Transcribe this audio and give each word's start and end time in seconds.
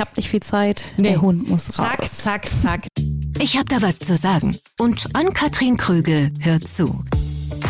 Ich 0.00 0.06
habe 0.06 0.16
nicht 0.16 0.30
viel 0.30 0.40
Zeit. 0.40 0.86
Nee. 0.96 1.10
Der 1.10 1.20
Hund 1.20 1.46
muss 1.46 1.66
zack, 1.66 2.00
raus. 2.00 2.16
Zack, 2.16 2.46
zack, 2.46 2.62
zack. 2.62 2.86
Ich 3.38 3.58
habe 3.58 3.66
da 3.66 3.82
was 3.82 3.98
zu 3.98 4.16
sagen. 4.16 4.56
Und 4.78 5.06
Ann-Kathrin 5.12 5.76
Krügel 5.76 6.32
hört 6.38 6.66
zu. 6.66 7.04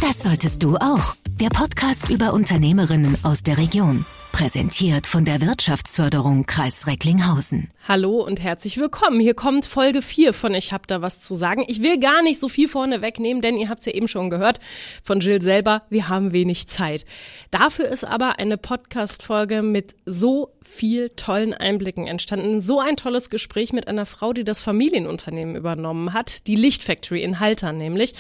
Das 0.01 0.23
solltest 0.23 0.63
du 0.63 0.77
auch. 0.77 1.17
Der 1.27 1.49
Podcast 1.49 2.09
über 2.09 2.33
Unternehmerinnen 2.33 3.19
aus 3.25 3.43
der 3.43 3.59
Region. 3.59 4.07
Präsentiert 4.33 5.07
von 5.07 5.25
der 5.25 5.41
Wirtschaftsförderung 5.43 6.47
Kreis 6.47 6.87
Recklinghausen. 6.87 7.69
Hallo 7.87 8.25
und 8.25 8.41
herzlich 8.41 8.79
willkommen. 8.79 9.21
Hier 9.21 9.35
kommt 9.35 9.67
Folge 9.67 10.01
4 10.01 10.33
von 10.33 10.55
Ich 10.55 10.73
hab 10.73 10.87
da 10.87 11.03
was 11.03 11.21
zu 11.21 11.35
sagen. 11.35 11.65
Ich 11.69 11.83
will 11.83 11.99
gar 11.99 12.23
nicht 12.23 12.41
so 12.41 12.49
viel 12.49 12.69
vorne 12.69 13.03
wegnehmen, 13.03 13.43
denn 13.43 13.57
ihr 13.57 13.69
habt 13.69 13.81
es 13.81 13.87
ja 13.87 13.93
eben 13.93 14.09
schon 14.09 14.31
gehört 14.31 14.59
von 15.05 15.21
Jill 15.21 15.43
selber, 15.43 15.83
wir 15.91 16.09
haben 16.09 16.33
wenig 16.33 16.69
Zeit. 16.69 17.05
Dafür 17.51 17.87
ist 17.89 18.05
aber 18.05 18.39
eine 18.39 18.57
Podcast-Folge 18.57 19.63
mit 19.63 19.95
so 20.07 20.53
viel 20.63 21.11
tollen 21.11 21.53
Einblicken 21.53 22.07
entstanden. 22.07 22.61
So 22.61 22.81
ein 22.81 22.97
tolles 22.97 23.31
Gespräch 23.31 23.73
mit 23.73 23.89
einer 23.89 24.07
Frau, 24.07 24.33
die 24.33 24.45
das 24.45 24.61
Familienunternehmen 24.61 25.57
übernommen 25.57 26.13
hat, 26.13 26.47
die 26.47 26.57
Lichtfactory 26.57 27.23
in 27.23 27.41
Haltern 27.41 27.77
nämlich. 27.77 28.15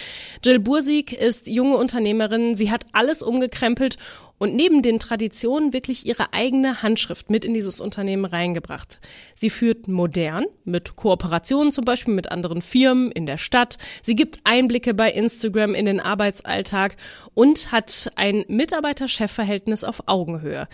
Jill 0.45 0.59
Bursig 0.59 1.13
ist 1.13 1.49
junge 1.49 1.77
Unternehmerin. 1.77 2.55
Sie 2.55 2.71
hat 2.71 2.87
alles 2.93 3.23
umgekrempelt 3.23 3.97
und 4.41 4.57
neben 4.57 4.83
den 4.83 4.99
Traditionen 4.99 5.75
wirklich 5.75 6.07
ihre 6.07 6.33
eigene 6.33 6.83
Handschrift 6.83 7.29
mit 7.31 7.45
in 7.45 7.53
dieses 7.53 7.79
Unternehmen 7.79 8.25
reingebracht. 8.25 8.99
Sie 9.35 9.51
führt 9.51 9.87
modern, 9.87 10.47
mit 10.65 10.97
Kooperationen 10.97 11.73
zum 11.73 11.85
Beispiel 11.85 12.15
mit 12.15 12.33
anderen 12.33 12.63
Firmen 12.63 13.13
in 13.13 13.27
der 13.27 13.37
Stadt. 13.37 13.77
Sie 14.03 14.17
gibt 14.17 14.41
Einblicke 14.45 14.95
bei 14.95 15.13
Instagram 15.13 15.75
in 15.75 15.85
den 15.85 16.01
Arbeitsalltag 16.01 16.97
und 17.35 17.71
hat 17.71 18.11
ein 18.17 18.45
Mitarbeiter-Chef-Verhältnis 18.49 19.85
auf 19.85 20.05
Augenhöhe. 20.07 20.67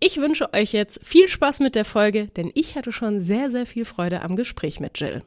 Ich 0.00 0.16
wünsche 0.16 0.52
euch 0.52 0.72
jetzt 0.72 1.00
viel 1.04 1.28
Spaß 1.28 1.60
mit 1.60 1.76
der 1.76 1.84
Folge, 1.84 2.26
denn 2.26 2.50
ich 2.54 2.74
hatte 2.74 2.90
schon 2.90 3.20
sehr, 3.20 3.48
sehr 3.48 3.64
viel 3.64 3.84
Freude 3.84 4.22
am 4.22 4.34
Gespräch 4.34 4.80
mit 4.80 4.98
Jill. 4.98 5.22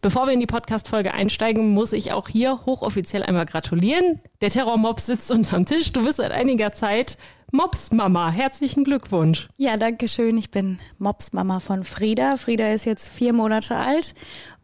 Bevor 0.00 0.26
wir 0.26 0.32
in 0.32 0.40
die 0.40 0.46
Podcast-Folge 0.46 1.12
einsteigen, 1.14 1.70
muss 1.70 1.92
ich 1.92 2.12
auch 2.12 2.28
hier 2.28 2.60
hochoffiziell 2.66 3.22
einmal 3.22 3.46
gratulieren. 3.46 4.20
Der 4.40 4.50
Terrormob 4.50 5.00
sitzt 5.00 5.30
unterm 5.30 5.66
Tisch. 5.66 5.92
Du 5.92 6.04
bist 6.04 6.16
seit 6.16 6.32
einiger 6.32 6.72
Zeit 6.72 7.16
Mops-Mama. 7.52 8.30
Herzlichen 8.30 8.84
Glückwunsch. 8.84 9.48
Ja, 9.56 9.76
danke 9.76 10.08
schön. 10.08 10.38
Ich 10.38 10.50
bin 10.50 10.78
Mops-Mama 10.98 11.60
von 11.60 11.84
Frieda. 11.84 12.36
Frieda 12.36 12.72
ist 12.72 12.84
jetzt 12.84 13.08
vier 13.08 13.32
Monate 13.32 13.76
alt 13.76 14.14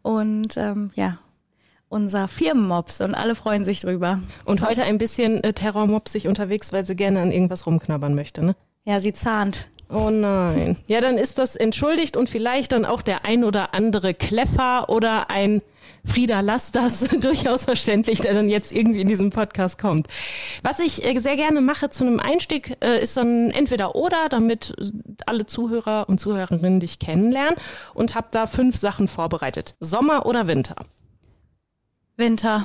und 0.03 0.57
ähm, 0.57 0.91
ja, 0.95 1.19
unser 1.89 2.29
Firmenmops 2.29 3.01
und 3.01 3.15
alle 3.15 3.35
freuen 3.35 3.65
sich 3.65 3.81
drüber. 3.81 4.21
Und 4.45 4.62
heute 4.62 4.85
ein 4.85 4.99
bisschen 4.99 5.43
äh, 5.43 5.53
Terrormopsig 5.53 6.29
unterwegs, 6.29 6.73
weil 6.73 6.87
sie 6.87 6.97
gerne 6.97 7.21
an 7.21 7.33
irgendwas 7.33 7.67
rumknabbern 7.67 8.15
möchte, 8.15 8.45
ne? 8.45 8.57
Ja, 8.85 9.01
sie 9.01 9.12
zahnt. 9.12 9.69
Oh 9.89 10.11
nein. 10.11 10.77
Ja, 10.87 11.01
dann 11.01 11.17
ist 11.17 11.39
das 11.39 11.55
entschuldigt 11.55 12.17
und 12.17 12.29
vielleicht 12.29 12.73
dann 12.73 12.84
auch 12.84 13.03
der 13.03 13.25
ein 13.25 13.45
oder 13.45 13.75
andere 13.75 14.15
Kleffer 14.15 14.89
oder 14.89 15.31
ein 15.31 15.62
Frieda, 16.06 16.43
das 16.43 17.01
durchaus 17.20 17.65
verständlich, 17.65 18.20
der 18.20 18.34
dann 18.34 18.48
jetzt 18.48 18.73
irgendwie 18.73 19.01
in 19.01 19.09
diesem 19.09 19.31
Podcast 19.31 19.78
kommt. 19.78 20.06
Was 20.62 20.78
ich 20.78 21.05
äh, 21.05 21.19
sehr 21.19 21.37
gerne 21.37 21.61
mache 21.61 21.91
zu 21.91 22.05
einem 22.05 22.20
Einstieg, 22.20 22.77
äh, 22.81 23.03
ist 23.03 23.15
so 23.15 23.20
ein 23.20 23.51
Entweder-Oder, 23.51 24.28
damit 24.28 24.75
alle 25.27 25.47
Zuhörer 25.47 26.09
und 26.09 26.21
Zuhörerinnen 26.21 26.81
dich 26.81 26.98
kennenlernen 26.98 27.56
und 27.95 28.15
habe 28.15 28.28
da 28.31 28.47
fünf 28.47 28.77
Sachen 28.77 29.09
vorbereitet. 29.09 29.75
Sommer 29.81 30.27
oder 30.27 30.47
Winter? 30.47 30.77
Winter. 32.17 32.65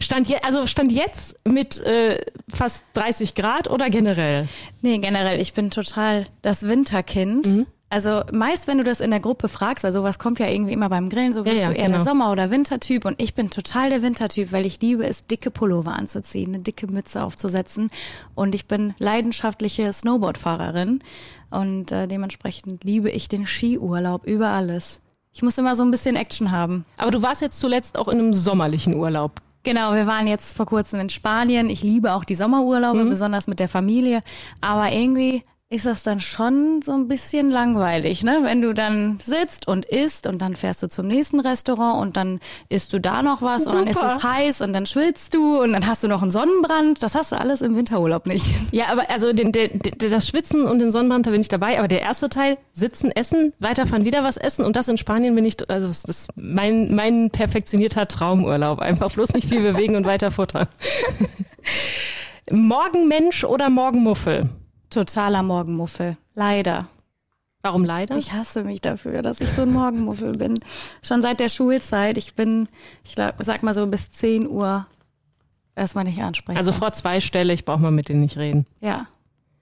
Stand, 0.00 0.28
je, 0.28 0.36
also 0.42 0.66
stand 0.66 0.92
jetzt 0.92 1.36
mit 1.46 1.80
äh, 1.84 2.20
fast 2.48 2.84
30 2.94 3.34
Grad 3.34 3.70
oder 3.70 3.90
generell? 3.90 4.48
Nee, 4.82 4.98
generell. 4.98 5.40
Ich 5.40 5.54
bin 5.54 5.70
total 5.70 6.26
das 6.42 6.68
Winterkind. 6.68 7.46
Mhm. 7.46 7.66
Also 7.92 8.22
meist, 8.32 8.68
wenn 8.68 8.78
du 8.78 8.84
das 8.84 9.00
in 9.00 9.10
der 9.10 9.18
Gruppe 9.18 9.48
fragst, 9.48 9.82
weil 9.82 9.90
sowas 9.90 10.20
kommt 10.20 10.38
ja 10.38 10.46
irgendwie 10.46 10.72
immer 10.72 10.88
beim 10.88 11.08
Grillen, 11.08 11.32
so 11.32 11.42
bist 11.42 11.56
ja, 11.56 11.62
ja, 11.62 11.68
du 11.70 11.74
eher 11.74 11.86
genau. 11.86 11.98
der 11.98 12.04
Sommer- 12.04 12.30
oder 12.30 12.52
Wintertyp 12.52 13.04
und 13.04 13.20
ich 13.20 13.34
bin 13.34 13.50
total 13.50 13.90
der 13.90 14.00
Wintertyp, 14.00 14.52
weil 14.52 14.64
ich 14.64 14.80
liebe 14.80 15.04
es, 15.04 15.26
dicke 15.26 15.50
Pullover 15.50 15.94
anzuziehen, 15.96 16.54
eine 16.54 16.62
dicke 16.62 16.86
Mütze 16.86 17.20
aufzusetzen 17.20 17.90
und 18.36 18.54
ich 18.54 18.66
bin 18.66 18.94
leidenschaftliche 19.00 19.92
Snowboardfahrerin 19.92 21.02
und 21.50 21.90
äh, 21.90 22.06
dementsprechend 22.06 22.84
liebe 22.84 23.10
ich 23.10 23.28
den 23.28 23.44
Skiurlaub 23.44 24.24
über 24.24 24.50
alles. 24.50 25.00
Ich 25.32 25.42
muss 25.42 25.58
immer 25.58 25.74
so 25.74 25.82
ein 25.82 25.90
bisschen 25.90 26.14
Action 26.14 26.52
haben. 26.52 26.84
Aber 26.96 27.10
du 27.10 27.22
warst 27.22 27.40
jetzt 27.40 27.58
zuletzt 27.58 27.98
auch 27.98 28.06
in 28.06 28.20
einem 28.20 28.34
sommerlichen 28.34 28.94
Urlaub. 28.94 29.40
Genau, 29.62 29.94
wir 29.94 30.06
waren 30.06 30.26
jetzt 30.26 30.56
vor 30.56 30.66
kurzem 30.66 31.00
in 31.00 31.10
Spanien. 31.10 31.68
Ich 31.68 31.82
liebe 31.82 32.14
auch 32.14 32.24
die 32.24 32.34
Sommerurlaube, 32.34 33.04
mhm. 33.04 33.10
besonders 33.10 33.46
mit 33.46 33.60
der 33.60 33.68
Familie. 33.68 34.22
Aber 34.60 34.90
irgendwie 34.90 35.44
ist 35.72 35.86
das 35.86 36.02
dann 36.02 36.18
schon 36.18 36.82
so 36.82 36.90
ein 36.90 37.06
bisschen 37.06 37.48
langweilig, 37.48 38.24
ne? 38.24 38.40
Wenn 38.42 38.60
du 38.60 38.74
dann 38.74 39.20
sitzt 39.22 39.68
und 39.68 39.84
isst 39.84 40.26
und 40.26 40.42
dann 40.42 40.56
fährst 40.56 40.82
du 40.82 40.88
zum 40.88 41.06
nächsten 41.06 41.38
Restaurant 41.38 42.02
und 42.02 42.16
dann 42.16 42.40
isst 42.68 42.92
du 42.92 42.98
da 42.98 43.22
noch 43.22 43.40
was 43.40 43.64
Super. 43.64 43.78
und 43.78 43.86
dann 43.86 43.94
ist 43.94 44.02
es 44.02 44.24
heiß 44.24 44.60
und 44.62 44.72
dann 44.72 44.86
schwitzt 44.86 45.32
du 45.32 45.62
und 45.62 45.72
dann 45.72 45.86
hast 45.86 46.02
du 46.02 46.08
noch 46.08 46.22
einen 46.22 46.32
Sonnenbrand. 46.32 47.04
Das 47.04 47.14
hast 47.14 47.30
du 47.30 47.38
alles 47.38 47.62
im 47.62 47.76
Winterurlaub 47.76 48.26
nicht. 48.26 48.46
Ja, 48.72 48.86
aber 48.88 49.08
also 49.10 49.32
den, 49.32 49.52
den, 49.52 49.78
den, 49.78 50.10
das 50.10 50.26
Schwitzen 50.26 50.64
und 50.64 50.80
den 50.80 50.90
Sonnenbrand, 50.90 51.28
da 51.28 51.30
bin 51.30 51.40
ich 51.40 51.48
dabei. 51.48 51.78
Aber 51.78 51.86
der 51.86 52.02
erste 52.02 52.28
Teil, 52.28 52.58
sitzen, 52.72 53.12
essen, 53.12 53.52
weiterfahren, 53.60 54.04
wieder 54.04 54.24
was 54.24 54.36
essen 54.36 54.64
und 54.64 54.74
das 54.74 54.88
in 54.88 54.98
Spanien 54.98 55.36
bin 55.36 55.44
ich, 55.44 55.56
also 55.70 55.86
das 55.86 56.04
ist 56.04 56.30
mein, 56.34 56.92
mein 56.96 57.30
perfektionierter 57.30 58.08
Traumurlaub. 58.08 58.80
Einfach 58.80 59.12
bloß 59.12 59.34
nicht 59.34 59.48
viel 59.48 59.62
bewegen 59.62 59.94
und 59.94 60.04
weiter 60.04 60.32
futtern. 60.32 60.66
Morgenmensch 62.50 63.44
oder 63.44 63.70
Morgenmuffel? 63.70 64.50
Totaler 64.90 65.42
Morgenmuffel. 65.42 66.16
Leider. 66.34 66.86
Warum 67.62 67.84
leider? 67.84 68.16
Ich 68.16 68.32
hasse 68.32 68.64
mich 68.64 68.80
dafür, 68.80 69.22
dass 69.22 69.40
ich 69.40 69.48
so 69.50 69.62
ein 69.62 69.72
Morgenmuffel 69.72 70.32
bin. 70.32 70.60
Schon 71.02 71.20
seit 71.20 71.40
der 71.40 71.50
Schulzeit. 71.50 72.16
Ich 72.16 72.34
bin, 72.34 72.68
ich 73.04 73.16
sag 73.38 73.62
mal 73.62 73.74
so 73.74 73.86
bis 73.86 74.10
10 74.10 74.48
Uhr 74.48 74.86
erstmal 75.76 76.04
nicht 76.04 76.22
ansprechen. 76.22 76.56
Also 76.56 76.72
vor 76.72 76.92
zweistellig 76.92 77.64
braucht 77.64 77.80
man 77.80 77.94
mit 77.94 78.08
denen 78.08 78.22
nicht 78.22 78.38
reden. 78.38 78.66
Ja. 78.80 79.06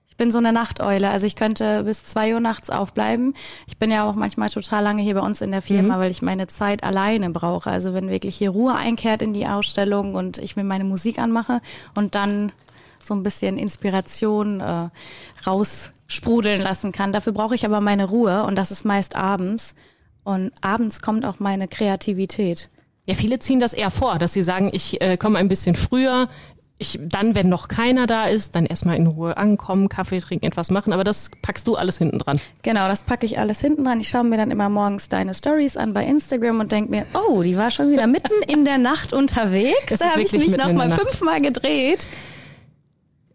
Ich 0.07 0.17
bin 0.17 0.31
so 0.31 0.39
eine 0.39 0.53
Nachteule. 0.53 1.11
Also 1.11 1.27
ich 1.27 1.37
könnte 1.37 1.85
bis 1.85 2.05
zwei 2.05 2.35
Uhr 2.35 2.41
nachts 2.41 2.71
aufbleiben. 2.71 3.35
Ich 3.67 3.79
bin 3.79 3.91
ja 3.91 4.09
auch 4.09 4.15
manchmal 4.15 4.49
total 4.49 4.83
lange 4.83 5.03
hier 5.03 5.15
bei 5.15 5.21
uns 5.21 5.41
in 5.41 5.51
der 5.51 5.63
Firma, 5.63 5.97
mhm. 5.97 6.01
weil 6.01 6.11
ich 6.11 6.23
meine 6.23 6.47
Zeit 6.47 6.85
alleine 6.85 7.31
brauche. 7.31 7.71
Also 7.71 7.95
wenn 7.95 8.11
wirklich 8.11 8.37
hier 8.37 8.51
Ruhe 8.51 8.75
einkehrt 8.75 9.23
in 9.23 9.33
die 9.33 9.47
Ausstellung 9.47 10.15
und 10.15 10.39
ich 10.39 10.57
mir 10.57 10.65
meine 10.65 10.85
Musik 10.85 11.19
anmache 11.19 11.61
und 11.95 12.15
dann 12.15 12.53
so 13.09 13.15
ein 13.15 13.23
bisschen 13.23 13.59
Inspiration 13.59 14.61
äh, 14.61 14.89
raussprudeln 15.47 16.63
lassen 16.63 16.93
kann. 16.93 17.13
Dafür 17.13 17.33
brauche 17.33 17.55
ich 17.55 17.65
aber 17.65 17.81
meine 17.81 18.05
Ruhe 18.09 18.45
und 18.45 18.57
das 18.57 18.71
ist 18.71 18.85
meist 18.85 19.17
abends. 19.17 19.75
Und 20.25 20.53
abends 20.61 21.01
kommt 21.01 21.25
auch 21.25 21.41
meine 21.41 21.69
Kreativität. 21.69 22.69
Ja, 23.07 23.15
viele 23.15 23.39
ziehen 23.39 23.61
das 23.61 23.73
eher 23.73 23.91
vor, 23.91 24.19
dass 24.19 24.35
sie 24.35 24.43
sagen, 24.43 24.71
ich 24.73 25.01
äh, 25.01 25.17
komme 25.17 25.39
ein 25.39 25.49
bisschen 25.49 25.75
früher, 25.75 26.29
ich, 26.79 26.99
dann, 27.03 27.35
wenn 27.35 27.49
noch 27.49 27.69
keiner 27.69 28.07
da 28.07 28.27
ist, 28.27 28.55
dann 28.55 28.65
erstmal 28.65 28.97
in 28.97 29.07
Ruhe 29.07 29.37
ankommen, 29.37 29.89
Kaffee 29.89 30.21
trinken, 30.21 30.47
etwas 30.47 30.71
machen, 30.71 30.93
aber 30.93 31.05
das 31.05 31.31
packst 31.43 31.67
du 31.67 31.75
alles 31.75 31.99
hinten 31.99 32.21
dran. 32.21 32.41
Genau, 32.63 32.87
das 32.87 33.03
packe 33.03 33.27
ich 33.27 33.39
alles 33.39 33.61
hinten 33.61 33.85
dran. 33.85 34.01
Ich 34.01 34.09
schaue 34.09 34.25
mir 34.25 34.37
dann 34.37 34.51
immer 34.51 34.69
morgens 34.69 35.09
deine 35.09 35.35
Stories 35.35 35.77
an 35.77 35.93
bei 35.93 36.05
Instagram 36.05 36.61
und 36.61 36.71
denke 36.71 36.91
mir, 36.91 37.07
oh, 37.15 37.43
die 37.43 37.57
war 37.57 37.71
schon 37.71 37.91
wieder 37.91 38.07
mitten 38.07 38.43
in 38.47 38.65
der 38.65 38.79
Nacht 38.79 39.13
unterwegs. 39.13 39.99
Da 39.99 40.11
habe 40.11 40.23
ich 40.23 40.33
mich 40.33 40.57
noch 40.57 40.73
mal 40.73 40.91
fünfmal 40.91 41.41
gedreht. 41.41 42.07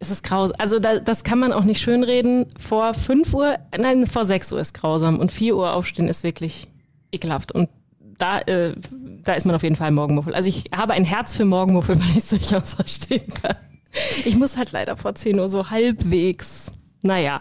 Es 0.04 0.10
ist 0.10 0.22
grausam. 0.22 0.54
Also 0.58 0.80
da, 0.80 0.98
das 0.98 1.24
kann 1.24 1.38
man 1.38 1.50
auch 1.54 1.64
nicht 1.64 1.80
schönreden. 1.80 2.44
Vor 2.58 2.92
5 2.92 3.32
Uhr, 3.32 3.56
nein, 3.78 4.06
vor 4.06 4.26
6 4.26 4.52
Uhr 4.52 4.60
ist 4.60 4.74
grausam 4.74 5.18
und 5.18 5.32
4 5.32 5.56
Uhr 5.56 5.72
aufstehen 5.72 6.08
ist 6.08 6.22
wirklich 6.22 6.68
ekelhaft. 7.10 7.52
Und 7.52 7.70
da, 8.18 8.40
äh, 8.40 8.74
da 9.22 9.32
ist 9.32 9.46
man 9.46 9.56
auf 9.56 9.62
jeden 9.62 9.76
Fall 9.76 9.92
Morgenmuffel. 9.92 10.34
Also 10.34 10.50
ich 10.50 10.64
habe 10.76 10.92
ein 10.92 11.04
Herz 11.04 11.34
für 11.34 11.46
Morgenmuffel, 11.46 11.98
weil 11.98 12.10
ich 12.10 12.16
es 12.18 12.28
durchaus 12.28 12.74
verstehen 12.74 13.32
kann. 13.42 13.56
Ich 14.26 14.36
muss 14.36 14.58
halt 14.58 14.72
leider 14.72 14.98
vor 14.98 15.14
10 15.14 15.40
Uhr 15.40 15.48
so 15.48 15.70
halbwegs. 15.70 16.70
Naja. 17.00 17.40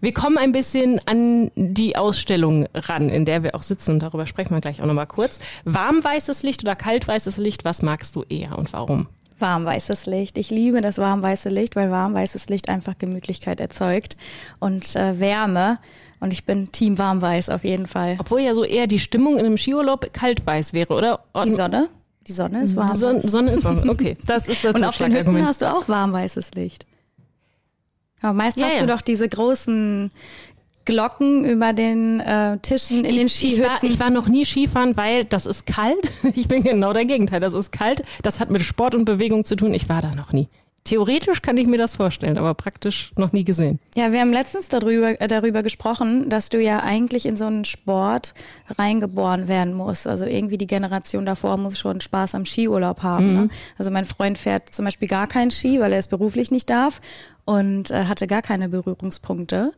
Wir 0.00 0.14
kommen 0.14 0.38
ein 0.38 0.52
bisschen 0.52 0.98
an 1.04 1.50
die 1.56 1.96
Ausstellung 1.96 2.68
ran, 2.72 3.10
in 3.10 3.26
der 3.26 3.42
wir 3.42 3.54
auch 3.54 3.62
sitzen 3.62 3.92
und 3.92 4.00
darüber 4.00 4.26
sprechen 4.26 4.54
wir 4.54 4.62
gleich 4.62 4.80
auch 4.80 4.86
nochmal 4.86 5.06
kurz. 5.06 5.40
Warmweißes 5.64 6.42
Licht 6.42 6.62
oder 6.64 6.74
kaltweißes 6.74 7.36
Licht, 7.36 7.66
was 7.66 7.82
magst 7.82 8.16
du 8.16 8.22
eher 8.22 8.56
und 8.56 8.72
warum? 8.72 9.08
Warmweißes 9.40 10.06
Licht. 10.06 10.38
Ich 10.38 10.50
liebe 10.50 10.80
das 10.80 10.98
warmweiße 10.98 11.48
Licht, 11.48 11.76
weil 11.76 11.90
warmweißes 11.90 12.48
Licht 12.48 12.68
einfach 12.68 12.98
Gemütlichkeit 12.98 13.60
erzeugt 13.60 14.16
und 14.60 14.96
äh, 14.96 15.18
Wärme. 15.18 15.78
Und 16.20 16.32
ich 16.32 16.44
bin 16.44 16.70
Team 16.70 16.98
warmweiß 16.98 17.48
auf 17.48 17.64
jeden 17.64 17.86
Fall. 17.86 18.16
Obwohl 18.18 18.40
ja 18.40 18.54
so 18.54 18.64
eher 18.64 18.86
die 18.86 19.00
Stimmung 19.00 19.38
in 19.38 19.46
einem 19.46 19.58
Skiurlaub 19.58 20.12
kaltweiß 20.12 20.72
wäre, 20.72 20.94
oder? 20.94 21.24
Die 21.44 21.50
Sonne? 21.50 21.88
Die 22.26 22.32
Sonne 22.32 22.62
ist 22.62 22.76
warm. 22.76 22.92
Die 22.92 22.98
Sonne, 22.98 23.20
Sonne 23.20 23.50
ist 23.50 23.64
warm. 23.64 23.88
Okay, 23.88 24.16
das 24.26 24.48
ist 24.48 24.64
das 24.64 24.74
Und 24.74 24.84
auf 24.84 24.96
den 24.96 25.12
Hütten 25.12 25.44
hast 25.44 25.62
du 25.62 25.72
auch 25.72 25.88
warmweißes 25.88 26.52
Licht. 26.54 26.86
Aber 28.20 28.34
meist 28.34 28.60
ja, 28.60 28.66
hast 28.66 28.74
ja. 28.74 28.80
du 28.82 28.86
doch 28.86 29.00
diese 29.00 29.28
großen 29.28 30.12
Glocken 30.84 31.44
über 31.44 31.72
den 31.72 32.20
äh, 32.20 32.58
Tischen 32.58 33.04
in 33.04 33.14
ich, 33.14 33.16
den 33.16 33.28
Skihütten. 33.28 33.62
Ich 33.62 33.68
war, 33.68 33.84
ich 33.84 34.00
war 34.00 34.10
noch 34.10 34.28
nie 34.28 34.44
Skifahren, 34.44 34.96
weil 34.96 35.24
das 35.24 35.46
ist 35.46 35.66
kalt. 35.66 36.12
Ich 36.34 36.48
bin 36.48 36.62
genau 36.62 36.92
der 36.92 37.04
Gegenteil. 37.04 37.40
Das 37.40 37.54
ist 37.54 37.72
kalt. 37.72 38.02
Das 38.22 38.40
hat 38.40 38.50
mit 38.50 38.62
Sport 38.62 38.94
und 38.94 39.04
Bewegung 39.04 39.44
zu 39.44 39.54
tun. 39.54 39.74
Ich 39.74 39.88
war 39.88 40.00
da 40.00 40.14
noch 40.14 40.32
nie. 40.32 40.48
Theoretisch 40.84 41.42
kann 41.42 41.56
ich 41.56 41.68
mir 41.68 41.78
das 41.78 41.94
vorstellen, 41.94 42.36
aber 42.36 42.54
praktisch 42.54 43.12
noch 43.16 43.32
nie 43.32 43.44
gesehen. 43.44 43.78
Ja, 43.94 44.10
wir 44.10 44.20
haben 44.20 44.32
letztens 44.32 44.68
darüber, 44.68 45.20
äh, 45.20 45.28
darüber 45.28 45.62
gesprochen, 45.62 46.28
dass 46.28 46.48
du 46.48 46.60
ja 46.60 46.80
eigentlich 46.80 47.24
in 47.24 47.36
so 47.36 47.44
einen 47.44 47.64
Sport 47.64 48.34
reingeboren 48.78 49.46
werden 49.46 49.74
musst. 49.74 50.08
Also 50.08 50.24
irgendwie 50.24 50.58
die 50.58 50.66
Generation 50.66 51.24
davor 51.24 51.56
muss 51.56 51.78
schon 51.78 52.00
Spaß 52.00 52.34
am 52.34 52.44
Skiurlaub 52.44 53.04
haben. 53.04 53.28
Mhm. 53.28 53.40
Ne? 53.42 53.48
Also 53.78 53.92
mein 53.92 54.04
Freund 54.04 54.38
fährt 54.38 54.74
zum 54.74 54.84
Beispiel 54.84 55.06
gar 55.06 55.28
keinen 55.28 55.52
Ski, 55.52 55.78
weil 55.78 55.92
er 55.92 56.00
es 56.00 56.08
beruflich 56.08 56.50
nicht 56.50 56.68
darf 56.68 56.98
und 57.44 57.92
äh, 57.92 58.06
hatte 58.06 58.26
gar 58.26 58.42
keine 58.42 58.68
Berührungspunkte 58.68 59.72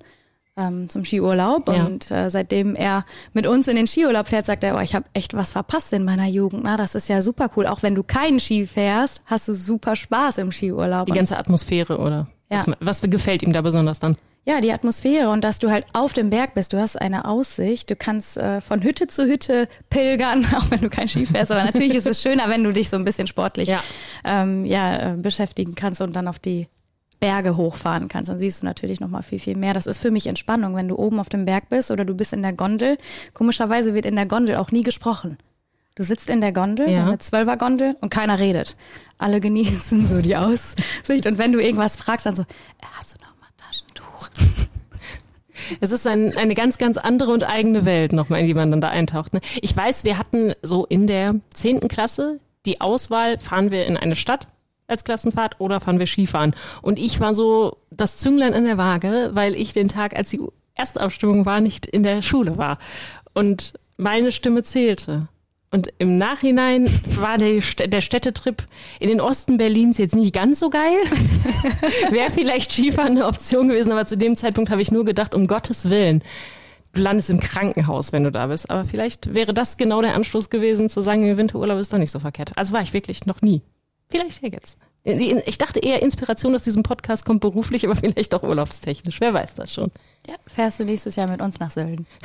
ähm, 0.56 0.89
zum 0.89 1.05
Skiurlaub. 1.05 1.69
Ja. 1.69 1.85
Und 1.85 2.11
äh, 2.11 2.31
seitdem 2.31 2.75
er 2.75 3.05
mit 3.33 3.47
uns 3.47 3.69
in 3.69 3.77
den 3.77 3.87
Skiurlaub 3.87 4.29
fährt, 4.29 4.47
sagt 4.47 4.65
er, 4.65 4.77
oh, 4.77 4.81
ich 4.81 4.95
habe 4.95 5.06
echt 5.12 5.35
was 5.35 5.53
verpasst 5.53 5.93
in 5.93 6.05
meiner 6.05 6.27
Jugend. 6.27 6.65
Na, 6.65 6.77
das 6.77 6.95
ist 6.95 7.09
ja 7.09 7.23
super 7.23 7.51
cool. 7.56 7.67
Auch 7.67 7.83
wenn 7.83 7.95
du 7.95 8.03
keinen 8.03 8.41
Ski 8.41 8.67
fährst, 8.67 9.23
hast 9.27 9.49
du 9.49 9.55
super 9.55 9.97
Spaß 9.97 10.39
im 10.39 10.53
Skiurlaub. 10.53 11.06
Die 11.06 11.12
ganze 11.12 11.37
Atmosphäre, 11.37 11.99
oder? 11.99 12.29
Ja. 12.51 12.65
Was, 12.67 13.01
was 13.03 13.11
gefällt 13.11 13.43
ihm 13.43 13.53
da 13.53 13.62
besonders 13.62 14.01
dann? 14.01 14.17
Ja, 14.47 14.61
die 14.61 14.73
Atmosphäre 14.73 15.31
und 15.31 15.43
dass 15.43 15.59
du 15.59 15.71
halt 15.71 15.87
auf 15.95 16.12
dem 16.12 16.29
Berg 16.29 16.53
bist. 16.53 16.75
Du 16.75 16.79
hast 16.79 17.01
eine 17.01 17.25
Aussicht. 17.25 17.91
Du 17.91 17.97
kannst 17.97 18.37
äh, 18.37 18.61
von 18.61 18.83
Hütte 18.83 19.06
zu 19.06 19.25
Hütte 19.25 19.69
pilgern, 19.89 20.47
auch 20.56 20.71
wenn 20.71 20.83
du 20.83 20.91
kein 20.91 21.09
Ski 21.09 21.25
fährst. 21.25 21.51
Aber 21.51 21.65
natürlich 21.65 21.95
ist 21.95 22.06
es 22.06 22.21
schöner, 22.21 22.51
wenn 22.51 22.62
du 22.62 22.73
dich 22.73 22.91
so 22.91 22.97
ein 22.97 23.05
bisschen 23.05 23.27
sportlich 23.27 23.71
ja. 23.71 23.83
Ähm, 24.23 24.67
ja, 24.67 25.15
äh, 25.15 25.17
beschäftigen 25.17 25.75
kannst 25.75 26.03
und 26.03 26.15
dann 26.15 26.29
auf 26.29 26.39
die 26.39 26.69
Berge 27.20 27.56
hochfahren 27.56 28.08
kannst, 28.08 28.28
dann 28.28 28.38
siehst 28.38 28.62
du 28.62 28.66
natürlich 28.66 29.00
noch 29.00 29.08
mal 29.08 29.22
viel, 29.22 29.38
viel 29.38 29.56
mehr. 29.56 29.75
Das 29.75 29.87
ist 29.87 29.99
für 29.99 30.11
mich 30.11 30.26
Entspannung, 30.26 30.76
wenn 30.76 30.88
du 30.88 30.96
oben 30.96 31.20
auf 31.20 31.28
dem 31.28 31.44
Berg 31.44 31.69
bist 31.69 31.90
oder 31.90 32.05
du 32.05 32.14
bist 32.14 32.32
in 32.32 32.43
der 32.43 32.52
Gondel. 32.52 32.99
Komischerweise 33.32 33.94
wird 33.94 34.06
in 34.06 34.16
der 34.16 34.26
Gondel 34.26 34.56
auch 34.56 34.70
nie 34.72 34.82
gesprochen. 34.82 35.38
Du 35.94 36.02
sitzt 36.02 36.28
in 36.28 36.40
der 36.40 36.52
Gondel, 36.52 36.88
ja. 36.88 36.94
so 36.94 37.00
eine 37.02 37.19
Zwölfer-Gondel 37.19 37.96
und 38.00 38.11
keiner 38.11 38.40
redet. 38.40 38.76
Alle 39.19 39.40
genießen 39.40 40.06
so 40.06 40.20
die 40.20 40.37
Aussicht. 40.37 41.26
Und 41.26 41.38
wenn 41.38 41.52
du 41.52 41.61
irgendwas 41.61 41.96
fragst, 41.96 42.26
dann 42.26 42.34
so, 42.34 42.43
äh, 42.43 42.87
hast 42.94 43.14
du 43.14 43.25
noch 43.25 43.34
mal 43.40 43.49
Taschentuch? 43.56 44.28
Es 45.81 45.93
ist 45.93 46.06
ein, 46.06 46.37
eine 46.37 46.55
ganz, 46.55 46.76
ganz 46.76 46.99
andere 46.99 47.32
und 47.32 47.44
eigene 47.44 47.87
Welt 47.87 48.12
nochmal, 48.12 48.40
in 48.40 48.49
die 48.49 48.55
man 48.55 48.70
dann 48.70 48.82
da 48.82 48.90
eintaucht. 48.90 49.32
Ne? 49.32 49.40
Ich 49.62 49.75
weiß, 49.75 50.05
wir 50.05 50.19
hatten 50.19 50.52
so 50.60 50.84
in 50.84 51.06
der 51.06 51.37
zehnten 51.55 51.88
Klasse 51.88 52.38
die 52.67 52.82
Auswahl, 52.82 53.38
fahren 53.38 53.70
wir 53.70 53.87
in 53.87 53.96
eine 53.96 54.17
Stadt 54.17 54.49
als 54.86 55.04
Klassenfahrt 55.04 55.60
oder 55.60 55.81
fahren 55.81 55.98
wir 55.98 56.06
Skifahren. 56.06 56.54
Und 56.82 56.98
ich 56.98 57.20
war 57.20 57.34
so 57.34 57.78
das 57.90 58.19
Zünglein 58.19 58.52
in 58.52 58.64
der 58.64 58.78
Waage, 58.78 59.31
weil 59.32 59.54
ich 59.54 59.72
den 59.72 59.88
Tag, 59.88 60.16
als 60.16 60.31
die 60.31 60.40
Erstabstimmung 60.75 61.46
war, 61.46 61.60
nicht 61.60 61.86
in 61.86 62.02
der 62.02 62.22
Schule 62.22 62.58
war. 62.58 62.78
Und 63.32 63.75
meine 63.96 64.32
Stimme 64.32 64.62
zählte. 64.62 65.28
Und 65.70 65.88
im 65.98 66.19
Nachhinein 66.19 66.88
war 67.20 67.36
der, 67.36 67.60
der 67.86 68.00
Städtetrip 68.00 68.69
in 69.00 69.08
den 69.08 69.20
Osten 69.20 69.56
Berlins 69.56 69.98
jetzt 69.98 70.14
nicht 70.14 70.32
ganz 70.32 70.60
so 70.60 70.70
geil. 70.70 70.98
Wäre 72.10 72.31
vielleicht 72.31 72.70
Skifahren 72.70 73.16
eine 73.16 73.26
Option 73.26 73.69
gewesen, 73.69 73.90
aber 73.90 74.06
zu 74.06 74.16
dem 74.16 74.36
Zeitpunkt 74.36 74.70
habe 74.70 74.82
ich 74.82 74.92
nur 74.92 75.04
gedacht, 75.04 75.34
um 75.34 75.48
Gottes 75.48 75.90
Willen, 75.90 76.22
du 76.92 77.00
landest 77.00 77.31
im 77.31 77.40
Krankenhaus, 77.40 78.12
wenn 78.12 78.22
du 78.22 78.31
da 78.31 78.46
bist. 78.46 78.70
Aber 78.70 78.84
vielleicht 78.84 79.34
wäre 79.34 79.52
das 79.52 79.76
genau 79.76 80.00
der 80.00 80.14
Anstoß 80.14 80.48
gewesen, 80.48 80.90
zu 80.90 81.02
sagen, 81.02 81.26
im 81.26 81.36
Winterurlaub 81.36 81.81
ist 81.81 81.92
doch 81.92 81.98
nicht 81.98 82.12
so 82.12 82.20
verkehrt. 82.20 82.52
Also 82.54 82.72
war 82.72 82.82
ich 82.82 82.92
wirklich 82.92 83.26
noch 83.26 83.42
nie. 83.42 83.62
Vielleicht 84.09 84.43
ja 84.43 84.49
jetzt. 84.49 84.79
Ich 85.05 85.59
dachte 85.59 85.81
eher, 85.81 86.01
Inspiration 86.01 86.55
aus 86.55 86.62
diesem 86.62 86.83
Podcast 86.83 87.27
kommt 87.27 87.41
beruflich, 87.41 87.85
aber 87.85 87.95
vielleicht 87.97 88.35
auch 88.35 88.43
urlaubstechnisch. 88.43 89.21
Wer 89.21 89.35
weiß 89.35 89.55
das 89.56 89.73
schon. 89.73 89.91
Ja, 90.29 90.37
fährst 90.47 90.81
du 90.81 90.85
nächstes 90.85 91.17
Jahr 91.17 91.29
mit 91.29 91.43
uns 91.43 91.61
nach 91.61 91.71
Sölden. 91.71 92.06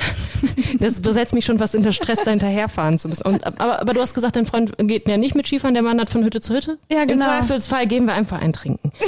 Das 0.78 1.02
besetzt 1.02 1.34
mich 1.34 1.44
schon 1.44 1.58
was 1.58 1.74
in 1.74 1.82
der 1.82 1.92
Stress, 1.92 2.20
da 2.24 2.30
hinterherfahren 2.30 2.98
zu 2.98 3.08
müssen. 3.08 3.26
Und, 3.26 3.44
aber, 3.44 3.80
aber 3.80 3.92
du 3.92 4.00
hast 4.00 4.14
gesagt, 4.14 4.36
dein 4.36 4.46
Freund 4.46 4.72
geht 4.78 5.08
ja 5.08 5.16
nicht 5.16 5.34
mit 5.34 5.46
Skifahren, 5.46 5.74
der 5.74 5.84
wandert 5.84 6.08
von 6.08 6.24
Hütte 6.24 6.40
zu 6.40 6.54
Hütte. 6.54 6.78
Ja, 6.90 7.04
genau. 7.04 7.24
Im 7.24 7.30
Zweifelsfall 7.30 7.86
gehen 7.86 8.06
wir 8.06 8.14
einfach 8.14 8.40
ein 8.40 8.52
Trinken. 8.52 8.92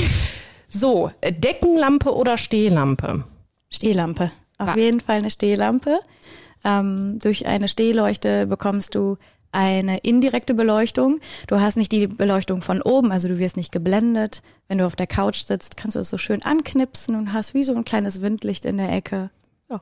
So, 0.74 1.10
Deckenlampe 1.22 2.14
oder 2.14 2.38
Stehlampe? 2.38 3.24
Stehlampe. 3.68 4.30
Auf 4.56 4.74
ja. 4.74 4.84
jeden 4.84 5.00
Fall 5.00 5.18
eine 5.18 5.30
Stehlampe. 5.30 5.98
Ähm, 6.64 7.18
durch 7.20 7.46
eine 7.46 7.68
Stehleuchte 7.68 8.46
bekommst 8.46 8.94
du 8.94 9.18
eine 9.52 9.98
indirekte 9.98 10.54
Beleuchtung. 10.54 11.20
Du 11.46 11.60
hast 11.60 11.76
nicht 11.76 11.92
die 11.92 12.06
Beleuchtung 12.06 12.62
von 12.62 12.82
oben, 12.82 13.12
also 13.12 13.28
du 13.28 13.38
wirst 13.38 13.56
nicht 13.56 13.70
geblendet. 13.70 14.42
Wenn 14.66 14.78
du 14.78 14.86
auf 14.86 14.96
der 14.96 15.06
Couch 15.06 15.44
sitzt, 15.46 15.76
kannst 15.76 15.94
du 15.94 16.00
es 16.00 16.10
so 16.10 16.18
schön 16.18 16.42
anknipsen 16.42 17.14
und 17.14 17.32
hast 17.32 17.54
wie 17.54 17.62
so 17.62 17.74
ein 17.74 17.84
kleines 17.84 18.22
Windlicht 18.22 18.64
in 18.64 18.78
der 18.78 18.90
Ecke. 18.90 19.30
Ja. 19.70 19.80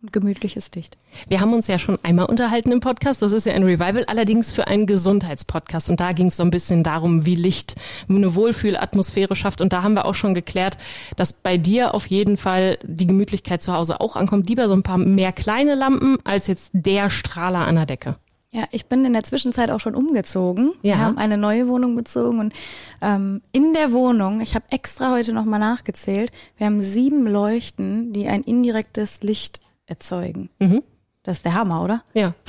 Und 0.00 0.12
gemütliches 0.12 0.70
Licht. 0.74 0.96
Wir 1.28 1.40
haben 1.40 1.54
uns 1.54 1.66
ja 1.66 1.78
schon 1.78 1.98
einmal 2.04 2.26
unterhalten 2.26 2.70
im 2.70 2.80
Podcast. 2.80 3.22
Das 3.22 3.32
ist 3.32 3.46
ja 3.46 3.54
ein 3.54 3.64
Revival, 3.64 4.04
allerdings 4.04 4.52
für 4.52 4.68
einen 4.68 4.86
Gesundheitspodcast. 4.86 5.90
Und 5.90 5.98
da 5.98 6.12
ging 6.12 6.26
es 6.26 6.36
so 6.36 6.42
ein 6.42 6.50
bisschen 6.50 6.84
darum, 6.84 7.26
wie 7.26 7.34
Licht 7.34 7.74
eine 8.08 8.34
Wohlfühlatmosphäre 8.34 9.34
schafft. 9.34 9.60
Und 9.60 9.72
da 9.72 9.82
haben 9.82 9.94
wir 9.94 10.04
auch 10.04 10.14
schon 10.14 10.34
geklärt, 10.34 10.78
dass 11.16 11.32
bei 11.32 11.56
dir 11.56 11.94
auf 11.94 12.06
jeden 12.06 12.36
Fall 12.36 12.78
die 12.84 13.06
Gemütlichkeit 13.06 13.62
zu 13.62 13.72
Hause 13.72 14.00
auch 14.00 14.14
ankommt. 14.14 14.48
Lieber 14.48 14.68
so 14.68 14.74
ein 14.74 14.82
paar 14.82 14.98
mehr 14.98 15.32
kleine 15.32 15.74
Lampen 15.74 16.18
als 16.22 16.46
jetzt 16.46 16.70
der 16.74 17.08
Strahler 17.08 17.66
an 17.66 17.76
der 17.76 17.86
Decke. 17.86 18.16
Ja, 18.54 18.66
ich 18.70 18.86
bin 18.86 19.04
in 19.04 19.14
der 19.14 19.24
Zwischenzeit 19.24 19.72
auch 19.72 19.80
schon 19.80 19.96
umgezogen. 19.96 20.74
Ja. 20.82 20.94
Wir 20.94 20.98
haben 21.00 21.18
eine 21.18 21.36
neue 21.36 21.66
Wohnung 21.66 21.96
bezogen 21.96 22.38
und 22.38 22.54
ähm, 23.02 23.42
in 23.50 23.74
der 23.74 23.90
Wohnung, 23.90 24.40
ich 24.40 24.54
habe 24.54 24.66
extra 24.70 25.10
heute 25.10 25.32
nochmal 25.32 25.58
nachgezählt, 25.58 26.30
wir 26.56 26.66
haben 26.66 26.80
sieben 26.80 27.26
Leuchten, 27.26 28.12
die 28.12 28.28
ein 28.28 28.42
indirektes 28.42 29.24
Licht 29.24 29.60
erzeugen. 29.86 30.50
Mhm. 30.60 30.84
Das 31.24 31.38
ist 31.38 31.44
der 31.44 31.54
Hammer, 31.54 31.82
oder? 31.82 32.02
Ja. 32.14 32.34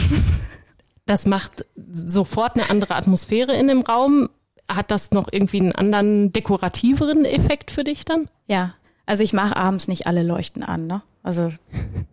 Das 1.08 1.28
macht 1.28 1.68
sofort 1.94 2.56
eine 2.56 2.72
andere 2.72 2.96
Atmosphäre 2.96 3.54
in 3.54 3.68
dem 3.68 3.82
Raum. 3.82 4.28
Hat 4.68 4.90
das 4.90 5.12
noch 5.12 5.28
irgendwie 5.32 5.60
einen 5.60 5.72
anderen 5.72 6.34
dekorativeren 6.34 7.26
Effekt 7.26 7.70
für 7.70 7.84
dich 7.84 8.06
dann? 8.06 8.28
Ja, 8.48 8.74
also 9.06 9.22
ich 9.22 9.32
mache 9.32 9.56
abends 9.56 9.88
nicht 9.88 10.08
alle 10.08 10.24
Leuchten 10.24 10.64
an, 10.64 10.88
ne? 10.88 11.04
Also 11.22 11.52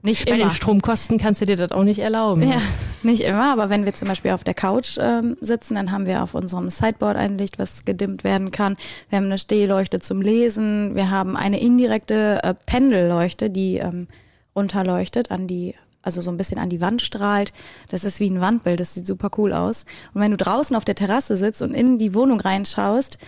nicht 0.03 0.29
immer. 0.29 0.39
Bei 0.39 0.45
den 0.45 0.53
Stromkosten 0.53 1.17
kannst 1.17 1.41
du 1.41 1.47
dir 1.47 1.57
das 1.57 1.73
auch 1.73 1.85
nicht 1.85 2.01
erlauben. 2.01 2.43
Ja, 2.43 2.59
nicht 3.05 3.23
immer, 3.23 3.53
aber 3.53 3.71
wenn 3.71 3.85
wir 3.85 3.95
zum 3.95 4.09
Beispiel 4.09 4.33
auf 4.33 4.45
der 4.45 4.55
Couch 4.55 4.99
ähm, 5.01 5.37
sitzen, 5.41 5.75
dann 5.75 5.93
haben 5.93 6.07
wir 6.07 6.23
auf 6.23 6.35
unserem 6.35 6.71
Sideboard 6.71 7.17
ein 7.17 7.37
Licht, 7.37 7.59
was 7.59 7.85
gedimmt 7.85 8.25
werden 8.25 8.51
kann. 8.51 8.77
Wir 9.09 9.19
haben 9.19 9.27
eine 9.27 9.39
Stehleuchte 9.39 10.01
zum 10.01 10.21
Lesen. 10.21 10.95
Wir 10.95 11.11
haben 11.11 11.37
eine 11.37 11.61
indirekte 11.61 12.41
äh, 12.43 12.55
Pendelleuchte, 12.67 13.51
die 13.51 13.77
ähm, 13.77 14.09
runterleuchtet 14.55 15.31
an 15.31 15.47
die 15.47 15.75
also 16.03 16.21
so 16.21 16.33
ein 16.33 16.37
bisschen 16.37 16.59
an 16.59 16.69
die 16.69 16.81
Wand 16.81 17.01
strahlt. 17.01 17.53
Das 17.89 18.05
ist 18.05 18.19
wie 18.19 18.29
ein 18.29 18.41
Wandbild, 18.41 18.81
das 18.81 18.95
sieht 18.95 19.07
super 19.07 19.31
cool 19.39 19.53
aus. 19.53 19.87
Und 20.13 20.21
wenn 20.21 20.33
du 20.33 20.37
draußen 20.37 20.75
auf 20.75 20.85
der 20.85 20.97
Terrasse 20.97 21.37
sitzt 21.37 21.63
und 21.63 21.75
in 21.75 21.97
die 21.97 22.13
Wohnung 22.15 22.41
reinschaust, 22.41 23.19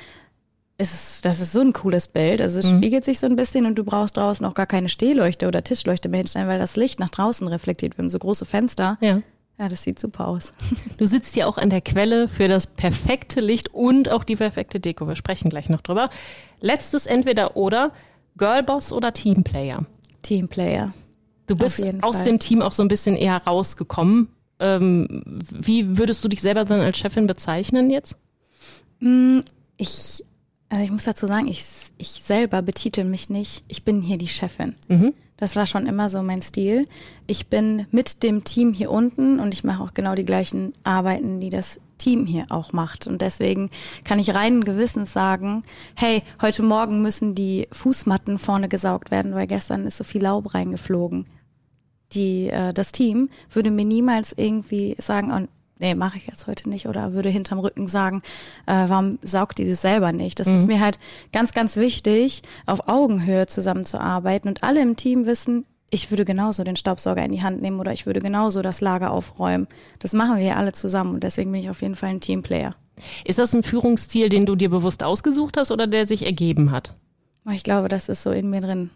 ist, 0.76 1.24
das 1.24 1.40
ist 1.40 1.52
so 1.52 1.60
ein 1.60 1.72
cooles 1.72 2.08
Bild. 2.08 2.42
Also 2.42 2.58
es 2.58 2.66
mhm. 2.66 2.78
spiegelt 2.78 3.04
sich 3.04 3.20
so 3.20 3.26
ein 3.26 3.36
bisschen 3.36 3.66
und 3.66 3.78
du 3.78 3.84
brauchst 3.84 4.16
draußen 4.16 4.44
auch 4.44 4.54
gar 4.54 4.66
keine 4.66 4.88
Stehleuchte 4.88 5.46
oder 5.46 5.62
Tischleuchte 5.62 6.08
mehr 6.08 6.18
hinstellen, 6.18 6.48
weil 6.48 6.58
das 6.58 6.76
Licht 6.76 6.98
nach 6.98 7.10
draußen 7.10 7.46
reflektiert. 7.46 7.96
Wir 7.96 8.02
haben 8.02 8.10
so 8.10 8.18
große 8.18 8.44
Fenster. 8.44 8.98
Ja. 9.00 9.22
Ja, 9.58 9.68
das 9.68 9.84
sieht 9.84 9.98
super 9.98 10.28
aus. 10.28 10.52
Du 10.98 11.06
sitzt 11.06 11.36
ja 11.36 11.46
auch 11.46 11.58
an 11.58 11.70
der 11.70 11.80
Quelle 11.80 12.28
für 12.28 12.48
das 12.48 12.68
perfekte 12.68 13.40
Licht 13.40 13.74
und 13.74 14.10
auch 14.10 14.24
die 14.24 14.36
perfekte 14.36 14.80
Deko. 14.80 15.06
Wir 15.08 15.16
sprechen 15.16 15.50
gleich 15.50 15.68
noch 15.68 15.80
drüber. 15.80 16.10
Letztes 16.60 17.06
entweder 17.06 17.56
oder 17.56 17.92
Girlboss 18.36 18.92
oder 18.92 19.12
Teamplayer. 19.12 19.86
Teamplayer. 20.22 20.94
Du 21.46 21.56
bist 21.56 21.84
aus 22.02 22.16
Fall. 22.16 22.24
dem 22.24 22.38
Team 22.38 22.62
auch 22.62 22.72
so 22.72 22.82
ein 22.82 22.88
bisschen 22.88 23.16
eher 23.16 23.36
rausgekommen. 23.36 24.28
Ähm, 24.60 25.22
wie 25.50 25.98
würdest 25.98 26.24
du 26.24 26.28
dich 26.28 26.40
selber 26.40 26.64
dann 26.64 26.80
als 26.80 26.98
Chefin 26.98 27.26
bezeichnen 27.26 27.90
jetzt? 27.90 28.16
Mm, 29.00 29.40
ich 29.76 30.22
also 30.74 30.84
ich 30.84 30.90
muss 30.90 31.04
dazu 31.04 31.28
sagen, 31.28 31.46
ich, 31.46 31.64
ich 31.98 32.08
selber 32.08 32.60
betitel 32.60 33.04
mich 33.04 33.30
nicht, 33.30 33.62
ich 33.68 33.84
bin 33.84 34.02
hier 34.02 34.18
die 34.18 34.26
Chefin. 34.26 34.74
Mhm. 34.88 35.14
Das 35.36 35.56
war 35.56 35.66
schon 35.66 35.86
immer 35.86 36.08
so 36.10 36.22
mein 36.22 36.42
Stil. 36.42 36.84
Ich 37.26 37.48
bin 37.48 37.86
mit 37.90 38.22
dem 38.22 38.44
Team 38.44 38.72
hier 38.72 38.90
unten 38.90 39.40
und 39.40 39.52
ich 39.52 39.64
mache 39.64 39.82
auch 39.82 39.94
genau 39.94 40.14
die 40.14 40.24
gleichen 40.24 40.72
Arbeiten, 40.84 41.40
die 41.40 41.50
das 41.50 41.80
Team 41.98 42.26
hier 42.26 42.46
auch 42.50 42.72
macht. 42.72 43.06
Und 43.06 43.20
deswegen 43.20 43.70
kann 44.04 44.18
ich 44.18 44.34
reinen 44.34 44.64
Gewissens 44.64 45.12
sagen, 45.12 45.62
hey, 45.96 46.22
heute 46.40 46.62
Morgen 46.62 47.02
müssen 47.02 47.34
die 47.34 47.66
Fußmatten 47.72 48.38
vorne 48.38 48.68
gesaugt 48.68 49.10
werden, 49.10 49.34
weil 49.34 49.46
gestern 49.46 49.86
ist 49.86 49.98
so 49.98 50.04
viel 50.04 50.22
Laub 50.22 50.54
reingeflogen. 50.54 51.26
Die, 52.12 52.48
äh, 52.48 52.72
das 52.72 52.92
Team 52.92 53.28
würde 53.50 53.70
mir 53.70 53.84
niemals 53.84 54.32
irgendwie 54.36 54.94
sagen, 54.98 55.32
oh, 55.32 55.48
nee, 55.78 55.94
mache 55.94 56.18
ich 56.18 56.26
jetzt 56.26 56.46
heute 56.46 56.68
nicht 56.68 56.86
oder 56.88 57.12
würde 57.12 57.28
hinterm 57.28 57.58
Rücken 57.58 57.88
sagen, 57.88 58.22
äh, 58.66 58.84
warum 58.88 59.18
saugt 59.22 59.58
die 59.58 59.68
das 59.68 59.82
selber 59.82 60.12
nicht? 60.12 60.40
Das 60.40 60.46
mhm. 60.46 60.56
ist 60.56 60.66
mir 60.66 60.80
halt 60.80 60.98
ganz, 61.32 61.52
ganz 61.52 61.76
wichtig, 61.76 62.42
auf 62.66 62.88
Augenhöhe 62.88 63.46
zusammenzuarbeiten 63.46 64.48
und 64.48 64.62
alle 64.62 64.80
im 64.82 64.96
Team 64.96 65.26
wissen, 65.26 65.66
ich 65.90 66.10
würde 66.10 66.24
genauso 66.24 66.64
den 66.64 66.76
Staubsauger 66.76 67.24
in 67.24 67.32
die 67.32 67.42
Hand 67.42 67.62
nehmen 67.62 67.78
oder 67.78 67.92
ich 67.92 68.06
würde 68.06 68.20
genauso 68.20 68.62
das 68.62 68.80
Lager 68.80 69.12
aufräumen. 69.12 69.68
Das 70.00 70.12
machen 70.12 70.36
wir 70.38 70.44
ja 70.44 70.56
alle 70.56 70.72
zusammen 70.72 71.14
und 71.14 71.22
deswegen 71.22 71.52
bin 71.52 71.60
ich 71.60 71.70
auf 71.70 71.82
jeden 71.82 71.94
Fall 71.94 72.10
ein 72.10 72.20
Teamplayer. 72.20 72.74
Ist 73.24 73.38
das 73.38 73.54
ein 73.54 73.62
Führungsstil, 73.62 74.28
den 74.28 74.46
du 74.46 74.56
dir 74.56 74.70
bewusst 74.70 75.02
ausgesucht 75.02 75.56
hast 75.56 75.70
oder 75.70 75.86
der 75.86 76.06
sich 76.06 76.24
ergeben 76.26 76.70
hat? 76.70 76.94
Ich 77.52 77.62
glaube, 77.62 77.88
das 77.88 78.08
ist 78.08 78.22
so 78.22 78.30
in 78.30 78.50
mir 78.50 78.60
drin. 78.60 78.90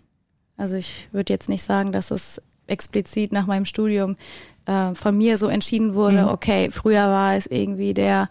Also 0.57 0.77
ich 0.77 1.09
würde 1.13 1.33
jetzt 1.33 1.49
nicht 1.49 1.63
sagen, 1.63 1.93
dass 1.93 2.11
es 2.11 2.43
explizit 2.69 3.33
nach 3.33 3.47
meinem 3.47 3.65
Studium 3.65 4.17
äh, 4.67 4.95
von 4.95 5.17
mir 5.17 5.39
so 5.39 5.49
entschieden 5.49 5.95
wurde, 5.95 6.23
mhm. 6.23 6.29
okay, 6.29 6.71
früher 6.71 7.07
war 7.09 7.35
es 7.35 7.47
irgendwie 7.47 7.95
der 7.95 8.29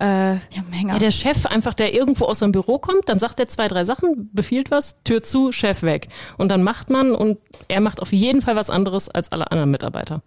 äh, 0.00 0.34
ja, 0.34 0.40
Ja, 0.86 0.98
der 0.98 1.10
Chef 1.10 1.46
einfach, 1.46 1.74
der 1.74 1.94
irgendwo 1.94 2.24
aus 2.24 2.38
seinem 2.38 2.52
Büro 2.52 2.78
kommt, 2.78 3.08
dann 3.08 3.18
sagt 3.18 3.40
er 3.40 3.48
zwei, 3.48 3.68
drei 3.68 3.84
Sachen, 3.84 4.30
befiehlt 4.32 4.70
was, 4.70 5.02
Tür 5.02 5.22
zu, 5.22 5.52
Chef 5.52 5.82
weg. 5.82 6.08
Und 6.38 6.48
dann 6.48 6.62
macht 6.62 6.90
man 6.90 7.12
und 7.12 7.38
er 7.68 7.80
macht 7.80 8.00
auf 8.00 8.12
jeden 8.12 8.42
Fall 8.42 8.56
was 8.56 8.70
anderes 8.70 9.08
als 9.08 9.32
alle 9.32 9.50
anderen 9.50 9.70
Mitarbeiter. 9.70 10.22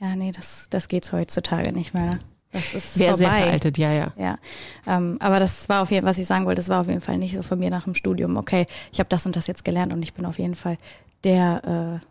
Ja, 0.00 0.16
nee, 0.16 0.32
das, 0.32 0.66
das 0.70 0.88
geht's 0.88 1.12
heutzutage 1.12 1.72
nicht 1.72 1.94
mehr. 1.94 2.18
Das 2.52 2.74
ist 2.74 2.94
sehr, 2.94 3.16
vorbei. 3.16 3.24
sehr 3.24 3.42
veraltet, 3.42 3.78
ja, 3.78 3.92
ja. 3.92 4.12
Ja, 4.16 4.38
ähm, 4.86 5.18
aber 5.20 5.38
das 5.38 5.68
war 5.68 5.82
auf 5.82 5.90
jeden 5.90 6.02
Fall, 6.02 6.10
was 6.10 6.18
ich 6.18 6.26
sagen 6.26 6.46
wollte, 6.46 6.58
das 6.58 6.68
war 6.68 6.80
auf 6.80 6.88
jeden 6.88 7.00
Fall 7.00 7.16
nicht 7.16 7.36
so 7.36 7.42
von 7.42 7.58
mir 7.58 7.70
nach 7.70 7.84
dem 7.84 7.94
Studium. 7.94 8.36
Okay, 8.36 8.66
ich 8.92 8.98
habe 8.98 9.08
das 9.08 9.24
und 9.24 9.36
das 9.36 9.46
jetzt 9.46 9.64
gelernt 9.64 9.94
und 9.94 10.02
ich 10.02 10.14
bin 10.14 10.26
auf 10.26 10.38
jeden 10.38 10.56
Fall 10.56 10.76
der, 11.22 12.00
äh, 12.02 12.06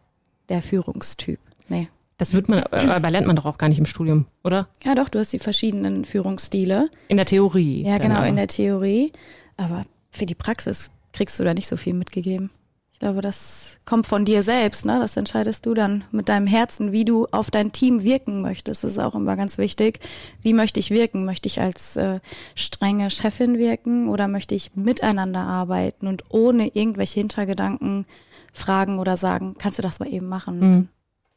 der 0.50 0.62
Führungstyp. 0.62 1.40
Nee. 1.68 1.88
Das 2.18 2.34
wird 2.34 2.50
man, 2.50 2.60
äh, 2.60 2.88
aber 2.90 3.10
lernt 3.10 3.28
man 3.28 3.38
doch 3.38 3.46
auch 3.46 3.58
gar 3.58 3.70
nicht 3.70 3.80
im 3.80 3.86
Studium, 3.86 4.26
oder? 4.44 4.68
Ja, 4.84 4.94
doch, 4.94 5.08
du 5.08 5.20
hast 5.20 5.32
die 5.32 5.40
verschiedenen 5.40 6.04
Führungsstile. 6.04 6.90
In 7.08 7.18
der 7.18 7.26
Theorie. 7.26 7.84
Ja, 7.84 7.98
genau, 7.98 8.24
in 8.24 8.36
der 8.36 8.48
Theorie. 8.48 9.14
Aber 9.56 9.86
für 10.12 10.26
die 10.26 10.36
Praxis 10.36 10.92
kriegst 11.14 11.40
du 11.40 11.44
da 11.44 11.54
nicht 11.54 11.68
so 11.68 11.78
viel 11.78 11.94
mitgegeben. 11.94 12.50
Ich 12.92 13.00
glaube, 13.00 13.22
das 13.22 13.80
kommt 13.86 14.08
von 14.08 14.26
dir 14.26 14.44
selbst, 14.44 14.84
ne? 14.84 15.00
Das 15.00 15.16
entscheidest 15.16 15.66
du 15.66 15.74
dann 15.74 16.04
mit 16.12 16.28
deinem 16.28 16.48
Herzen, 16.48 16.92
wie 16.92 17.06
du 17.06 17.28
auf 17.32 17.50
dein 17.50 17.72
Team 17.72 18.04
wirken 18.04 18.42
möchtest. 18.42 18.84
Das 18.84 18.92
ist 18.92 19.00
auch 19.00 19.16
immer 19.16 19.38
ganz 19.38 19.58
wichtig. 19.58 20.02
Wie 20.42 20.52
möchte 20.52 20.82
ich 20.82 20.92
wirken? 20.92 21.24
Möchte 21.24 21.48
ich 21.48 21.62
als 21.62 21.96
äh, 21.96 22.20
strenge 22.56 23.10
Chefin 23.10 23.58
wirken 23.58 24.10
oder 24.10 24.28
möchte 24.28 24.54
ich 24.54 24.76
miteinander 24.76 25.40
arbeiten 25.40 26.08
und 26.08 26.26
ohne 26.28 26.76
irgendwelche 26.76 27.22
Hintergedanken 27.22 28.06
fragen 28.54 29.00
oder 29.00 29.18
sagen, 29.18 29.56
kannst 29.58 29.78
du 29.78 29.84
das 29.84 30.00
mal 30.00 30.08
eben 30.08 30.28
machen? 30.28 30.60
Mhm. 30.60 30.90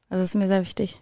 Also 0.09 0.23
das 0.23 0.31
ist 0.31 0.35
mir 0.35 0.49
sehr 0.49 0.63
wichtig. 0.63 0.99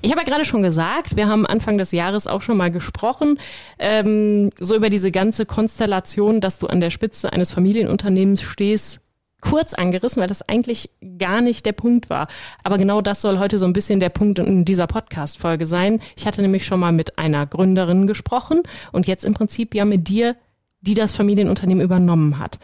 Ich 0.00 0.10
habe 0.10 0.20
ja 0.20 0.26
gerade 0.26 0.44
schon 0.44 0.62
gesagt, 0.62 1.16
wir 1.16 1.26
haben 1.26 1.44
Anfang 1.44 1.76
des 1.76 1.92
Jahres 1.92 2.26
auch 2.26 2.42
schon 2.42 2.56
mal 2.56 2.70
gesprochen, 2.70 3.38
ähm, 3.78 4.50
so 4.58 4.76
über 4.76 4.90
diese 4.90 5.10
ganze 5.10 5.44
Konstellation, 5.44 6.40
dass 6.40 6.58
du 6.58 6.68
an 6.68 6.80
der 6.80 6.90
Spitze 6.90 7.32
eines 7.32 7.50
Familienunternehmens 7.50 8.42
stehst 8.42 9.00
kurz 9.40 9.74
angerissen, 9.74 10.20
weil 10.20 10.28
das 10.28 10.48
eigentlich 10.48 10.90
gar 11.18 11.40
nicht 11.40 11.64
der 11.64 11.72
Punkt 11.72 12.10
war. 12.10 12.28
Aber 12.64 12.78
genau 12.78 13.00
das 13.00 13.22
soll 13.22 13.38
heute 13.38 13.58
so 13.58 13.66
ein 13.66 13.72
bisschen 13.72 14.00
der 14.00 14.08
Punkt 14.08 14.38
in 14.38 14.64
dieser 14.64 14.86
Podcast-Folge 14.86 15.66
sein. 15.66 16.00
Ich 16.16 16.26
hatte 16.26 16.42
nämlich 16.42 16.66
schon 16.66 16.80
mal 16.80 16.92
mit 16.92 17.18
einer 17.18 17.46
Gründerin 17.46 18.06
gesprochen 18.06 18.62
und 18.92 19.06
jetzt 19.06 19.24
im 19.24 19.34
Prinzip 19.34 19.74
ja 19.74 19.84
mit 19.84 20.08
dir, 20.08 20.36
die 20.80 20.94
das 20.94 21.12
Familienunternehmen 21.12 21.84
übernommen 21.84 22.38
hat. 22.38 22.58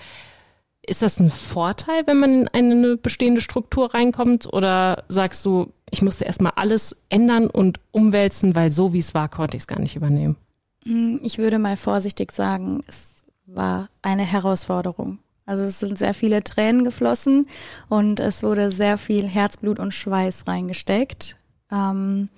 Ist 0.87 1.03
das 1.03 1.19
ein 1.19 1.31
Vorteil, 1.31 2.07
wenn 2.07 2.19
man 2.19 2.31
in 2.47 2.49
eine 2.53 2.97
bestehende 2.97 3.41
Struktur 3.41 3.95
reinkommt? 3.95 4.53
Oder 4.53 5.05
sagst 5.09 5.45
du, 5.47 5.73
ich 5.91 6.03
musste 6.03 6.25
erstmal 6.25 6.53
alles 6.57 7.05
ändern 7.09 7.49
und 7.49 7.81
umwälzen, 7.91 8.55
weil 8.55 8.71
so 8.71 8.93
wie 8.93 8.99
es 8.99 9.15
war, 9.15 9.29
konnte 9.29 9.57
ich 9.57 9.63
es 9.63 9.67
gar 9.67 9.79
nicht 9.79 9.97
übernehmen? 9.97 10.37
Hm, 10.85 11.21
ich 11.23 11.39
würde 11.39 11.59
mal 11.59 11.77
vorsichtig 11.77 12.33
sagen, 12.33 12.83
es 12.87 13.25
war 13.47 13.89
eine 14.03 14.25
Herausforderung. 14.25 15.19
Also 15.47 15.63
es 15.63 15.81
sind 15.81 15.99
sehr 15.99 16.15
viele 16.15 16.43
Tränen 16.43 16.85
geflossen 16.85 17.47
und 17.89 18.21
es 18.21 18.43
wurde 18.43 18.71
sehr 18.71 18.99
viel 18.99 19.27
Herzblut 19.27 19.79
und 19.79 19.93
Schweiß 19.93 20.47
reingesteckt. 20.47 21.37
Ähm, 21.71 22.29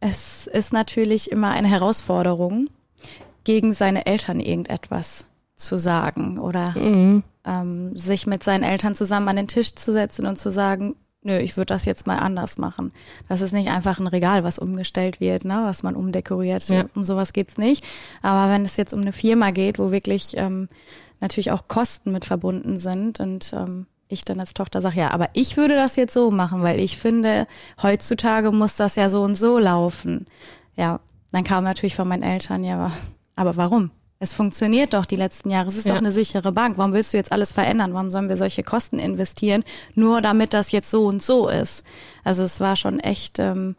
es 0.00 0.46
ist 0.46 0.72
natürlich 0.72 1.30
immer 1.30 1.50
eine 1.50 1.68
Herausforderung, 1.68 2.68
gegen 3.44 3.72
seine 3.72 4.06
Eltern 4.06 4.40
irgendetwas 4.40 5.26
zu 5.62 5.78
sagen 5.78 6.38
oder 6.38 6.70
mhm. 6.78 7.22
ähm, 7.44 7.96
sich 7.96 8.26
mit 8.26 8.42
seinen 8.42 8.62
Eltern 8.64 8.94
zusammen 8.94 9.28
an 9.28 9.36
den 9.36 9.48
Tisch 9.48 9.74
zu 9.74 9.92
setzen 9.92 10.26
und 10.26 10.38
zu 10.38 10.50
sagen, 10.50 10.96
nö, 11.22 11.38
ich 11.38 11.56
würde 11.56 11.72
das 11.72 11.84
jetzt 11.84 12.06
mal 12.06 12.18
anders 12.18 12.58
machen. 12.58 12.92
Das 13.28 13.40
ist 13.40 13.52
nicht 13.52 13.70
einfach 13.70 13.98
ein 13.98 14.06
Regal, 14.06 14.44
was 14.44 14.58
umgestellt 14.58 15.20
wird, 15.20 15.44
ne, 15.44 15.62
was 15.64 15.82
man 15.82 15.96
umdekoriert. 15.96 16.68
Ja. 16.68 16.84
Um 16.94 17.04
sowas 17.04 17.32
geht's 17.32 17.58
nicht. 17.58 17.84
Aber 18.22 18.52
wenn 18.52 18.64
es 18.64 18.76
jetzt 18.76 18.92
um 18.92 19.00
eine 19.00 19.12
Firma 19.12 19.50
geht, 19.50 19.78
wo 19.78 19.92
wirklich 19.92 20.36
ähm, 20.36 20.68
natürlich 21.20 21.52
auch 21.52 21.68
Kosten 21.68 22.12
mit 22.12 22.24
verbunden 22.24 22.78
sind 22.78 23.20
und 23.20 23.52
ähm, 23.52 23.86
ich 24.08 24.24
dann 24.24 24.40
als 24.40 24.54
Tochter 24.54 24.82
sage, 24.82 25.00
ja, 25.00 25.10
aber 25.12 25.28
ich 25.32 25.56
würde 25.56 25.74
das 25.74 25.96
jetzt 25.96 26.12
so 26.12 26.30
machen, 26.30 26.62
weil 26.62 26.80
ich 26.80 26.98
finde, 26.98 27.46
heutzutage 27.82 28.50
muss 28.50 28.76
das 28.76 28.96
ja 28.96 29.08
so 29.08 29.22
und 29.22 29.36
so 29.36 29.58
laufen. 29.58 30.26
Ja, 30.76 31.00
dann 31.30 31.44
kam 31.44 31.64
natürlich 31.64 31.94
von 31.94 32.08
meinen 32.08 32.22
Eltern, 32.22 32.64
ja, 32.64 32.74
aber, 32.74 32.92
aber 33.36 33.56
warum? 33.56 33.90
Es 34.22 34.34
funktioniert 34.34 34.94
doch 34.94 35.04
die 35.04 35.16
letzten 35.16 35.50
Jahre. 35.50 35.66
Es 35.66 35.76
ist 35.76 35.86
ja. 35.86 35.94
doch 35.94 35.98
eine 35.98 36.12
sichere 36.12 36.52
Bank. 36.52 36.78
Warum 36.78 36.92
willst 36.92 37.12
du 37.12 37.16
jetzt 37.16 37.32
alles 37.32 37.50
verändern? 37.50 37.92
Warum 37.92 38.12
sollen 38.12 38.28
wir 38.28 38.36
solche 38.36 38.62
Kosten 38.62 39.00
investieren? 39.00 39.64
Nur 39.96 40.20
damit 40.20 40.54
das 40.54 40.70
jetzt 40.70 40.92
so 40.92 41.06
und 41.06 41.20
so 41.20 41.48
ist. 41.48 41.82
Also 42.22 42.44
es 42.44 42.60
war 42.60 42.76
schon 42.76 43.00
echt 43.00 43.40
ähm, 43.40 43.74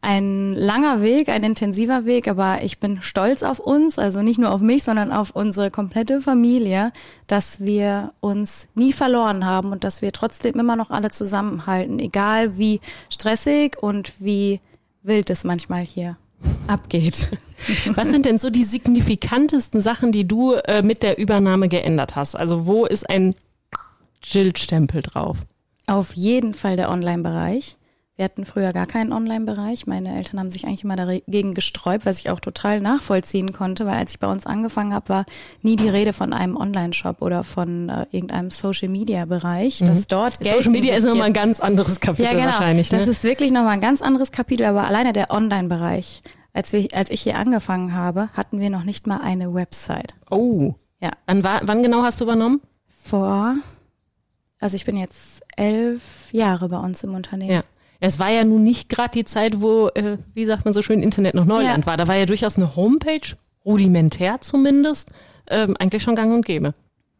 ein 0.00 0.54
langer 0.54 1.02
Weg, 1.02 1.28
ein 1.28 1.42
intensiver 1.42 2.04
Weg, 2.04 2.28
aber 2.28 2.62
ich 2.62 2.78
bin 2.78 3.02
stolz 3.02 3.42
auf 3.42 3.58
uns, 3.58 3.98
also 3.98 4.22
nicht 4.22 4.38
nur 4.38 4.52
auf 4.52 4.60
mich, 4.60 4.84
sondern 4.84 5.10
auf 5.10 5.30
unsere 5.30 5.72
komplette 5.72 6.20
Familie, 6.20 6.92
dass 7.26 7.58
wir 7.58 8.12
uns 8.20 8.68
nie 8.76 8.92
verloren 8.92 9.46
haben 9.46 9.72
und 9.72 9.82
dass 9.82 10.00
wir 10.00 10.12
trotzdem 10.12 10.60
immer 10.60 10.76
noch 10.76 10.92
alle 10.92 11.10
zusammenhalten, 11.10 11.98
egal 11.98 12.56
wie 12.56 12.80
stressig 13.10 13.76
und 13.82 14.12
wie 14.20 14.60
wild 15.02 15.28
es 15.28 15.42
manchmal 15.42 15.82
hier 15.82 16.16
abgeht. 16.66 17.30
Was 17.94 18.10
sind 18.10 18.26
denn 18.26 18.38
so 18.38 18.50
die 18.50 18.64
signifikantesten 18.64 19.80
Sachen, 19.80 20.12
die 20.12 20.28
du 20.28 20.52
äh, 20.54 20.82
mit 20.82 21.02
der 21.02 21.18
Übernahme 21.18 21.68
geändert 21.68 22.14
hast? 22.14 22.36
Also 22.36 22.66
wo 22.66 22.84
ist 22.84 23.08
ein 23.08 23.34
Jill-Stempel 24.22 25.02
drauf? 25.02 25.38
Auf 25.86 26.14
jeden 26.14 26.54
Fall 26.54 26.76
der 26.76 26.90
Online-Bereich. 26.90 27.77
Wir 28.18 28.24
hatten 28.24 28.44
früher 28.44 28.72
gar 28.72 28.86
keinen 28.86 29.12
Online-Bereich. 29.12 29.86
Meine 29.86 30.16
Eltern 30.16 30.40
haben 30.40 30.50
sich 30.50 30.66
eigentlich 30.66 30.82
immer 30.82 30.96
dagegen 30.96 31.54
gesträubt, 31.54 32.04
was 32.04 32.18
ich 32.18 32.30
auch 32.30 32.40
total 32.40 32.80
nachvollziehen 32.80 33.52
konnte, 33.52 33.86
weil 33.86 33.94
als 33.94 34.10
ich 34.10 34.18
bei 34.18 34.26
uns 34.26 34.44
angefangen 34.44 34.92
habe, 34.92 35.08
war 35.08 35.24
nie 35.62 35.76
die 35.76 35.88
Rede 35.88 36.12
von 36.12 36.32
einem 36.32 36.56
Online-Shop 36.56 37.22
oder 37.22 37.44
von 37.44 37.88
äh, 37.88 38.06
irgendeinem 38.10 38.50
Social-Media-Bereich, 38.50 39.82
mhm. 39.82 39.86
dass 39.86 40.08
dort 40.08 40.40
Geld 40.40 40.52
Social 40.52 40.72
Media 40.72 40.96
ist 40.96 41.04
nochmal 41.04 41.28
ein 41.28 41.32
ganz 41.32 41.60
anderes 41.60 42.00
Kapitel 42.00 42.24
ja, 42.24 42.32
genau. 42.32 42.46
wahrscheinlich. 42.46 42.90
Ne? 42.90 42.98
Das 42.98 43.06
ist 43.06 43.22
wirklich 43.22 43.52
nochmal 43.52 43.74
ein 43.74 43.80
ganz 43.80 44.02
anderes 44.02 44.32
Kapitel, 44.32 44.66
aber 44.66 44.88
alleine 44.88 45.12
der 45.12 45.30
Online-Bereich. 45.30 46.22
Als, 46.52 46.72
wir, 46.72 46.88
als 46.94 47.12
ich 47.12 47.20
hier 47.20 47.38
angefangen 47.38 47.94
habe, 47.94 48.30
hatten 48.32 48.58
wir 48.58 48.68
noch 48.68 48.82
nicht 48.82 49.06
mal 49.06 49.20
eine 49.20 49.54
Website. 49.54 50.16
Oh. 50.28 50.74
Ja. 51.00 51.10
Wann, 51.26 51.44
war, 51.44 51.60
wann 51.62 51.84
genau 51.84 52.02
hast 52.02 52.18
du 52.18 52.24
übernommen? 52.24 52.62
Vor, 52.88 53.54
also 54.58 54.74
ich 54.74 54.84
bin 54.84 54.96
jetzt 54.96 55.40
elf 55.56 56.32
Jahre 56.32 56.66
bei 56.66 56.78
uns 56.78 57.04
im 57.04 57.14
Unternehmen. 57.14 57.52
Ja. 57.52 57.62
Es 58.00 58.18
war 58.18 58.30
ja 58.30 58.44
nun 58.44 58.62
nicht 58.62 58.88
gerade 58.88 59.10
die 59.10 59.24
Zeit, 59.24 59.60
wo, 59.60 59.88
äh, 59.88 60.18
wie 60.34 60.44
sagt 60.44 60.64
man 60.64 60.74
so 60.74 60.82
schön, 60.82 61.02
Internet 61.02 61.34
noch 61.34 61.44
Neuland 61.44 61.84
ja. 61.84 61.86
war. 61.86 61.96
Da 61.96 62.06
war 62.06 62.16
ja 62.16 62.26
durchaus 62.26 62.56
eine 62.56 62.76
Homepage, 62.76 63.36
rudimentär 63.64 64.40
zumindest, 64.40 65.10
ähm, 65.48 65.76
eigentlich 65.78 66.02
schon 66.02 66.14
gang 66.14 66.32
und 66.32 66.44
gäbe. 66.44 66.74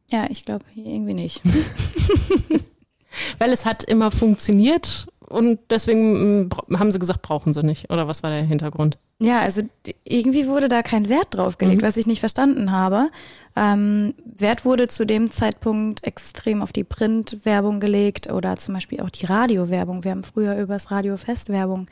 Ja, 0.09 0.27
ich 0.31 0.45
glaube 0.45 0.65
irgendwie 0.75 1.15
nicht. 1.15 1.43
Weil 3.39 3.53
es 3.53 3.67
hat 3.67 3.83
immer 3.85 4.11
funktioniert 4.11 5.09
und 5.29 5.59
deswegen 5.71 6.47
mm, 6.47 6.51
haben 6.79 6.91
sie 6.91 6.99
gesagt, 6.99 7.23
brauchen 7.23 7.53
sie 7.53 7.63
nicht. 7.63 7.91
Oder 7.91 8.09
was 8.09 8.23
war 8.23 8.31
der 8.31 8.43
Hintergrund? 8.43 8.99
Ja, 9.21 9.41
also 9.41 9.63
irgendwie 10.05 10.47
wurde 10.47 10.69
da 10.69 10.83
kein 10.83 11.09
Wert 11.09 11.29
drauf 11.31 11.59
gelegt, 11.59 11.83
mhm. 11.83 11.87
was 11.87 11.97
ich 11.97 12.07
nicht 12.07 12.21
verstanden 12.21 12.71
habe. 12.71 13.11
Ähm, 13.57 14.15
Wert 14.25 14.65
wurde 14.65 14.89
zu 14.89 15.05
dem 15.05 15.31
Zeitpunkt 15.31 16.05
extrem 16.05 16.63
auf 16.63 16.73
die 16.73 16.85
Printwerbung 16.85 17.81
gelegt 17.81 18.33
oder 18.33 18.57
zum 18.57 18.75
Beispiel 18.75 19.01
auch 19.01 19.11
die 19.11 19.27
Radiowerbung. 19.27 20.05
Wir 20.05 20.13
haben 20.13 20.25
früher 20.25 20.57
übers 20.57 20.91
Radio 20.91 21.17
Festwerbung 21.17 21.89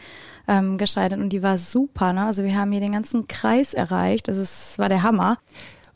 ähm, 0.46 0.78
geschaltet 0.78 1.18
und 1.18 1.30
die 1.30 1.42
war 1.42 1.58
super. 1.58 2.12
Ne? 2.12 2.24
Also 2.24 2.44
wir 2.44 2.56
haben 2.56 2.70
hier 2.70 2.80
den 2.80 2.92
ganzen 2.92 3.26
Kreis 3.26 3.74
erreicht. 3.74 4.28
Das 4.28 4.36
ist, 4.36 4.78
war 4.78 4.88
der 4.88 5.02
Hammer. 5.02 5.38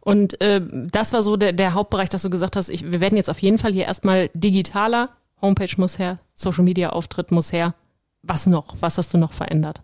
Und 0.00 0.40
äh, 0.40 0.60
das 0.90 1.12
war 1.12 1.22
so 1.22 1.36
der, 1.36 1.52
der 1.52 1.74
Hauptbereich, 1.74 2.08
dass 2.08 2.22
du 2.22 2.30
gesagt 2.30 2.56
hast, 2.56 2.70
ich, 2.70 2.90
wir 2.90 3.00
werden 3.00 3.16
jetzt 3.16 3.30
auf 3.30 3.38
jeden 3.38 3.58
Fall 3.58 3.72
hier 3.72 3.84
erstmal 3.84 4.30
digitaler. 4.34 5.10
Homepage 5.42 5.74
muss 5.76 5.98
her, 5.98 6.18
Social 6.34 6.64
Media 6.64 6.90
Auftritt 6.90 7.30
muss 7.30 7.52
her. 7.52 7.74
Was 8.22 8.46
noch? 8.46 8.76
Was 8.80 8.98
hast 8.98 9.14
du 9.14 9.18
noch 9.18 9.32
verändert? 9.32 9.82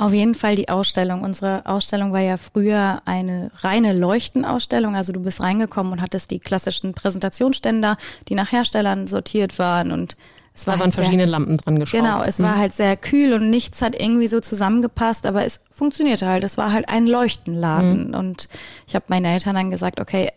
Auf 0.00 0.14
jeden 0.14 0.34
Fall 0.34 0.56
die 0.56 0.70
Ausstellung. 0.70 1.22
Unsere 1.22 1.66
Ausstellung 1.66 2.14
war 2.14 2.20
ja 2.20 2.38
früher 2.38 3.02
eine 3.04 3.50
reine 3.56 3.92
Leuchtenausstellung. 3.92 4.96
Also 4.96 5.12
du 5.12 5.20
bist 5.20 5.42
reingekommen 5.42 5.92
und 5.92 6.00
hattest 6.00 6.30
die 6.30 6.38
klassischen 6.38 6.94
Präsentationsständer, 6.94 7.98
die 8.26 8.34
nach 8.34 8.50
Herstellern 8.50 9.08
sortiert 9.08 9.58
waren 9.58 9.92
und 9.92 10.16
es 10.54 10.66
war 10.66 10.74
da 10.74 10.80
waren 10.80 10.86
halt 10.86 10.94
verschiedene 10.94 11.24
sehr, 11.24 11.30
Lampen 11.30 11.56
dran 11.58 11.78
geschraubt. 11.78 12.02
Genau, 12.02 12.22
es 12.22 12.38
mhm. 12.38 12.44
war 12.44 12.56
halt 12.56 12.72
sehr 12.72 12.96
kühl 12.96 13.34
und 13.34 13.50
nichts 13.50 13.82
hat 13.82 13.94
irgendwie 13.94 14.26
so 14.26 14.40
zusammengepasst, 14.40 15.26
aber 15.26 15.44
es 15.44 15.60
funktionierte 15.70 16.26
halt. 16.26 16.44
Es 16.44 16.56
war 16.56 16.72
halt 16.72 16.88
ein 16.88 17.06
Leuchtenladen 17.06 18.08
mhm. 18.08 18.14
und 18.14 18.48
ich 18.86 18.94
habe 18.94 19.04
meinen 19.08 19.26
Eltern 19.26 19.54
dann 19.54 19.70
gesagt, 19.70 20.00
okay, 20.00 20.30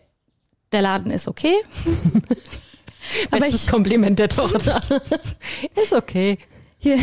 der 0.72 0.82
Laden 0.82 1.10
ist 1.10 1.26
okay. 1.26 1.54
aber 3.30 3.46
ich, 3.46 3.66
Kompliment 3.66 4.18
der 4.18 4.28
Tochter. 4.28 4.80
ist 5.82 5.92
okay 5.92 6.38
hier 6.84 6.98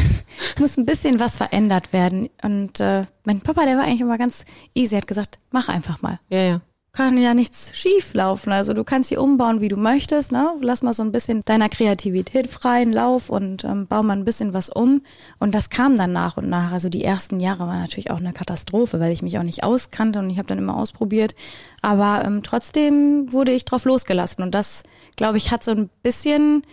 muss 0.59 0.77
ein 0.77 0.85
bisschen 0.85 1.19
was 1.19 1.37
verändert 1.37 1.91
werden. 1.91 2.29
Und 2.43 2.79
äh, 2.79 3.03
mein 3.25 3.41
Papa, 3.41 3.65
der 3.65 3.77
war 3.77 3.83
eigentlich 3.83 4.01
immer 4.01 4.17
ganz 4.17 4.45
easy, 4.73 4.95
hat 4.95 5.07
gesagt, 5.07 5.39
mach 5.49 5.67
einfach 5.67 6.01
mal. 6.01 6.19
Ja, 6.29 6.41
ja. 6.41 6.61
kann 6.93 7.17
ja 7.17 7.33
nichts 7.33 7.71
schief 7.73 8.13
laufen. 8.13 8.51
Also 8.51 8.73
du 8.73 8.83
kannst 8.83 9.09
sie 9.09 9.17
umbauen, 9.17 9.59
wie 9.59 9.69
du 9.69 9.77
möchtest. 9.77 10.31
Ne? 10.31 10.53
Lass 10.61 10.83
mal 10.83 10.93
so 10.93 11.03
ein 11.03 11.11
bisschen 11.11 11.41
deiner 11.45 11.67
Kreativität 11.67 12.47
freien 12.47 12.93
Lauf 12.93 13.29
und 13.29 13.63
ähm, 13.63 13.87
bau 13.87 14.03
mal 14.03 14.15
ein 14.15 14.25
bisschen 14.25 14.53
was 14.53 14.69
um. 14.69 15.01
Und 15.39 15.55
das 15.55 15.71
kam 15.71 15.97
dann 15.97 16.13
nach 16.13 16.37
und 16.37 16.47
nach. 16.47 16.71
Also 16.71 16.89
die 16.89 17.03
ersten 17.03 17.39
Jahre 17.39 17.65
waren 17.65 17.81
natürlich 17.81 18.11
auch 18.11 18.19
eine 18.19 18.33
Katastrophe, 18.33 18.99
weil 18.99 19.11
ich 19.11 19.23
mich 19.23 19.39
auch 19.39 19.43
nicht 19.43 19.63
auskannte 19.63 20.19
und 20.19 20.29
ich 20.29 20.37
habe 20.37 20.47
dann 20.47 20.59
immer 20.59 20.77
ausprobiert. 20.77 21.33
Aber 21.81 22.23
ähm, 22.23 22.43
trotzdem 22.43 23.33
wurde 23.33 23.51
ich 23.51 23.65
drauf 23.65 23.85
losgelassen. 23.85 24.43
Und 24.43 24.53
das, 24.53 24.83
glaube 25.15 25.37
ich, 25.37 25.51
hat 25.51 25.63
so 25.63 25.71
ein 25.71 25.89
bisschen 26.03 26.63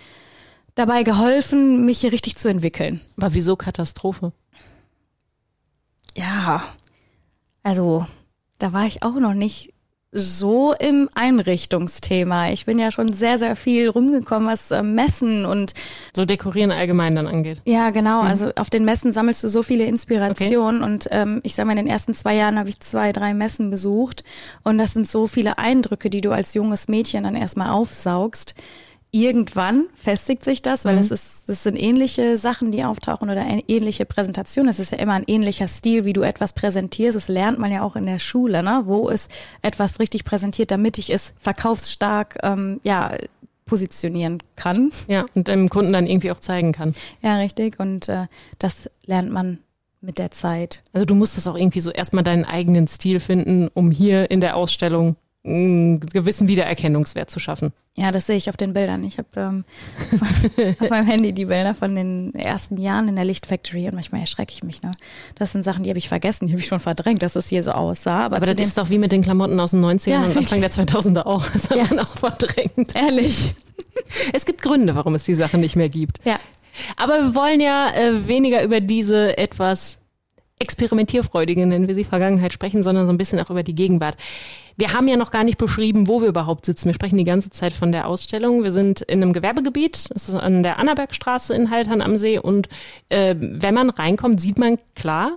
dabei 0.75 1.02
geholfen, 1.02 1.85
mich 1.85 2.00
hier 2.00 2.12
richtig 2.12 2.37
zu 2.37 2.49
entwickeln. 2.49 3.00
Aber 3.16 3.35
wieso 3.35 3.57
Katastrophe? 3.57 4.33
Ja, 6.16 6.64
also 7.62 8.07
da 8.59 8.73
war 8.73 8.87
ich 8.87 9.02
auch 9.02 9.14
noch 9.14 9.35
nicht 9.35 9.73
so 10.20 10.75
im 10.78 11.08
Einrichtungsthema. 11.14 12.50
Ich 12.50 12.66
bin 12.66 12.78
ja 12.78 12.90
schon 12.90 13.12
sehr, 13.12 13.38
sehr 13.38 13.56
viel 13.56 13.88
rumgekommen, 13.88 14.48
was 14.48 14.70
äh, 14.70 14.82
Messen 14.82 15.44
und 15.44 15.75
so 16.14 16.25
dekorieren 16.25 16.70
allgemein 16.70 17.14
dann 17.14 17.26
angeht. 17.26 17.60
Ja, 17.64 17.90
genau. 17.90 18.22
Mhm. 18.22 18.28
Also 18.28 18.50
auf 18.56 18.70
den 18.70 18.84
Messen 18.84 19.12
sammelst 19.12 19.42
du 19.44 19.48
so 19.48 19.62
viele 19.62 19.84
Inspirationen 19.84 20.82
okay. 20.82 20.92
und 20.92 21.08
ähm, 21.10 21.40
ich 21.42 21.54
sage 21.54 21.66
mal, 21.66 21.72
in 21.72 21.84
den 21.84 21.88
ersten 21.88 22.14
zwei 22.14 22.34
Jahren 22.34 22.58
habe 22.58 22.68
ich 22.68 22.80
zwei, 22.80 23.12
drei 23.12 23.34
Messen 23.34 23.70
besucht 23.70 24.25
und 24.64 24.78
das 24.78 24.92
sind 24.92 25.10
so 25.10 25.26
viele 25.26 25.58
Eindrücke, 25.58 26.10
die 26.10 26.20
du 26.20 26.30
als 26.30 26.54
junges 26.54 26.88
Mädchen 26.88 27.25
dann 27.25 27.34
erstmal 27.34 27.70
aufsaugst 27.70 28.54
irgendwann 29.10 29.86
festigt 29.94 30.44
sich 30.44 30.60
das, 30.60 30.84
weil 30.84 30.94
mhm. 30.94 31.00
es 31.00 31.10
ist, 31.10 31.48
es 31.48 31.62
sind 31.62 31.76
ähnliche 31.76 32.36
Sachen, 32.36 32.70
die 32.70 32.84
auftauchen 32.84 33.30
oder 33.30 33.44
ähnliche 33.66 34.04
Präsentation. 34.04 34.68
Es 34.68 34.78
ist 34.78 34.92
ja 34.92 34.98
immer 34.98 35.14
ein 35.14 35.24
ähnlicher 35.26 35.68
Stil, 35.68 36.04
wie 36.04 36.12
du 36.12 36.22
etwas 36.22 36.52
präsentierst. 36.52 37.16
Das 37.16 37.28
lernt 37.28 37.58
man 37.58 37.72
ja 37.72 37.82
auch 37.82 37.96
in 37.96 38.06
der 38.06 38.18
Schule, 38.18 38.62
ne? 38.62 38.82
Wo 38.84 39.08
ist 39.08 39.30
etwas 39.62 39.98
richtig 39.98 40.24
präsentiert, 40.24 40.70
damit 40.70 40.98
ich 40.98 41.10
es 41.10 41.32
verkaufsstark, 41.38 42.38
ähm, 42.42 42.80
ja, 42.82 43.12
positionieren 43.64 44.42
kann. 44.56 44.90
Ja, 45.08 45.26
und 45.34 45.46
dem 45.46 45.68
Kunden 45.68 45.92
dann 45.92 46.06
irgendwie 46.06 46.32
auch 46.32 46.40
zeigen 46.40 46.72
kann. 46.72 46.94
Ja, 47.22 47.36
richtig. 47.36 47.78
Und 47.78 48.08
äh, 48.08 48.26
das 48.58 48.90
lernt 49.04 49.30
man 49.30 49.58
mit 50.00 50.18
der 50.18 50.30
Zeit. 50.30 50.82
Also 50.92 51.04
du 51.04 51.14
musst 51.14 51.36
das 51.36 51.46
auch 51.46 51.56
irgendwie 51.56 51.80
so 51.80 51.90
erstmal 51.90 52.24
deinen 52.24 52.44
eigenen 52.44 52.88
Stil 52.88 53.20
finden, 53.20 53.68
um 53.68 53.90
hier 53.90 54.30
in 54.30 54.40
der 54.40 54.56
Ausstellung 54.56 55.16
einen 55.49 56.00
gewissen 56.00 56.49
Wiedererkennungswert 56.49 57.31
zu 57.31 57.40
schaffen. 57.40 57.73
Ja, 57.97 58.12
das 58.12 58.26
sehe 58.26 58.37
ich 58.37 58.49
auf 58.49 58.57
den 58.57 58.73
Bildern. 58.73 59.02
Ich 59.02 59.19
habe 59.19 59.28
ähm, 59.37 59.64
auf 60.81 60.90
meinem 60.90 61.07
Handy 61.07 61.33
die 61.33 61.47
Bilder 61.47 61.75
von 61.75 61.95
den 61.95 62.35
ersten 62.35 62.76
Jahren 62.76 63.09
in 63.09 63.17
der 63.17 63.25
Lichtfactory 63.25 63.87
und 63.87 63.95
manchmal 63.95 64.21
erschrecke 64.21 64.52
ich 64.52 64.62
mich. 64.62 64.83
Ne? 64.83 64.93
Das 65.35 65.52
sind 65.52 65.64
Sachen, 65.64 65.83
die 65.83 65.90
habe 65.90 65.99
ich 65.99 66.09
vergessen, 66.09 66.47
die 66.47 66.52
habe 66.52 66.61
ich 66.61 66.69
schon 66.69 66.81
verdrängt, 66.81 67.23
dass 67.23 67.35
es 67.35 67.49
hier 67.49 67.62
so 67.62 67.73
aussah. 67.73 68.26
Aber, 68.26 68.37
Aber 68.37 68.47
das 68.47 68.69
ist 68.69 68.78
doch 68.78 68.90
wie 68.90 68.99
mit 68.99 69.11
den 69.11 69.23
Klamotten 69.23 69.59
aus 69.59 69.73
den 69.73 69.85
90ern 69.85 70.11
ja, 70.11 70.23
und 70.23 70.37
Anfang 70.37 70.61
der 70.61 70.71
2000er 70.71 71.26
auch. 71.26 71.45
Das 71.50 71.71
hat 71.71 71.76
ja. 71.76 71.85
man 71.90 71.99
auch 72.00 72.12
verdrängt. 72.17 72.95
Ehrlich. 72.95 73.55
Es 74.33 74.47
gibt 74.47 74.62
Gründe, 74.62 74.95
warum 74.95 75.14
es 75.14 75.25
die 75.25 75.35
Sachen 75.35 75.61
nicht 75.61 75.75
mehr 75.75 75.88
gibt. 75.88 76.25
Ja. 76.25 76.38
Aber 76.97 77.14
wir 77.14 77.35
wollen 77.35 77.61
ja 77.61 77.93
äh, 77.95 78.28
weniger 78.28 78.62
über 78.62 78.81
diese 78.81 79.37
etwas 79.37 79.99
experimentierfreudige, 80.61 81.67
nennen 81.67 81.88
wir 81.88 81.95
sie, 81.95 82.05
Vergangenheit 82.05 82.52
sprechen, 82.52 82.83
sondern 82.83 83.07
so 83.07 83.12
ein 83.12 83.19
bisschen 83.19 83.40
auch 83.40 83.50
über 83.50 83.62
die 83.62 83.75
Gegenwart. 83.75 84.17
Wir 84.78 84.92
haben 84.92 85.08
ja 85.08 85.16
noch 85.16 85.32
gar 85.32 85.42
nicht 85.42 85.58
beschrieben, 85.58 86.06
wo 86.06 86.20
wir 86.20 86.28
überhaupt 86.28 86.64
sitzen. 86.64 86.87
Wir 86.87 86.94
sprechen 86.94 87.18
die 87.18 87.25
ganze 87.25 87.50
Zeit 87.50 87.73
von 87.73 87.90
der 87.90 88.06
Ausstellung. 88.06 88.62
Wir 88.62 88.70
sind 88.70 89.00
in 89.00 89.20
einem 89.20 89.32
Gewerbegebiet, 89.32 90.14
das 90.14 90.28
ist 90.28 90.37
an 90.37 90.62
der 90.62 90.78
Annabergstraße 90.78 91.52
in 91.52 91.73
Haltern 91.73 92.00
am 92.00 92.16
See. 92.16 92.38
Und 92.38 92.68
äh, 93.08 93.35
wenn 93.37 93.75
man 93.75 93.90
reinkommt, 93.90 94.40
sieht 94.40 94.56
man 94.56 94.76
klar 94.94 95.32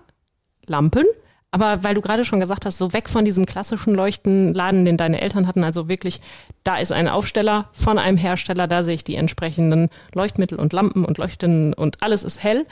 Lampen. 0.67 1.05
Aber 1.49 1.83
weil 1.83 1.95
du 1.95 2.01
gerade 2.01 2.23
schon 2.23 2.39
gesagt 2.39 2.67
hast, 2.67 2.77
so 2.77 2.93
weg 2.93 3.09
von 3.09 3.25
diesem 3.25 3.47
klassischen 3.47 3.95
Leuchtenladen, 3.95 4.85
den 4.85 4.95
deine 4.95 5.19
Eltern 5.19 5.47
hatten, 5.47 5.63
also 5.63 5.89
wirklich, 5.89 6.21
da 6.63 6.77
ist 6.77 6.91
ein 6.91 7.07
Aufsteller 7.07 7.67
von 7.73 7.97
einem 7.97 8.17
Hersteller, 8.17 8.67
da 8.67 8.83
sehe 8.83 8.93
ich 8.93 9.03
die 9.03 9.15
entsprechenden 9.15 9.89
Leuchtmittel 10.13 10.59
und 10.59 10.71
Lampen 10.71 11.03
und 11.03 11.17
Leuchten 11.17 11.73
und 11.73 12.03
alles 12.03 12.23
ist 12.23 12.43
hell. 12.43 12.63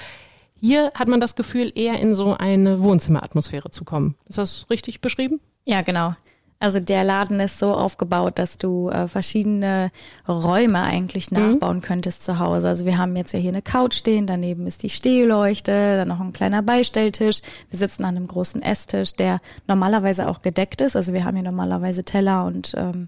Hier 0.62 0.92
hat 0.94 1.08
man 1.08 1.20
das 1.20 1.36
Gefühl, 1.36 1.72
eher 1.74 2.00
in 2.00 2.14
so 2.14 2.36
eine 2.38 2.84
Wohnzimmeratmosphäre 2.84 3.72
zu 3.72 3.86
kommen. 3.86 4.14
Ist 4.28 4.38
das 4.38 4.68
richtig 4.70 5.02
beschrieben? 5.02 5.40
Ja, 5.66 5.82
genau. 5.82 6.14
Also 6.62 6.82
der 6.82 7.06
Laden 7.06 7.40
ist 7.40 7.58
so 7.58 7.74
aufgebaut, 7.74 8.38
dass 8.38 8.58
du 8.58 8.90
äh, 8.90 9.08
verschiedene 9.08 9.92
Räume 10.28 10.82
eigentlich 10.82 11.32
mhm. 11.32 11.54
nachbauen 11.54 11.78
mhm. 11.78 11.82
könntest 11.82 12.26
zu 12.26 12.40
Hause. 12.40 12.68
Also 12.68 12.86
wir 12.86 12.98
haben 12.98 13.16
jetzt 13.16 13.34
ja 13.34 13.40
hier 13.40 13.52
eine 13.52 13.62
Couch 13.62 13.96
stehen, 13.96 14.28
daneben 14.28 14.68
ist 14.68 14.84
die 14.84 14.90
Stehleuchte, 14.90 15.96
dann 15.96 16.10
noch 16.10 16.20
ein 16.20 16.34
kleiner 16.34 16.62
Beistelltisch. 16.62 17.42
Wir 17.70 17.80
sitzen 17.80 18.04
an 18.04 18.18
einem 18.18 18.28
großen 18.28 18.62
Esstisch, 18.62 19.14
der 19.14 19.40
normalerweise 19.68 20.28
auch 20.28 20.42
gedeckt 20.42 20.82
ist. 20.82 20.98
Also 20.98 21.14
wir 21.14 21.24
haben 21.24 21.36
hier 21.36 21.46
normalerweise 21.46 22.04
Teller 22.04 22.46
und 22.46 22.74
ähm, 22.78 23.08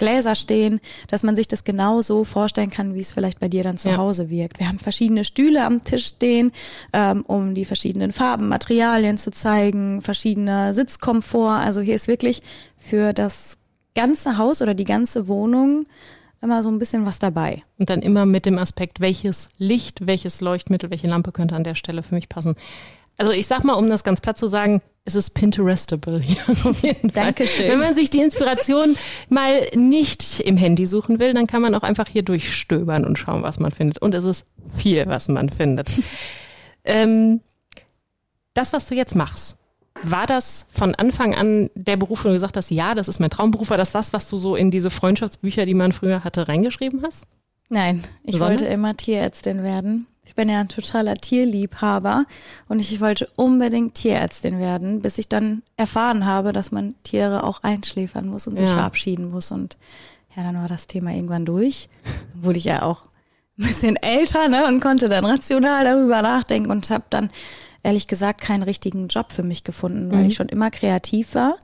Gläser 0.00 0.34
stehen, 0.34 0.80
dass 1.06 1.22
man 1.22 1.36
sich 1.36 1.46
das 1.46 1.62
genau 1.62 2.00
so 2.00 2.24
vorstellen 2.24 2.70
kann, 2.70 2.94
wie 2.96 3.00
es 3.00 3.12
vielleicht 3.12 3.38
bei 3.38 3.46
dir 3.46 3.62
dann 3.62 3.76
zu 3.76 3.90
ja. 3.90 3.98
Hause 3.98 4.30
wirkt. 4.30 4.58
Wir 4.58 4.66
haben 4.66 4.80
verschiedene 4.80 5.24
Stühle 5.24 5.64
am 5.64 5.84
Tisch 5.84 6.06
stehen, 6.06 6.50
ähm, 6.92 7.22
um 7.26 7.54
die 7.54 7.64
verschiedenen 7.64 8.10
Farben, 8.10 8.48
Materialien 8.48 9.18
zu 9.18 9.30
zeigen, 9.30 10.02
verschiedener 10.02 10.74
Sitzkomfort. 10.74 11.60
Also 11.60 11.80
hier 11.82 11.94
ist 11.94 12.08
wirklich 12.08 12.42
für 12.76 13.12
das 13.12 13.56
ganze 13.94 14.38
Haus 14.38 14.62
oder 14.62 14.74
die 14.74 14.84
ganze 14.84 15.28
Wohnung 15.28 15.86
immer 16.42 16.62
so 16.62 16.70
ein 16.70 16.78
bisschen 16.78 17.06
was 17.06 17.18
dabei. 17.18 17.62
Und 17.78 17.90
dann 17.90 18.00
immer 18.00 18.24
mit 18.24 18.46
dem 18.46 18.58
Aspekt, 18.58 19.00
welches 19.00 19.50
Licht, 19.58 20.06
welches 20.06 20.40
Leuchtmittel, 20.40 20.90
welche 20.90 21.06
Lampe 21.06 21.32
könnte 21.32 21.54
an 21.54 21.64
der 21.64 21.74
Stelle 21.74 22.02
für 22.02 22.14
mich 22.14 22.28
passen. 22.28 22.54
Also 23.20 23.32
ich 23.32 23.46
sag 23.46 23.64
mal, 23.64 23.74
um 23.74 23.90
das 23.90 24.02
ganz 24.02 24.22
platt 24.22 24.38
zu 24.38 24.46
sagen, 24.46 24.80
es 25.04 25.14
ist 25.14 25.34
Pinterestable. 25.34 26.22
Dankeschön. 27.14 27.68
Wenn 27.68 27.78
man 27.78 27.94
sich 27.94 28.08
die 28.08 28.20
Inspiration 28.20 28.96
mal 29.28 29.68
nicht 29.74 30.40
im 30.40 30.56
Handy 30.56 30.86
suchen 30.86 31.18
will, 31.18 31.34
dann 31.34 31.46
kann 31.46 31.60
man 31.60 31.74
auch 31.74 31.82
einfach 31.82 32.08
hier 32.08 32.22
durchstöbern 32.22 33.04
und 33.04 33.18
schauen, 33.18 33.42
was 33.42 33.58
man 33.58 33.72
findet. 33.72 33.98
Und 33.98 34.14
es 34.14 34.24
ist 34.24 34.46
viel, 34.74 35.06
was 35.06 35.28
man 35.28 35.50
findet. 35.50 35.90
ähm, 36.84 37.42
das, 38.54 38.72
was 38.72 38.86
du 38.86 38.94
jetzt 38.94 39.14
machst, 39.14 39.58
war 40.02 40.26
das 40.26 40.68
von 40.70 40.94
Anfang 40.94 41.34
an 41.34 41.68
der 41.74 41.98
Beruf, 41.98 42.24
wo 42.24 42.28
du 42.28 42.34
gesagt 42.34 42.56
hast, 42.56 42.70
ja, 42.70 42.94
das 42.94 43.06
ist 43.06 43.18
mein 43.18 43.28
Traumberuf, 43.28 43.68
war 43.68 43.76
das 43.76 43.92
das, 43.92 44.14
was 44.14 44.30
du 44.30 44.38
so 44.38 44.56
in 44.56 44.70
diese 44.70 44.88
Freundschaftsbücher, 44.88 45.66
die 45.66 45.74
man 45.74 45.92
früher 45.92 46.24
hatte, 46.24 46.48
reingeschrieben 46.48 47.02
hast? 47.02 47.26
Nein, 47.68 48.02
ich 48.24 48.38
Sondern? 48.38 48.60
wollte 48.60 48.72
immer 48.72 48.96
Tierärztin 48.96 49.62
werden. 49.62 50.06
Ich 50.30 50.36
bin 50.36 50.48
ja 50.48 50.60
ein 50.60 50.68
totaler 50.68 51.16
Tierliebhaber 51.16 52.24
und 52.68 52.78
ich 52.78 53.00
wollte 53.00 53.28
unbedingt 53.34 53.94
Tierärztin 53.94 54.60
werden, 54.60 55.02
bis 55.02 55.18
ich 55.18 55.28
dann 55.28 55.64
erfahren 55.76 56.24
habe, 56.24 56.52
dass 56.52 56.70
man 56.70 56.94
Tiere 57.02 57.42
auch 57.42 57.64
einschläfern 57.64 58.28
muss 58.28 58.46
und 58.46 58.56
sich 58.56 58.68
ja. 58.68 58.76
verabschieden 58.76 59.32
muss. 59.32 59.50
Und 59.50 59.76
ja, 60.36 60.44
dann 60.44 60.54
war 60.54 60.68
das 60.68 60.86
Thema 60.86 61.10
irgendwann 61.10 61.44
durch. 61.44 61.88
Dann 62.32 62.44
wurde 62.44 62.60
ich 62.60 62.64
ja 62.66 62.82
auch 62.82 63.06
ein 63.58 63.66
bisschen 63.66 63.96
älter 63.96 64.48
ne, 64.48 64.68
und 64.68 64.78
konnte 64.78 65.08
dann 65.08 65.24
rational 65.24 65.84
darüber 65.84 66.22
nachdenken 66.22 66.70
und 66.70 66.88
habe 66.90 67.06
dann 67.10 67.30
ehrlich 67.82 68.06
gesagt 68.06 68.40
keinen 68.40 68.62
richtigen 68.62 69.08
Job 69.08 69.32
für 69.32 69.42
mich 69.42 69.64
gefunden, 69.64 70.12
weil 70.12 70.20
mhm. 70.20 70.26
ich 70.26 70.36
schon 70.36 70.48
immer 70.48 70.70
kreativ 70.70 71.34
war 71.34 71.56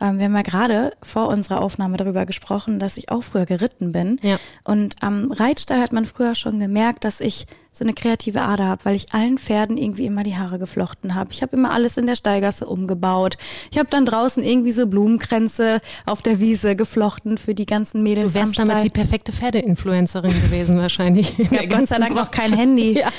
ähm, 0.00 0.18
wir 0.18 0.26
haben 0.26 0.36
ja 0.36 0.42
gerade 0.42 0.92
vor 1.02 1.28
unserer 1.28 1.60
Aufnahme 1.62 1.96
darüber 1.96 2.26
gesprochen, 2.26 2.78
dass 2.78 2.96
ich 2.96 3.10
auch 3.10 3.22
früher 3.22 3.46
geritten 3.46 3.92
bin. 3.92 4.18
Ja. 4.22 4.38
Und 4.64 4.96
am 5.02 5.32
Reitstall 5.32 5.80
hat 5.80 5.92
man 5.92 6.06
früher 6.06 6.34
schon 6.34 6.58
gemerkt, 6.60 7.04
dass 7.04 7.20
ich 7.20 7.46
so 7.76 7.84
eine 7.84 7.92
kreative 7.92 8.42
Ader 8.42 8.66
habe, 8.66 8.84
weil 8.84 8.96
ich 8.96 9.12
allen 9.12 9.38
Pferden 9.38 9.76
irgendwie 9.76 10.06
immer 10.06 10.22
die 10.22 10.36
Haare 10.36 10.58
geflochten 10.58 11.14
habe. 11.14 11.32
Ich 11.32 11.42
habe 11.42 11.56
immer 11.56 11.72
alles 11.72 11.96
in 11.96 12.06
der 12.06 12.16
Steigasse 12.16 12.66
umgebaut. 12.66 13.36
Ich 13.70 13.78
habe 13.78 13.88
dann 13.90 14.06
draußen 14.06 14.42
irgendwie 14.42 14.72
so 14.72 14.86
Blumenkränze 14.86 15.80
auf 16.06 16.22
der 16.22 16.40
Wiese 16.40 16.76
geflochten 16.76 17.38
für 17.38 17.54
die 17.54 17.66
ganzen 17.66 18.02
Mädels. 18.02 18.32
Du 18.32 18.38
wärst 18.38 18.58
damals 18.58 18.82
die 18.82 18.90
perfekte 18.90 19.32
Pferdeinfluencerin 19.32 20.30
gewesen 20.30 20.78
wahrscheinlich. 20.78 21.34
Es 21.38 21.50
gab 21.50 21.68
Gott 21.68 21.88
sei 21.88 21.98
Dank 21.98 22.14
noch 22.14 22.30
kein 22.30 22.52
Handy. 22.52 22.86
Ja. 23.06 23.10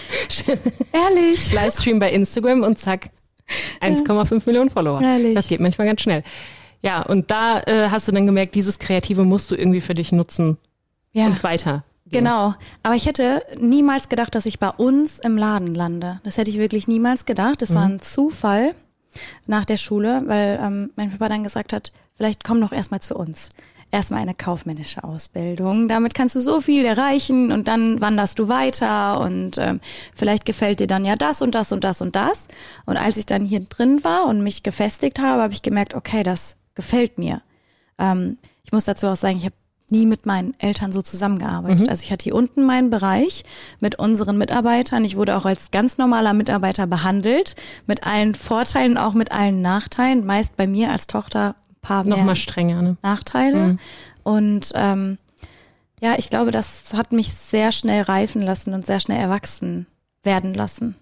Ehrlich. 0.91 1.53
Livestream 1.53 1.99
bei 1.99 2.11
Instagram 2.11 2.63
und 2.63 2.79
zack, 2.79 3.09
1,5 3.81 4.43
Millionen 4.45 4.69
Follower. 4.69 5.01
Ehrlich. 5.01 5.35
Das 5.35 5.47
geht 5.47 5.59
manchmal 5.59 5.87
ganz 5.87 6.01
schnell. 6.01 6.23
Ja, 6.81 7.01
und 7.03 7.31
da 7.31 7.59
äh, 7.61 7.89
hast 7.89 8.07
du 8.07 8.11
dann 8.11 8.25
gemerkt, 8.25 8.55
dieses 8.55 8.79
Kreative 8.79 9.23
musst 9.23 9.51
du 9.51 9.55
irgendwie 9.55 9.81
für 9.81 9.95
dich 9.95 10.11
nutzen 10.11 10.57
ja. 11.13 11.25
und 11.25 11.43
weiter. 11.43 11.83
Genau, 12.11 12.53
aber 12.83 12.95
ich 12.95 13.05
hätte 13.05 13.43
niemals 13.59 14.09
gedacht, 14.09 14.35
dass 14.35 14.45
ich 14.45 14.59
bei 14.59 14.69
uns 14.69 15.19
im 15.19 15.37
Laden 15.37 15.75
lande. 15.75 16.19
Das 16.23 16.37
hätte 16.37 16.49
ich 16.49 16.57
wirklich 16.57 16.87
niemals 16.87 17.25
gedacht. 17.25 17.61
Das 17.61 17.71
mhm. 17.71 17.75
war 17.75 17.83
ein 17.83 18.01
Zufall 18.01 18.75
nach 19.45 19.65
der 19.65 19.77
Schule, 19.77 20.23
weil 20.25 20.59
ähm, 20.61 20.91
mein 20.95 21.11
Papa 21.11 21.29
dann 21.29 21.43
gesagt 21.43 21.73
hat, 21.73 21.91
vielleicht 22.15 22.43
komm 22.43 22.61
doch 22.61 22.71
erstmal 22.71 23.01
zu 23.01 23.15
uns. 23.15 23.49
Erstmal 23.89 24.21
eine 24.21 24.35
kaufmännische 24.35 25.03
Ausbildung. 25.03 25.87
Damit 25.87 26.13
kannst 26.13 26.35
du 26.35 26.41
so 26.41 26.59
viel 26.59 26.83
erreichen 26.83 27.53
und 27.53 27.69
dann 27.69 28.01
wanderst 28.01 28.37
du 28.37 28.49
weiter 28.49 29.21
und 29.21 29.57
ähm, 29.57 29.79
vielleicht 30.13 30.43
gefällt 30.43 30.81
dir 30.81 30.87
dann 30.87 31.05
ja 31.05 31.15
das 31.15 31.41
und 31.41 31.55
das 31.55 31.71
und 31.71 31.85
das 31.85 32.01
und 32.01 32.15
das. 32.15 32.45
Und 32.85 32.97
als 32.97 33.15
ich 33.15 33.25
dann 33.25 33.45
hier 33.45 33.61
drin 33.61 34.03
war 34.03 34.25
und 34.25 34.43
mich 34.43 34.63
gefestigt 34.63 35.19
habe, 35.19 35.41
habe 35.41 35.53
ich 35.53 35.61
gemerkt, 35.61 35.93
okay, 35.93 36.23
das 36.23 36.57
gefällt 36.75 37.17
mir. 37.17 37.41
Ähm, 37.97 38.37
ich 38.65 38.73
muss 38.73 38.83
dazu 38.83 39.07
auch 39.07 39.15
sagen, 39.15 39.37
ich 39.37 39.45
habe 39.45 39.55
nie 39.89 40.05
mit 40.05 40.25
meinen 40.25 40.53
Eltern 40.59 40.91
so 40.91 41.01
zusammengearbeitet. 41.01 41.85
Mhm. 41.85 41.89
Also 41.89 42.03
ich 42.03 42.11
hatte 42.11 42.23
hier 42.23 42.35
unten 42.35 42.65
meinen 42.65 42.89
Bereich 42.89 43.43
mit 43.79 43.97
unseren 43.97 44.37
Mitarbeitern. 44.37 45.05
Ich 45.05 45.15
wurde 45.15 45.37
auch 45.37 45.45
als 45.45 45.71
ganz 45.71 45.97
normaler 45.97 46.33
Mitarbeiter 46.33 46.87
behandelt, 46.87 47.55
mit 47.85 48.05
allen 48.05 48.35
Vorteilen, 48.35 48.97
auch 48.97 49.13
mit 49.13 49.31
allen 49.31 49.61
Nachteilen. 49.61 50.25
Meist 50.25 50.57
bei 50.57 50.67
mir 50.67 50.91
als 50.91 51.07
Tochter 51.07 51.55
paar 51.81 52.03
Noch 52.03 52.17
mehr 52.17 52.25
mal 52.25 52.35
strenger, 52.35 52.81
ne? 52.81 52.97
Nachteile. 53.01 53.67
Mhm. 53.67 53.79
Und 54.23 54.71
ähm, 54.75 55.17
ja, 56.01 56.15
ich 56.17 56.29
glaube, 56.29 56.51
das 56.51 56.93
hat 56.93 57.13
mich 57.13 57.33
sehr 57.33 57.71
schnell 57.71 58.03
reifen 58.03 58.41
lassen 58.41 58.73
und 58.73 58.85
sehr 58.85 58.99
schnell 58.99 59.19
erwachsen 59.19 59.87
werden 60.27 60.53
lassen. 60.53 60.95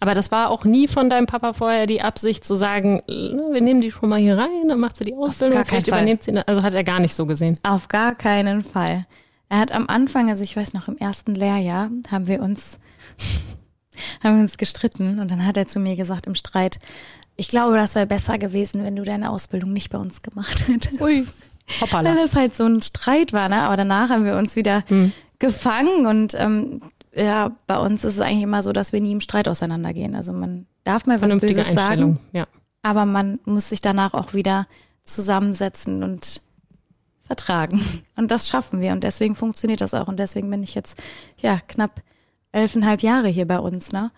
Aber 0.00 0.14
das 0.14 0.30
war 0.32 0.48
auch 0.48 0.64
nie 0.64 0.88
von 0.88 1.10
deinem 1.10 1.26
Papa 1.26 1.52
vorher 1.52 1.84
die 1.84 2.00
Absicht 2.00 2.42
zu 2.46 2.54
sagen, 2.54 3.02
"Na, 3.06 3.52
wir 3.52 3.60
nehmen 3.60 3.82
die 3.82 3.90
schon 3.90 4.08
mal 4.08 4.18
hier 4.18 4.38
rein, 4.38 4.66
dann 4.68 4.80
macht 4.80 4.96
sie 4.96 5.04
die 5.04 5.14
Ausbildung, 5.14 5.62
vielleicht 5.66 5.88
Fall. 5.90 5.98
übernimmt 5.98 6.22
sie, 6.24 6.34
also 6.46 6.62
hat 6.62 6.72
er 6.72 6.84
gar 6.84 7.00
nicht 7.00 7.14
so 7.14 7.26
gesehen. 7.26 7.58
Auf 7.62 7.88
gar 7.88 8.14
keinen 8.14 8.64
Fall. 8.64 9.04
Er 9.50 9.58
hat 9.58 9.72
am 9.72 9.86
Anfang, 9.88 10.30
also 10.30 10.42
ich 10.42 10.56
weiß 10.56 10.72
noch, 10.72 10.88
im 10.88 10.96
ersten 10.96 11.34
Lehrjahr 11.34 11.90
haben 12.10 12.26
wir 12.26 12.40
uns, 12.40 12.78
haben 14.24 14.36
wir 14.36 14.42
uns 14.42 14.56
gestritten 14.56 15.18
und 15.18 15.30
dann 15.30 15.44
hat 15.44 15.56
er 15.56 15.66
zu 15.66 15.80
mir 15.80 15.96
gesagt 15.96 16.26
im 16.26 16.34
Streit, 16.34 16.78
ich 17.36 17.48
glaube, 17.48 17.76
das 17.76 17.94
wäre 17.94 18.06
besser 18.06 18.36
gewesen, 18.38 18.84
wenn 18.84 18.96
du 18.96 19.02
deine 19.04 19.30
Ausbildung 19.30 19.72
nicht 19.72 19.90
bei 19.90 19.98
uns 19.98 20.22
gemacht 20.22 20.64
hättest. 20.66 21.00
Ui, 21.00 21.24
hoppala. 21.80 22.08
Weil 22.10 22.16
das 22.16 22.34
halt 22.34 22.56
so 22.56 22.64
ein 22.64 22.82
Streit 22.82 23.32
war, 23.32 23.48
ne? 23.48 23.62
Aber 23.64 23.76
danach 23.76 24.10
haben 24.10 24.24
wir 24.24 24.36
uns 24.36 24.56
wieder 24.56 24.82
Hm. 24.88 25.12
gefangen 25.38 26.06
und 26.06 26.34
ähm, 26.34 26.80
ja, 27.18 27.56
bei 27.66 27.78
uns 27.78 28.04
ist 28.04 28.14
es 28.14 28.20
eigentlich 28.20 28.42
immer 28.42 28.62
so, 28.62 28.72
dass 28.72 28.92
wir 28.92 29.00
nie 29.00 29.12
im 29.12 29.20
Streit 29.20 29.48
auseinandergehen. 29.48 30.14
Also 30.14 30.32
man 30.32 30.66
darf 30.84 31.06
mal 31.06 31.14
was 31.14 31.20
Vernünftige 31.20 31.54
Böses 31.54 31.74
sagen, 31.74 32.20
ja. 32.32 32.46
aber 32.82 33.06
man 33.06 33.40
muss 33.44 33.68
sich 33.68 33.80
danach 33.80 34.14
auch 34.14 34.34
wieder 34.34 34.66
zusammensetzen 35.04 36.02
und 36.02 36.42
vertragen. 37.22 37.80
Und 38.16 38.30
das 38.30 38.48
schaffen 38.48 38.80
wir 38.80 38.92
und 38.92 39.04
deswegen 39.04 39.34
funktioniert 39.34 39.80
das 39.80 39.94
auch 39.94 40.08
und 40.08 40.18
deswegen 40.18 40.50
bin 40.50 40.62
ich 40.62 40.74
jetzt 40.74 41.00
ja 41.40 41.60
knapp 41.68 42.02
elfeinhalb 42.52 43.02
Jahre 43.02 43.28
hier 43.28 43.46
bei 43.46 43.58
uns, 43.58 43.92
ne? 43.92 44.10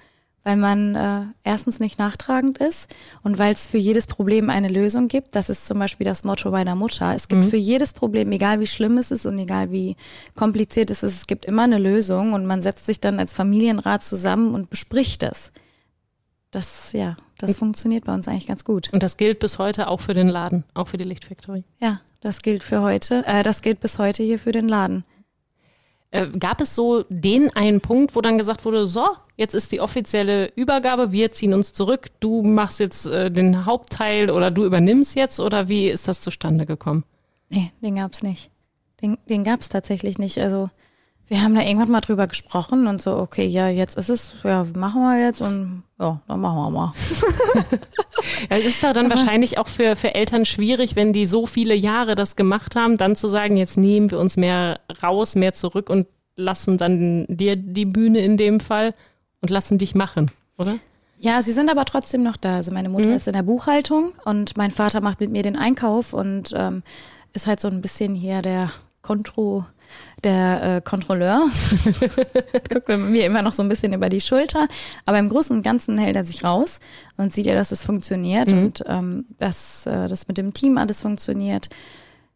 Weil 0.42 0.56
man 0.56 0.94
äh, 0.94 1.22
erstens 1.44 1.80
nicht 1.80 1.98
nachtragend 1.98 2.56
ist 2.58 2.94
und 3.22 3.38
weil 3.38 3.52
es 3.52 3.66
für 3.66 3.76
jedes 3.76 4.06
Problem 4.06 4.48
eine 4.48 4.68
Lösung 4.68 5.08
gibt. 5.08 5.34
Das 5.34 5.50
ist 5.50 5.66
zum 5.66 5.78
Beispiel 5.78 6.06
das 6.06 6.24
Motto 6.24 6.50
meiner 6.50 6.74
Mutter. 6.74 7.14
Es 7.14 7.28
gibt 7.28 7.44
für 7.44 7.58
jedes 7.58 7.92
Problem, 7.92 8.32
egal 8.32 8.58
wie 8.58 8.66
schlimm 8.66 8.96
es 8.96 9.10
ist 9.10 9.26
und 9.26 9.38
egal 9.38 9.70
wie 9.70 9.96
kompliziert 10.34 10.90
es 10.90 11.02
ist, 11.02 11.14
es 11.14 11.26
gibt 11.26 11.44
immer 11.44 11.64
eine 11.64 11.78
Lösung 11.78 12.32
und 12.32 12.46
man 12.46 12.62
setzt 12.62 12.86
sich 12.86 13.00
dann 13.00 13.18
als 13.18 13.34
Familienrat 13.34 14.02
zusammen 14.02 14.54
und 14.54 14.70
bespricht 14.70 15.22
es. 15.22 15.52
Das, 16.50 16.92
ja, 16.94 17.16
das 17.38 17.56
funktioniert 17.56 18.04
bei 18.04 18.14
uns 18.14 18.26
eigentlich 18.26 18.48
ganz 18.48 18.64
gut. 18.64 18.92
Und 18.92 19.02
das 19.02 19.16
gilt 19.16 19.38
bis 19.38 19.58
heute 19.58 19.88
auch 19.88 20.00
für 20.00 20.14
den 20.14 20.28
Laden, 20.28 20.64
auch 20.74 20.88
für 20.88 20.96
die 20.96 21.04
Lichtfactory. 21.04 21.64
Ja, 21.80 22.00
das 22.20 22.42
gilt 22.42 22.64
für 22.64 22.82
heute, 22.82 23.24
äh, 23.26 23.42
das 23.42 23.62
gilt 23.62 23.80
bis 23.80 23.98
heute 23.98 24.22
hier 24.22 24.38
für 24.38 24.52
den 24.52 24.68
Laden. 24.68 25.04
Äh, 26.12 26.26
gab 26.28 26.60
es 26.60 26.74
so 26.74 27.04
den 27.08 27.54
einen 27.54 27.80
Punkt, 27.80 28.16
wo 28.16 28.20
dann 28.20 28.38
gesagt 28.38 28.64
wurde, 28.64 28.86
so, 28.86 29.06
jetzt 29.36 29.54
ist 29.54 29.70
die 29.70 29.80
offizielle 29.80 30.52
Übergabe, 30.56 31.12
wir 31.12 31.30
ziehen 31.30 31.54
uns 31.54 31.72
zurück, 31.72 32.08
du 32.18 32.42
machst 32.42 32.80
jetzt 32.80 33.06
äh, 33.06 33.30
den 33.30 33.64
Hauptteil 33.64 34.30
oder 34.30 34.50
du 34.50 34.64
übernimmst 34.64 35.14
jetzt 35.14 35.38
oder 35.38 35.68
wie 35.68 35.88
ist 35.88 36.08
das 36.08 36.20
zustande 36.20 36.66
gekommen? 36.66 37.04
Nee, 37.48 37.70
den 37.80 37.94
gab's 37.94 38.22
nicht. 38.22 38.50
Den, 39.02 39.18
den 39.28 39.44
gab's 39.44 39.68
tatsächlich 39.68 40.18
nicht. 40.18 40.38
Also 40.38 40.68
wir 41.28 41.42
haben 41.42 41.54
da 41.54 41.62
irgendwann 41.62 41.90
mal 41.90 42.00
drüber 42.00 42.26
gesprochen 42.26 42.88
und 42.88 43.00
so, 43.00 43.16
okay, 43.16 43.46
ja, 43.46 43.68
jetzt 43.68 43.96
ist 43.96 44.08
es, 44.08 44.34
ja, 44.42 44.66
machen 44.76 45.02
wir 45.02 45.24
jetzt 45.24 45.40
und 45.40 45.84
ja, 46.00 46.20
dann 46.26 46.40
machen 46.40 46.56
wir 46.56 46.70
mal. 46.70 46.92
Ja, 48.50 48.56
es 48.56 48.66
ist 48.66 48.82
ja 48.82 48.92
dann 48.92 49.08
wahrscheinlich 49.10 49.58
auch 49.58 49.68
für, 49.68 49.96
für 49.96 50.14
Eltern 50.14 50.44
schwierig, 50.44 50.96
wenn 50.96 51.12
die 51.12 51.26
so 51.26 51.46
viele 51.46 51.74
Jahre 51.74 52.14
das 52.14 52.36
gemacht 52.36 52.76
haben, 52.76 52.96
dann 52.98 53.16
zu 53.16 53.28
sagen, 53.28 53.56
jetzt 53.56 53.76
nehmen 53.78 54.10
wir 54.10 54.18
uns 54.18 54.36
mehr 54.36 54.80
raus, 55.02 55.36
mehr 55.36 55.52
zurück 55.52 55.88
und 55.88 56.06
lassen 56.36 56.78
dann 56.78 57.26
dir 57.28 57.56
die 57.56 57.86
Bühne 57.86 58.20
in 58.20 58.36
dem 58.36 58.60
Fall 58.60 58.94
und 59.40 59.50
lassen 59.50 59.78
dich 59.78 59.94
machen, 59.94 60.30
oder? 60.58 60.76
Ja, 61.18 61.42
sie 61.42 61.52
sind 61.52 61.70
aber 61.70 61.84
trotzdem 61.84 62.22
noch 62.22 62.36
da. 62.36 62.56
Also 62.56 62.72
meine 62.72 62.88
Mutter 62.88 63.14
ist 63.14 63.26
in 63.26 63.34
der 63.34 63.42
Buchhaltung 63.42 64.12
und 64.24 64.56
mein 64.56 64.70
Vater 64.70 65.00
macht 65.02 65.20
mit 65.20 65.30
mir 65.30 65.42
den 65.42 65.56
Einkauf 65.56 66.14
und 66.14 66.54
ähm, 66.56 66.82
ist 67.34 67.46
halt 67.46 67.60
so 67.60 67.68
ein 67.68 67.82
bisschen 67.82 68.14
hier 68.14 68.40
der 68.40 68.70
Kontro, 69.02 69.66
der 70.24 70.76
äh, 70.76 70.80
Kontrolleur. 70.80 71.40
Guckt 72.72 72.88
mir 72.88 73.26
immer 73.26 73.42
noch 73.42 73.52
so 73.52 73.62
ein 73.62 73.68
bisschen 73.68 73.92
über 73.92 74.08
die 74.08 74.20
Schulter. 74.20 74.68
Aber 75.06 75.18
im 75.18 75.28
Großen 75.28 75.56
und 75.56 75.62
Ganzen 75.62 75.98
hält 75.98 76.16
er 76.16 76.24
sich 76.24 76.44
raus 76.44 76.80
und 77.16 77.32
sieht 77.32 77.46
ja, 77.46 77.54
dass 77.54 77.72
es 77.72 77.82
funktioniert 77.82 78.52
und 78.52 78.84
ähm, 78.86 79.26
dass 79.38 79.86
äh, 79.86 80.08
das 80.08 80.28
mit 80.28 80.38
dem 80.38 80.52
Team 80.52 80.78
alles 80.78 81.02
funktioniert. 81.02 81.68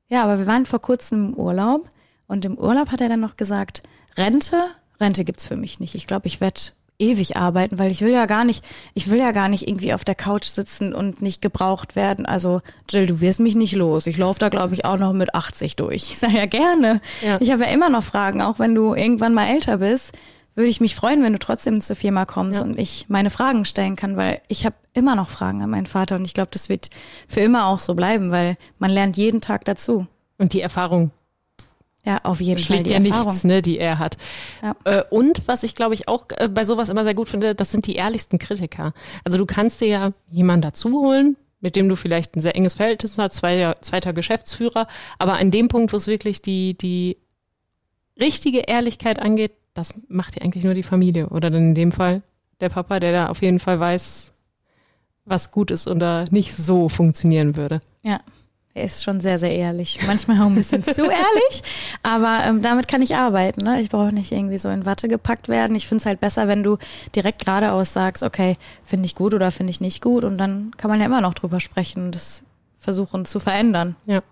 Ja, 0.08 0.24
aber 0.24 0.38
wir 0.38 0.46
waren 0.46 0.66
vor 0.66 0.80
kurzem 0.80 1.28
im 1.28 1.34
Urlaub 1.34 1.88
und 2.26 2.44
im 2.44 2.58
Urlaub 2.58 2.90
hat 2.90 3.00
er 3.00 3.08
dann 3.08 3.20
noch 3.20 3.36
gesagt, 3.36 3.82
Rente, 4.16 4.56
Rente 5.00 5.24
gibt's 5.24 5.46
für 5.46 5.56
mich 5.56 5.80
nicht. 5.80 5.94
Ich 5.94 6.06
glaube, 6.06 6.26
ich 6.26 6.40
werde 6.40 6.60
ewig 6.98 7.36
arbeiten, 7.36 7.78
weil 7.78 7.90
ich 7.90 8.00
will 8.02 8.12
ja 8.12 8.26
gar 8.26 8.44
nicht, 8.44 8.64
ich 8.94 9.10
will 9.10 9.18
ja 9.18 9.32
gar 9.32 9.48
nicht 9.48 9.66
irgendwie 9.68 9.92
auf 9.94 10.04
der 10.04 10.14
Couch 10.14 10.44
sitzen 10.46 10.94
und 10.94 11.22
nicht 11.22 11.42
gebraucht 11.42 11.96
werden. 11.96 12.24
Also 12.26 12.60
Jill, 12.88 13.06
du 13.06 13.20
wirst 13.20 13.40
mich 13.40 13.54
nicht 13.56 13.74
los. 13.74 14.06
Ich 14.06 14.16
laufe 14.16 14.38
da, 14.38 14.48
glaube 14.48 14.74
ich, 14.74 14.84
auch 14.84 14.98
noch 14.98 15.12
mit 15.12 15.34
80 15.34 15.76
durch. 15.76 16.04
Ich 16.14 16.18
sage 16.18 16.36
ja 16.36 16.46
gerne. 16.46 17.00
Ja. 17.22 17.40
Ich 17.40 17.50
habe 17.50 17.64
ja 17.64 17.70
immer 17.70 17.90
noch 17.90 18.04
Fragen, 18.04 18.40
auch 18.42 18.58
wenn 18.58 18.74
du 18.74 18.94
irgendwann 18.94 19.34
mal 19.34 19.46
älter 19.48 19.78
bist, 19.78 20.12
würde 20.54 20.68
ich 20.70 20.80
mich 20.80 20.94
freuen, 20.94 21.22
wenn 21.24 21.32
du 21.32 21.38
trotzdem 21.40 21.80
zur 21.80 21.96
Firma 21.96 22.24
kommst 22.26 22.60
Ja. 22.60 22.64
und 22.64 22.78
ich 22.78 23.06
meine 23.08 23.30
Fragen 23.30 23.64
stellen 23.64 23.96
kann, 23.96 24.16
weil 24.16 24.40
ich 24.46 24.64
habe 24.64 24.76
immer 24.92 25.16
noch 25.16 25.28
Fragen 25.28 25.62
an 25.62 25.70
meinen 25.70 25.86
Vater 25.86 26.14
und 26.14 26.24
ich 26.24 26.34
glaube, 26.34 26.50
das 26.52 26.68
wird 26.68 26.90
für 27.26 27.40
immer 27.40 27.66
auch 27.66 27.80
so 27.80 27.94
bleiben, 27.94 28.30
weil 28.30 28.56
man 28.78 28.92
lernt 28.92 29.16
jeden 29.16 29.40
Tag 29.40 29.64
dazu. 29.64 30.06
Und 30.38 30.52
die 30.52 30.60
Erfahrung 30.60 31.10
Ja, 32.04 32.20
auf 32.22 32.40
jeden 32.40 32.58
Fall 32.58 32.64
schlägt 32.64 32.86
die 32.86 32.90
ja 32.90 32.98
Erfahrung. 32.98 33.26
nichts, 33.26 33.44
ne, 33.44 33.62
die 33.62 33.78
er 33.78 33.98
hat. 33.98 34.18
Ja. 34.62 34.76
Äh, 34.84 35.04
und 35.10 35.46
was 35.46 35.62
ich 35.62 35.74
glaube 35.74 35.94
ich 35.94 36.06
auch 36.06 36.26
äh, 36.36 36.48
bei 36.48 36.64
sowas 36.64 36.90
immer 36.90 37.04
sehr 37.04 37.14
gut 37.14 37.28
finde, 37.28 37.54
das 37.54 37.70
sind 37.70 37.86
die 37.86 37.94
ehrlichsten 37.94 38.38
Kritiker. 38.38 38.92
Also 39.24 39.38
du 39.38 39.46
kannst 39.46 39.80
dir 39.80 39.88
ja 39.88 40.12
jemanden 40.30 40.62
dazu 40.62 40.90
holen, 40.90 41.36
mit 41.60 41.76
dem 41.76 41.88
du 41.88 41.96
vielleicht 41.96 42.36
ein 42.36 42.42
sehr 42.42 42.56
enges 42.56 42.74
Verhältnis 42.74 43.16
hast, 43.16 43.36
zweiter, 43.36 43.80
zweiter 43.80 44.12
Geschäftsführer, 44.12 44.86
aber 45.18 45.34
an 45.34 45.50
dem 45.50 45.68
Punkt, 45.68 45.92
wo 45.94 45.96
es 45.96 46.06
wirklich 46.06 46.42
die, 46.42 46.76
die 46.76 47.16
richtige 48.20 48.60
Ehrlichkeit 48.60 49.18
angeht, 49.18 49.52
das 49.72 49.94
macht 50.08 50.36
ja 50.36 50.42
eigentlich 50.42 50.64
nur 50.64 50.74
die 50.74 50.82
Familie. 50.82 51.28
Oder 51.30 51.50
dann 51.50 51.68
in 51.68 51.74
dem 51.74 51.90
Fall 51.90 52.22
der 52.60 52.68
Papa, 52.68 53.00
der 53.00 53.12
da 53.12 53.26
auf 53.28 53.42
jeden 53.42 53.60
Fall 53.60 53.80
weiß, 53.80 54.32
was 55.24 55.50
gut 55.50 55.70
ist 55.70 55.88
oder 55.88 56.26
nicht 56.30 56.54
so 56.54 56.88
funktionieren 56.88 57.56
würde. 57.56 57.80
Ja, 58.02 58.20
er 58.74 58.84
ist 58.84 59.04
schon 59.04 59.20
sehr, 59.20 59.38
sehr 59.38 59.52
ehrlich. 59.52 60.00
Manchmal 60.06 60.40
auch 60.40 60.46
ein 60.46 60.54
bisschen 60.54 60.82
zu 60.82 61.02
ehrlich, 61.04 61.62
aber 62.02 62.40
ähm, 62.44 62.60
damit 62.60 62.88
kann 62.88 63.02
ich 63.02 63.14
arbeiten. 63.14 63.62
Ne? 63.64 63.80
Ich 63.80 63.88
brauche 63.88 64.12
nicht 64.12 64.32
irgendwie 64.32 64.58
so 64.58 64.68
in 64.68 64.84
Watte 64.84 65.06
gepackt 65.08 65.48
werden. 65.48 65.76
Ich 65.76 65.86
finde 65.86 66.02
es 66.02 66.06
halt 66.06 66.20
besser, 66.20 66.48
wenn 66.48 66.62
du 66.64 66.78
direkt 67.14 67.44
geradeaus 67.44 67.92
sagst, 67.92 68.22
okay, 68.24 68.56
finde 68.82 69.06
ich 69.06 69.14
gut 69.14 69.32
oder 69.32 69.52
finde 69.52 69.70
ich 69.70 69.80
nicht 69.80 70.02
gut 70.02 70.24
und 70.24 70.38
dann 70.38 70.72
kann 70.76 70.90
man 70.90 70.98
ja 71.00 71.06
immer 71.06 71.20
noch 71.20 71.34
drüber 71.34 71.60
sprechen 71.60 72.10
das 72.10 72.42
versuchen 72.78 73.24
zu 73.24 73.40
verändern. 73.40 73.96
Ja. 74.06 74.22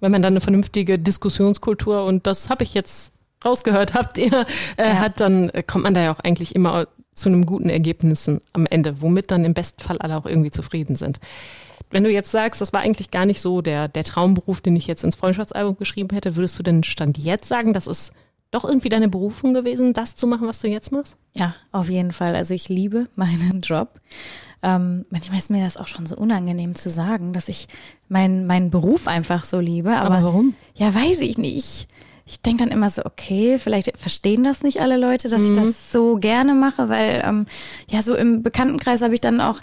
Wenn 0.00 0.10
man 0.10 0.22
dann 0.22 0.32
eine 0.32 0.40
vernünftige 0.40 0.98
Diskussionskultur 0.98 2.04
und 2.04 2.26
das 2.26 2.48
habe 2.50 2.64
ich 2.64 2.74
jetzt 2.74 3.12
rausgehört, 3.44 3.94
habt 3.94 4.18
ihr, 4.18 4.46
äh, 4.76 4.88
Ja. 4.88 4.98
hat, 4.98 5.20
dann 5.20 5.50
äh, 5.50 5.62
kommt 5.62 5.84
man 5.84 5.94
da 5.94 6.02
ja 6.02 6.12
auch 6.12 6.20
eigentlich 6.20 6.54
immer 6.54 6.88
zu 7.14 7.28
einem 7.28 7.44
guten 7.46 7.68
Ergebnissen 7.68 8.40
am 8.54 8.66
Ende, 8.66 9.02
womit 9.02 9.30
dann 9.30 9.44
im 9.44 9.52
besten 9.54 9.82
Fall 9.82 9.98
alle 9.98 10.16
auch 10.16 10.26
irgendwie 10.26 10.50
zufrieden 10.50 10.96
sind. 10.96 11.20
Wenn 11.90 12.04
du 12.04 12.10
jetzt 12.10 12.30
sagst, 12.30 12.60
das 12.60 12.72
war 12.72 12.80
eigentlich 12.80 13.10
gar 13.10 13.26
nicht 13.26 13.40
so 13.40 13.62
der, 13.62 13.88
der 13.88 14.04
Traumberuf, 14.04 14.60
den 14.60 14.76
ich 14.76 14.86
jetzt 14.86 15.04
ins 15.04 15.16
Freundschaftsalbum 15.16 15.76
geschrieben 15.76 16.14
hätte, 16.14 16.36
würdest 16.36 16.58
du 16.58 16.62
denn 16.62 16.84
Stand 16.84 17.18
jetzt 17.18 17.48
sagen, 17.48 17.72
das 17.72 17.86
ist 17.86 18.12
doch 18.50 18.64
irgendwie 18.64 18.88
deine 18.88 19.08
Berufung 19.08 19.54
gewesen, 19.54 19.92
das 19.92 20.16
zu 20.16 20.26
machen, 20.26 20.48
was 20.48 20.60
du 20.60 20.68
jetzt 20.68 20.92
machst? 20.92 21.16
Ja, 21.34 21.54
auf 21.72 21.88
jeden 21.88 22.12
Fall. 22.12 22.34
Also 22.34 22.54
ich 22.54 22.68
liebe 22.68 23.08
meinen 23.14 23.60
Job. 23.62 24.00
Ähm, 24.62 25.06
manchmal 25.10 25.38
ist 25.38 25.50
mir 25.50 25.64
das 25.64 25.76
auch 25.76 25.88
schon 25.88 26.06
so 26.06 26.16
unangenehm 26.16 26.74
zu 26.74 26.90
sagen, 26.90 27.32
dass 27.32 27.48
ich 27.48 27.68
meinen 28.08 28.46
meinen 28.46 28.70
Beruf 28.70 29.06
einfach 29.06 29.44
so 29.44 29.58
liebe. 29.58 29.96
Aber, 29.96 30.16
Aber 30.16 30.26
warum? 30.26 30.54
Ja, 30.74 30.94
weiß 30.94 31.20
ich 31.20 31.38
nicht. 31.38 31.88
Ich 32.26 32.40
denke 32.42 32.62
dann 32.64 32.72
immer 32.72 32.90
so, 32.90 33.04
okay, 33.04 33.58
vielleicht 33.58 33.96
verstehen 33.98 34.44
das 34.44 34.62
nicht 34.62 34.80
alle 34.80 34.96
Leute, 34.96 35.28
dass 35.28 35.42
ich 35.42 35.52
das 35.52 35.90
so 35.90 36.16
gerne 36.16 36.54
mache, 36.54 36.88
weil 36.88 37.22
ähm, 37.24 37.44
ja 37.88 38.02
so 38.02 38.14
im 38.14 38.44
Bekanntenkreis 38.44 39.02
habe 39.02 39.14
ich 39.14 39.20
dann 39.20 39.40
auch 39.40 39.60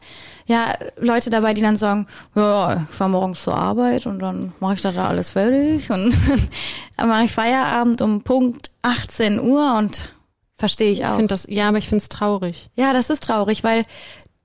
ja 0.47 0.73
Leute 0.97 1.29
dabei, 1.29 1.53
die 1.53 1.61
dann 1.61 1.77
sagen, 1.77 2.07
ja, 2.35 2.85
ich 2.89 2.95
fahre 2.95 3.09
morgens 3.09 3.43
zur 3.43 3.55
Arbeit 3.55 4.05
und 4.05 4.19
dann 4.19 4.53
mache 4.59 4.75
ich 4.75 4.81
da, 4.81 4.91
da 4.91 5.07
alles 5.07 5.29
fertig 5.31 5.89
und 5.91 6.13
dann 6.97 7.07
mache 7.09 7.25
ich 7.25 7.31
Feierabend 7.31 8.01
um 8.01 8.23
Punkt 8.23 8.71
18 8.81 9.39
Uhr 9.39 9.75
und 9.77 10.13
verstehe 10.55 10.91
ich 10.91 10.99
Ich 10.99 11.05
auch. 11.05 11.15
finde 11.15 11.27
das, 11.27 11.45
ja, 11.49 11.67
aber 11.69 11.77
ich 11.77 11.87
finde 11.87 12.01
es 12.03 12.09
traurig. 12.09 12.69
Ja, 12.75 12.93
das 12.93 13.09
ist 13.09 13.23
traurig, 13.23 13.63
weil 13.63 13.83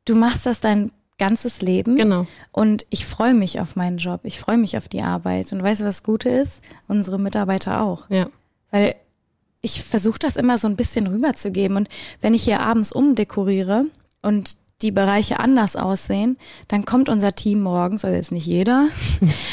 du 0.05 0.15
machst 0.15 0.45
das 0.47 0.61
dein 0.61 0.93
ganzes 1.19 1.63
Leben. 1.63 1.95
Genau. 1.97 2.27
Und 2.51 2.85
ich 2.91 3.07
freue 3.07 3.35
mich 3.35 3.61
auf 3.61 3.77
meinen 3.77 3.99
Job. 3.99 4.21
Ich 4.25 4.41
freue 4.41 4.59
mich 4.59 4.77
auf 4.77 4.89
die 4.89 5.03
Arbeit. 5.03 5.53
Und 5.53 5.63
weißt 5.63 5.81
du, 5.81 5.85
was 5.85 5.97
das 5.99 6.03
Gute 6.03 6.29
ist? 6.29 6.63
Unsere 6.89 7.19
Mitarbeiter 7.19 7.81
auch. 7.81 8.11
Ja. 8.11 8.27
Weil 8.73 8.97
ich 9.61 9.83
versuche 9.85 10.19
das 10.19 10.35
immer 10.35 10.59
so 10.59 10.67
ein 10.67 10.75
bisschen 10.75 11.07
rüberzugeben. 11.07 11.77
Und 11.77 11.89
wenn 12.21 12.35
ich 12.35 12.43
hier 12.43 12.59
abends 12.61 12.91
umdekoriere 12.91 13.85
und 14.23 14.57
die 14.83 14.91
Bereiche 14.91 15.41
anders 15.41 15.77
aussehen, 15.77 16.37
dann 16.69 16.85
kommt 16.85 17.09
unser 17.09 17.35
Team 17.35 17.61
morgens, 17.63 18.05
also 18.05 18.17
jetzt 18.17 18.33
nicht 18.33 18.47
jeder, 18.47 18.87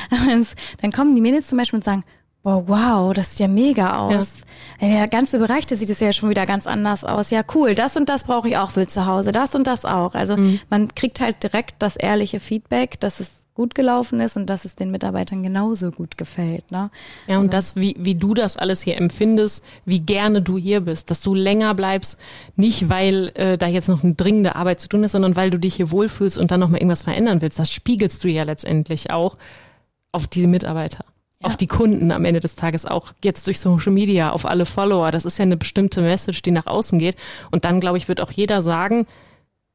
dann 0.82 0.92
kommen 0.92 1.16
die 1.16 1.22
Mädels 1.22 1.48
zum 1.48 1.58
Beispiel 1.58 1.78
und 1.78 1.86
sagen, 1.86 2.04
boah, 2.44 2.68
wow, 2.68 3.14
das 3.14 3.32
sieht 3.32 3.42
ja 3.42 3.48
mega 3.48 3.98
aus. 3.98 4.42
Der 4.82 5.08
ganze 5.08 5.40
Bereich, 5.40 5.66
da 5.66 5.76
sieht 5.76 5.90
es 5.90 6.00
ja 6.00 6.14
schon 6.14 6.30
wieder 6.30 6.46
ganz 6.46 6.68
anders 6.68 7.04
aus. 7.04 7.32
Ja, 7.32 7.42
cool, 7.54 7.76
das 7.76 7.98
und 7.98 8.08
das 8.08 8.24
brauche 8.24 8.48
ich 8.48 8.58
auch 8.58 8.72
für 8.72 8.88
zu 8.88 9.06
Hause, 9.06 9.32
das 9.32 9.56
und 9.56 9.68
das 9.68 9.86
auch. 9.86 10.16
Also 10.16 10.38
man 10.70 10.94
kriegt 10.96 11.20
halt 11.20 11.44
direkt 11.44 11.76
das 11.80 11.96
ehrliche 11.96 12.40
Feedback, 12.40 13.00
dass 13.00 13.20
es 13.20 13.32
gut 13.60 13.76
gelaufen 13.76 14.22
ist 14.22 14.38
und 14.38 14.50
dass 14.50 14.64
es 14.64 14.76
den 14.76 14.90
Mitarbeitern 14.90 15.44
genauso 15.44 15.92
gut 15.92 16.18
gefällt. 16.18 16.72
Ne? 16.72 16.90
Ja, 17.28 17.40
und 17.40 17.42
also. 17.42 17.50
das, 17.50 17.76
wie, 17.76 17.94
wie 18.00 18.16
du 18.16 18.34
das 18.34 18.56
alles 18.56 18.84
hier 18.84 18.96
empfindest, 18.96 19.66
wie 19.84 20.00
gerne 20.00 20.42
du 20.42 20.58
hier 20.58 20.80
bist, 20.80 21.12
dass 21.12 21.20
du 21.20 21.36
länger 21.36 21.76
bleibst, 21.76 22.22
nicht 22.56 22.88
weil 22.88 23.34
äh, 23.36 23.58
da 23.58 23.68
jetzt 23.68 23.90
noch 23.90 24.02
eine 24.02 24.16
dringende 24.16 24.56
Arbeit 24.56 24.80
zu 24.80 24.88
tun 24.88 25.04
ist, 25.04 25.12
sondern 25.12 25.36
weil 25.36 25.50
du 25.50 25.60
dich 25.60 25.76
hier 25.76 25.92
wohlfühlst 25.92 26.38
und 26.38 26.52
dann 26.52 26.62
nochmal 26.62 26.80
irgendwas 26.80 27.02
verändern 27.02 27.42
willst. 27.42 27.60
Das 27.60 27.70
spiegelst 27.70 28.24
du 28.24 28.30
ja 28.30 28.44
letztendlich 28.44 29.12
auch 29.12 29.38
auf 30.14 30.26
die 30.26 30.48
Mitarbeiter. 30.48 31.04
Ja. 31.42 31.48
Auf 31.48 31.58
die 31.58 31.68
Kunden 31.68 32.14
am 32.14 32.24
Ende 32.24 32.40
des 32.40 32.56
Tages 32.56 32.86
auch 32.86 33.12
jetzt 33.26 33.46
durch 33.48 33.60
Social 33.60 33.92
Media, 33.92 34.32
auf 34.32 34.46
alle 34.46 34.66
Follower. 34.66 35.12
Das 35.12 35.26
ist 35.26 35.38
ja 35.38 35.44
eine 35.44 35.58
bestimmte 35.58 36.00
Message, 36.00 36.44
die 36.44 36.52
nach 36.52 36.66
außen 36.66 36.98
geht. 36.98 37.18
Und 37.52 37.66
dann, 37.66 37.82
glaube 37.82 37.98
ich, 37.98 38.08
wird 38.08 38.22
auch 38.22 38.32
jeder 38.32 38.62
sagen, 38.62 39.06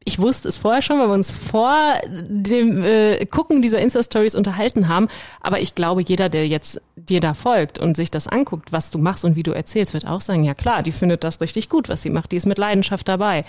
ich 0.04 0.18
wusste 0.18 0.48
es 0.48 0.58
vorher 0.58 0.82
schon, 0.82 0.98
weil 0.98 1.08
wir 1.08 1.14
uns 1.14 1.30
vor 1.30 1.94
dem 2.10 2.82
äh, 2.84 3.24
Gucken 3.26 3.62
dieser 3.62 3.78
Insta-Stories 3.78 4.34
unterhalten 4.34 4.88
haben. 4.88 5.08
Aber 5.40 5.60
ich 5.60 5.74
glaube, 5.74 6.02
jeder, 6.02 6.28
der 6.28 6.46
jetzt 6.46 6.80
dir 6.96 7.20
da 7.20 7.32
folgt 7.32 7.78
und 7.78 7.96
sich 7.96 8.10
das 8.10 8.28
anguckt, 8.28 8.72
was 8.72 8.90
du 8.90 8.98
machst 8.98 9.24
und 9.24 9.36
wie 9.36 9.42
du 9.42 9.52
erzählst, 9.52 9.94
wird 9.94 10.06
auch 10.06 10.20
sagen, 10.20 10.44
ja 10.44 10.54
klar, 10.54 10.82
die 10.82 10.92
findet 10.92 11.24
das 11.24 11.40
richtig 11.40 11.70
gut, 11.70 11.88
was 11.88 12.02
sie 12.02 12.10
macht. 12.10 12.32
Die 12.32 12.36
ist 12.36 12.46
mit 12.46 12.58
Leidenschaft 12.58 13.08
dabei. 13.08 13.44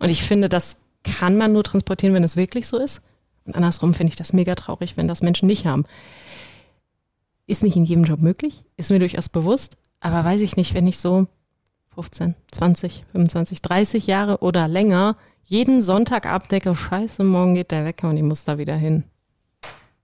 Und 0.00 0.08
ich 0.08 0.22
finde, 0.22 0.48
das 0.48 0.78
kann 1.04 1.36
man 1.36 1.52
nur 1.52 1.62
transportieren, 1.62 2.14
wenn 2.14 2.24
es 2.24 2.36
wirklich 2.36 2.66
so 2.66 2.78
ist. 2.78 3.02
Und 3.46 3.54
andersrum 3.54 3.94
finde 3.94 4.10
ich 4.10 4.16
das 4.16 4.32
mega 4.32 4.54
traurig, 4.54 4.96
wenn 4.96 5.08
das 5.08 5.22
Menschen 5.22 5.46
nicht 5.46 5.66
haben. 5.66 5.84
Ist 7.46 7.62
nicht 7.62 7.76
in 7.76 7.84
jedem 7.84 8.04
Job 8.04 8.20
möglich, 8.20 8.64
ist 8.76 8.90
mir 8.90 8.98
durchaus 8.98 9.28
bewusst. 9.28 9.76
Aber 10.00 10.24
weiß 10.24 10.40
ich 10.40 10.56
nicht, 10.56 10.74
wenn 10.74 10.86
ich 10.86 10.98
so 10.98 11.26
15, 11.94 12.34
20, 12.52 13.04
25, 13.12 13.62
30 13.62 14.06
Jahre 14.06 14.38
oder 14.38 14.68
länger 14.68 15.16
jeden 15.44 15.82
Sonntag 15.82 16.26
abdecke, 16.26 16.74
scheiße, 16.74 17.24
morgen 17.24 17.54
geht 17.54 17.70
der 17.70 17.84
Wecker 17.84 18.08
und 18.08 18.16
ich 18.16 18.22
muss 18.22 18.44
da 18.44 18.58
wieder 18.58 18.76
hin. 18.76 19.04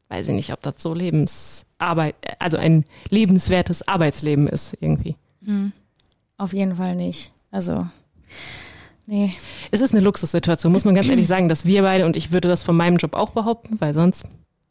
Weiß 0.08 0.28
ich 0.28 0.34
nicht, 0.34 0.52
ob 0.52 0.62
das 0.62 0.74
so 0.78 0.94
Lebensarbeit, 0.94 2.14
also 2.38 2.56
ein 2.58 2.84
lebenswertes 3.10 3.86
Arbeitsleben 3.88 4.46
ist 4.46 4.76
irgendwie. 4.80 5.16
Mhm. 5.40 5.72
Auf 6.38 6.52
jeden 6.52 6.76
Fall 6.76 6.94
nicht. 6.94 7.32
Also, 7.50 7.86
nee. 9.06 9.32
Es 9.70 9.80
ist 9.80 9.94
eine 9.94 10.04
Luxussituation, 10.04 10.72
muss 10.72 10.84
man 10.84 10.94
ganz 10.94 11.08
ehrlich 11.08 11.26
sagen, 11.26 11.48
dass 11.48 11.64
wir 11.64 11.82
beide, 11.82 12.06
und 12.06 12.16
ich 12.16 12.30
würde 12.30 12.48
das 12.48 12.62
von 12.62 12.76
meinem 12.76 12.98
Job 12.98 13.14
auch 13.14 13.30
behaupten, 13.30 13.80
weil 13.80 13.94
sonst 13.94 14.26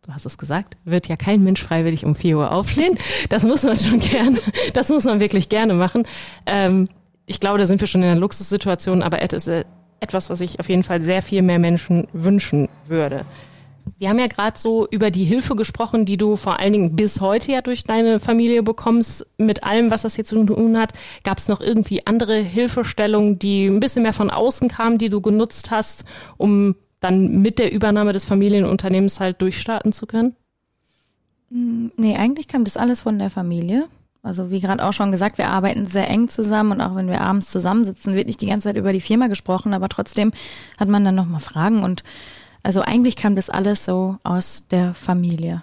du 0.05 0.13
hast 0.13 0.25
es 0.25 0.37
gesagt, 0.37 0.77
wird 0.85 1.07
ja 1.07 1.15
kein 1.15 1.43
Mensch 1.43 1.63
freiwillig 1.63 2.05
um 2.05 2.15
4 2.15 2.37
Uhr 2.37 2.51
aufstehen. 2.51 2.97
Das 3.29 3.43
muss 3.43 3.63
man 3.63 3.77
schon 3.77 3.99
gerne, 3.99 4.39
das 4.73 4.89
muss 4.89 5.03
man 5.03 5.19
wirklich 5.19 5.49
gerne 5.49 5.73
machen. 5.73 6.07
Ähm, 6.45 6.87
ich 7.25 7.39
glaube, 7.39 7.57
da 7.57 7.65
sind 7.65 7.81
wir 7.81 7.87
schon 7.87 8.03
in 8.03 8.09
einer 8.09 8.19
Luxussituation, 8.19 9.01
aber 9.01 9.21
es 9.21 9.47
ist 9.47 9.65
etwas, 10.05 10.29
was 10.29 10.41
ich 10.41 10.59
auf 10.59 10.69
jeden 10.69 10.83
Fall 10.83 11.01
sehr 11.01 11.21
viel 11.21 11.41
mehr 11.41 11.59
Menschen 11.59 12.07
wünschen 12.13 12.69
würde. 12.87 13.25
Wir 13.97 14.09
haben 14.09 14.19
ja 14.19 14.27
gerade 14.27 14.57
so 14.57 14.87
über 14.89 15.11
die 15.11 15.25
Hilfe 15.25 15.55
gesprochen, 15.55 16.05
die 16.05 16.17
du 16.17 16.35
vor 16.35 16.59
allen 16.59 16.73
Dingen 16.73 16.95
bis 16.95 17.21
heute 17.21 17.51
ja 17.51 17.61
durch 17.61 17.83
deine 17.83 18.19
Familie 18.19 18.63
bekommst, 18.63 19.25
mit 19.37 19.63
allem, 19.63 19.91
was 19.91 20.01
das 20.01 20.15
hier 20.15 20.25
zu 20.25 20.43
tun 20.43 20.77
hat. 20.77 20.93
Gab 21.23 21.37
es 21.37 21.47
noch 21.47 21.61
irgendwie 21.61 22.05
andere 22.05 22.37
Hilfestellungen, 22.37 23.39
die 23.39 23.67
ein 23.67 23.79
bisschen 23.79 24.03
mehr 24.03 24.13
von 24.13 24.29
außen 24.29 24.69
kamen, 24.69 24.97
die 24.97 25.09
du 25.09 25.21
genutzt 25.21 25.71
hast, 25.71 26.05
um 26.37 26.75
dann 26.99 27.41
mit 27.41 27.59
der 27.59 27.71
Übernahme 27.71 28.11
des 28.11 28.25
Familienunternehmens 28.25 29.19
halt 29.19 29.41
durchstarten 29.41 29.93
zu 29.93 30.07
können? 30.07 30.35
Mm, 31.49 31.87
nee, 31.97 32.15
eigentlich 32.15 32.47
kam 32.47 32.63
das 32.63 32.77
alles 32.77 33.01
von 33.01 33.19
der 33.19 33.29
Familie. 33.29 33.87
Also 34.25 34.49
wie 34.49 34.59
gerade 34.59 34.83
auch 34.83 34.91
schon 34.91 35.11
gesagt, 35.11 35.37
wir 35.37 35.49
arbeiten 35.49 35.85
sehr 35.85 36.09
eng 36.09 36.29
zusammen 36.29 36.71
und 36.71 36.81
auch 36.81 36.95
wenn 36.95 37.07
wir 37.07 37.21
abends 37.21 37.51
zusammensitzen, 37.51 38.15
wird 38.15 38.25
nicht 38.25 38.41
die 38.41 38.47
ganze 38.47 38.69
Zeit 38.69 38.75
über 38.75 38.91
die 38.91 39.01
Firma 39.01 39.27
gesprochen, 39.27 39.73
aber 39.75 39.87
trotzdem 39.87 40.31
hat 40.79 40.87
man 40.87 41.05
dann 41.05 41.13
nochmal 41.13 41.39
Fragen 41.39 41.83
und 41.83 42.03
also 42.63 42.81
eigentlich 42.81 43.15
kam 43.15 43.35
das 43.35 43.51
alles 43.51 43.85
so 43.85 44.17
aus 44.23 44.67
der 44.71 44.95
Familie. 44.95 45.61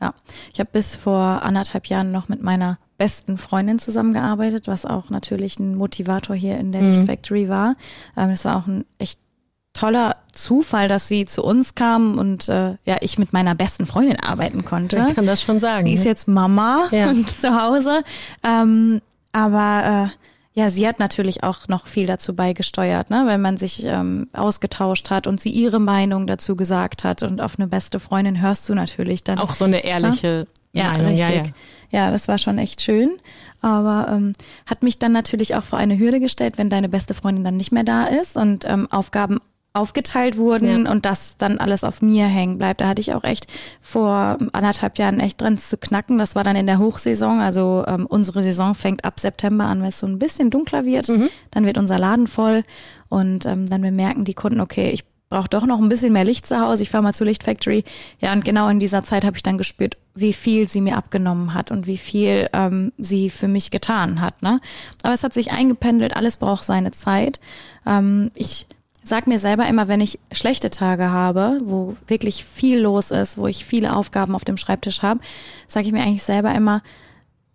Ja, 0.00 0.14
ich 0.52 0.58
habe 0.58 0.70
bis 0.72 0.96
vor 0.96 1.42
anderthalb 1.44 1.86
Jahren 1.86 2.10
noch 2.10 2.28
mit 2.28 2.42
meiner 2.42 2.78
besten 2.98 3.38
Freundin 3.38 3.78
zusammengearbeitet, 3.78 4.66
was 4.66 4.84
auch 4.84 5.08
natürlich 5.10 5.60
ein 5.60 5.76
Motivator 5.76 6.34
hier 6.34 6.58
in 6.58 6.72
der 6.72 6.82
mhm. 6.82 6.88
Licht 6.88 7.04
Factory 7.04 7.48
war. 7.48 7.76
Ähm, 8.16 8.30
das 8.30 8.44
war 8.44 8.56
auch 8.56 8.66
ein 8.66 8.84
echt 8.98 9.20
toller 9.72 10.16
Zufall, 10.32 10.88
dass 10.88 11.08
sie 11.08 11.24
zu 11.24 11.42
uns 11.42 11.74
kam 11.74 12.18
und 12.18 12.48
äh, 12.48 12.76
ja, 12.84 12.96
ich 13.00 13.18
mit 13.18 13.32
meiner 13.32 13.54
besten 13.54 13.86
Freundin 13.86 14.20
arbeiten 14.20 14.64
konnte. 14.64 15.04
Ich 15.08 15.14
kann 15.14 15.26
das 15.26 15.42
schon 15.42 15.60
sagen. 15.60 15.86
Die 15.86 15.94
ist 15.94 16.04
ne? 16.04 16.10
jetzt 16.10 16.28
Mama 16.28 16.88
ja. 16.90 17.12
zu 17.40 17.60
Hause. 17.60 18.02
Ähm, 18.42 19.00
aber 19.32 20.10
äh, 20.10 20.18
ja, 20.54 20.68
sie 20.68 20.86
hat 20.86 20.98
natürlich 20.98 21.42
auch 21.42 21.68
noch 21.68 21.86
viel 21.86 22.06
dazu 22.06 22.34
beigesteuert, 22.34 23.08
ne, 23.08 23.24
weil 23.26 23.38
man 23.38 23.56
sich 23.56 23.84
ähm, 23.84 24.28
ausgetauscht 24.34 25.08
hat 25.08 25.26
und 25.26 25.40
sie 25.40 25.50
ihre 25.50 25.80
Meinung 25.80 26.26
dazu 26.26 26.56
gesagt 26.56 27.04
hat. 27.04 27.22
Und 27.22 27.40
auf 27.40 27.58
eine 27.58 27.68
beste 27.68 27.98
Freundin 27.98 28.42
hörst 28.42 28.68
du 28.68 28.74
natürlich 28.74 29.24
dann. 29.24 29.38
Auch 29.38 29.54
so 29.54 29.64
eine 29.64 29.84
ehrliche 29.84 30.46
ja? 30.72 30.90
Meinung. 30.90 31.06
Richtig. 31.06 31.28
Ja, 31.28 31.34
richtig. 31.34 31.54
Ja, 31.90 32.10
das 32.10 32.28
war 32.28 32.38
schon 32.38 32.58
echt 32.58 32.82
schön. 32.82 33.10
Aber 33.62 34.08
ähm, 34.10 34.32
hat 34.66 34.82
mich 34.82 34.98
dann 34.98 35.12
natürlich 35.12 35.54
auch 35.54 35.62
vor 35.62 35.78
eine 35.78 35.98
Hürde 35.98 36.20
gestellt, 36.20 36.58
wenn 36.58 36.68
deine 36.68 36.88
beste 36.88 37.14
Freundin 37.14 37.44
dann 37.44 37.56
nicht 37.56 37.72
mehr 37.72 37.84
da 37.84 38.04
ist 38.04 38.36
und 38.36 38.64
ähm, 38.68 38.90
Aufgaben 38.90 39.38
aufgeteilt 39.74 40.36
wurden 40.36 40.84
ja. 40.84 40.90
und 40.90 41.06
das 41.06 41.36
dann 41.38 41.58
alles 41.58 41.82
auf 41.84 42.02
mir 42.02 42.26
hängen 42.26 42.58
bleibt. 42.58 42.80
Da 42.80 42.88
hatte 42.88 43.00
ich 43.00 43.14
auch 43.14 43.24
echt 43.24 43.46
vor 43.80 44.36
anderthalb 44.52 44.98
Jahren 44.98 45.18
echt 45.18 45.40
drin 45.40 45.56
zu 45.56 45.78
knacken. 45.78 46.18
Das 46.18 46.34
war 46.34 46.44
dann 46.44 46.56
in 46.56 46.66
der 46.66 46.78
Hochsaison. 46.78 47.40
Also 47.40 47.84
ähm, 47.86 48.06
unsere 48.06 48.42
Saison 48.42 48.74
fängt 48.74 49.04
ab 49.04 49.18
September 49.18 49.64
an, 49.64 49.80
wenn 49.80 49.88
es 49.88 49.98
so 49.98 50.06
ein 50.06 50.18
bisschen 50.18 50.50
dunkler 50.50 50.84
wird. 50.84 51.08
Mhm. 51.08 51.30
Dann 51.50 51.64
wird 51.64 51.78
unser 51.78 51.98
Laden 51.98 52.26
voll 52.26 52.64
und 53.08 53.46
ähm, 53.46 53.68
dann 53.68 53.80
bemerken 53.80 54.24
die 54.24 54.34
Kunden, 54.34 54.60
okay, 54.60 54.90
ich 54.90 55.04
brauche 55.32 55.48
doch 55.48 55.64
noch 55.64 55.80
ein 55.80 55.88
bisschen 55.88 56.12
mehr 56.12 56.26
Licht 56.26 56.46
zu 56.46 56.60
Hause. 56.60 56.82
Ich 56.82 56.90
fahre 56.90 57.02
mal 57.02 57.14
zur 57.14 57.26
Lichtfactory. 57.26 57.84
Ja, 58.20 58.34
und 58.34 58.44
genau 58.44 58.68
in 58.68 58.78
dieser 58.78 59.02
Zeit 59.02 59.24
habe 59.24 59.38
ich 59.38 59.42
dann 59.42 59.56
gespürt, 59.56 59.96
wie 60.14 60.34
viel 60.34 60.68
sie 60.68 60.82
mir 60.82 60.98
abgenommen 60.98 61.54
hat 61.54 61.70
und 61.70 61.86
wie 61.86 61.96
viel 61.96 62.50
ähm, 62.52 62.92
sie 62.98 63.30
für 63.30 63.48
mich 63.48 63.70
getan 63.70 64.20
hat. 64.20 64.42
Ne? 64.42 64.60
Aber 65.02 65.14
es 65.14 65.24
hat 65.24 65.32
sich 65.32 65.50
eingependelt, 65.50 66.14
alles 66.14 66.36
braucht 66.36 66.64
seine 66.64 66.92
Zeit. 66.92 67.40
Ähm, 67.86 68.30
ich 68.34 68.66
sag 69.04 69.26
mir 69.26 69.38
selber 69.38 69.66
immer, 69.66 69.88
wenn 69.88 70.00
ich 70.00 70.18
schlechte 70.30 70.70
Tage 70.70 71.10
habe, 71.10 71.60
wo 71.64 71.96
wirklich 72.06 72.44
viel 72.44 72.80
los 72.80 73.10
ist, 73.10 73.38
wo 73.38 73.46
ich 73.46 73.64
viele 73.64 73.96
Aufgaben 73.96 74.34
auf 74.34 74.44
dem 74.44 74.56
Schreibtisch 74.56 75.02
habe, 75.02 75.20
sage 75.68 75.86
ich 75.86 75.92
mir 75.92 76.02
eigentlich 76.02 76.22
selber 76.22 76.54
immer, 76.54 76.82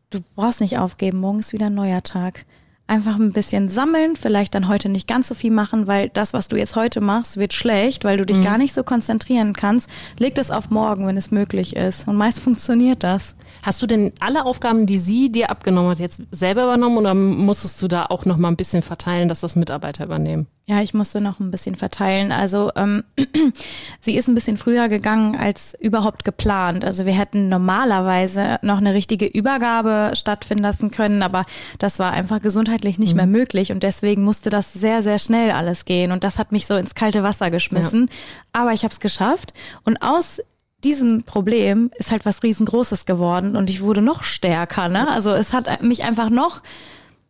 du 0.10 0.20
brauchst 0.36 0.62
nicht 0.62 0.78
aufgeben, 0.78 1.20
morgen 1.20 1.40
ist 1.40 1.54
wieder 1.54 1.68
ein 1.68 1.76
neuer 1.76 2.04
Tag 2.04 2.46
einfach 2.88 3.18
ein 3.20 3.34
bisschen 3.34 3.70
sammeln, 3.70 4.16
vielleicht 4.16 4.56
dann 4.56 4.68
heute 4.68 4.90
nicht 4.90 5.08
ganz 5.08 5.28
so 5.28 5.36
viel 5.36 5.52
machen, 5.52 5.88
weil 5.88 6.10
das, 6.10 6.34
was 6.34 6.48
du 6.48 6.56
jetzt 6.56 6.76
heute 6.76 7.02
machst, 7.02 7.38
wird 7.38 7.54
schlecht, 7.54 8.06
weil 8.06 8.18
du 8.18 8.26
dich 8.26 8.38
mhm. 8.38 8.44
gar 8.44 8.58
nicht 8.58 8.74
so 8.74 8.84
konzentrieren 8.84 9.54
kannst. 9.54 9.90
Leg 10.18 10.36
das 10.36 10.52
auf 10.52 10.70
morgen, 10.70 11.06
wenn 11.06 11.18
es 11.18 11.30
möglich 11.30 11.76
ist. 11.76 12.08
Und 12.08 12.16
meist 12.16 12.40
funktioniert 12.40 13.04
das. 13.04 13.36
Hast 13.62 13.82
du 13.82 13.88
denn 13.88 14.14
alle 14.20 14.46
Aufgaben, 14.46 14.86
die 14.86 15.00
sie 15.00 15.32
dir 15.32 15.52
abgenommen 15.52 15.92
hat, 15.92 16.00
jetzt 16.00 16.22
selber 16.32 16.64
übernommen 16.64 16.98
oder 16.98 17.14
musstest 17.14 17.82
du 17.82 17.88
da 17.88 18.06
auch 18.06 18.26
noch 18.26 18.38
mal 18.38 18.50
ein 18.50 18.58
bisschen 18.58 18.82
verteilen, 18.82 19.28
dass 19.28 19.42
das 19.42 19.56
Mitarbeiter 19.56 20.06
übernehmen? 20.06 20.48
Ja, 20.70 20.82
ich 20.82 20.94
musste 20.94 21.22
noch 21.22 21.40
ein 21.40 21.50
bisschen 21.50 21.76
verteilen. 21.76 22.34
Also 22.34 22.72
ähm, 22.76 23.06
sie 24.02 24.18
ist 24.18 24.28
ein 24.28 24.36
bisschen 24.36 24.58
früher 24.58 24.90
gegangen 24.90 25.38
als 25.38 25.78
überhaupt 25.80 26.26
geplant. 26.26 26.84
Also 26.84 27.06
wir 27.06 27.14
hätten 27.14 27.48
normalerweise 27.48 28.60
noch 28.64 28.80
eine 28.80 28.94
richtige 28.94 29.26
Übergabe 29.28 30.12
stattfinden 30.14 30.64
lassen 30.64 30.92
können, 30.92 31.24
aber 31.24 31.46
das 31.80 32.00
war 32.00 32.12
einfach 32.12 32.42
gesundheitlich 32.42 33.00
nicht 33.00 33.12
mhm. 33.12 33.18
mehr 33.18 33.28
möglich 33.28 33.72
und 33.72 33.82
deswegen 33.82 34.26
musste 34.26 34.50
das 34.50 34.74
sehr, 34.74 35.02
sehr 35.02 35.20
schnell 35.20 35.52
alles 35.52 35.86
gehen 35.86 36.12
und 36.12 36.26
das 36.26 36.38
hat 36.38 36.52
mich 36.52 36.68
so 36.68 36.76
ins 36.76 36.96
kalte 36.96 37.24
Wasser 37.24 37.50
geschmissen. 37.50 38.10
Ja. 38.10 38.16
Aber 38.52 38.74
ich 38.74 38.84
habe 38.84 38.92
es 38.92 39.00
geschafft 39.00 39.54
und 39.86 40.02
aus 40.02 40.42
diesem 40.84 41.24
Problem 41.24 41.92
ist 41.96 42.12
halt 42.12 42.26
was 42.26 42.44
riesengroßes 42.44 43.06
geworden 43.06 43.56
und 43.56 43.70
ich 43.70 43.80
wurde 43.80 44.02
noch 44.02 44.24
stärker. 44.24 44.90
Ne? 44.90 45.08
Also 45.08 45.32
es 45.32 45.54
hat 45.54 45.82
mich 45.82 46.04
einfach 46.04 46.30
noch, 46.30 46.62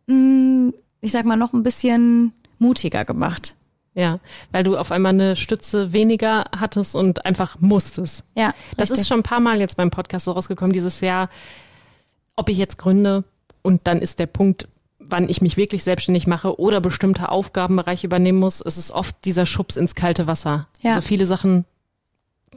mm, 0.08 0.70
ich 1.00 1.12
sag 1.12 1.24
mal, 1.24 1.36
noch 1.36 1.52
ein 1.52 1.62
bisschen 1.62 2.32
mutiger 2.58 3.04
gemacht. 3.04 3.54
Ja, 3.94 4.20
weil 4.52 4.62
du 4.62 4.76
auf 4.76 4.92
einmal 4.92 5.12
eine 5.12 5.34
Stütze 5.34 5.92
weniger 5.92 6.44
hattest 6.56 6.94
und 6.94 7.26
einfach 7.26 7.58
musstest. 7.58 8.22
Ja. 8.36 8.54
Das 8.76 8.90
richtig. 8.90 9.00
ist 9.00 9.08
schon 9.08 9.20
ein 9.20 9.24
paar 9.24 9.40
Mal 9.40 9.58
jetzt 9.58 9.76
beim 9.76 9.90
Podcast 9.90 10.26
so 10.26 10.32
rausgekommen, 10.32 10.72
dieses 10.72 11.00
Jahr, 11.00 11.28
ob 12.36 12.48
ich 12.48 12.58
jetzt 12.58 12.78
gründe 12.78 13.24
und 13.62 13.88
dann 13.88 13.98
ist 13.98 14.20
der 14.20 14.26
Punkt, 14.26 14.68
wann 15.00 15.28
ich 15.28 15.40
mich 15.40 15.56
wirklich 15.56 15.82
selbstständig 15.82 16.26
mache 16.26 16.60
oder 16.60 16.80
bestimmte 16.80 17.30
Aufgabenbereiche 17.30 18.06
übernehmen 18.06 18.38
muss, 18.38 18.60
ist 18.60 18.76
es 18.76 18.92
oft 18.92 19.16
dieser 19.24 19.46
Schubs 19.46 19.76
ins 19.76 19.94
kalte 19.94 20.26
Wasser. 20.26 20.68
Ja. 20.80 20.90
Also 20.90 21.00
viele 21.00 21.26
Sachen, 21.26 21.64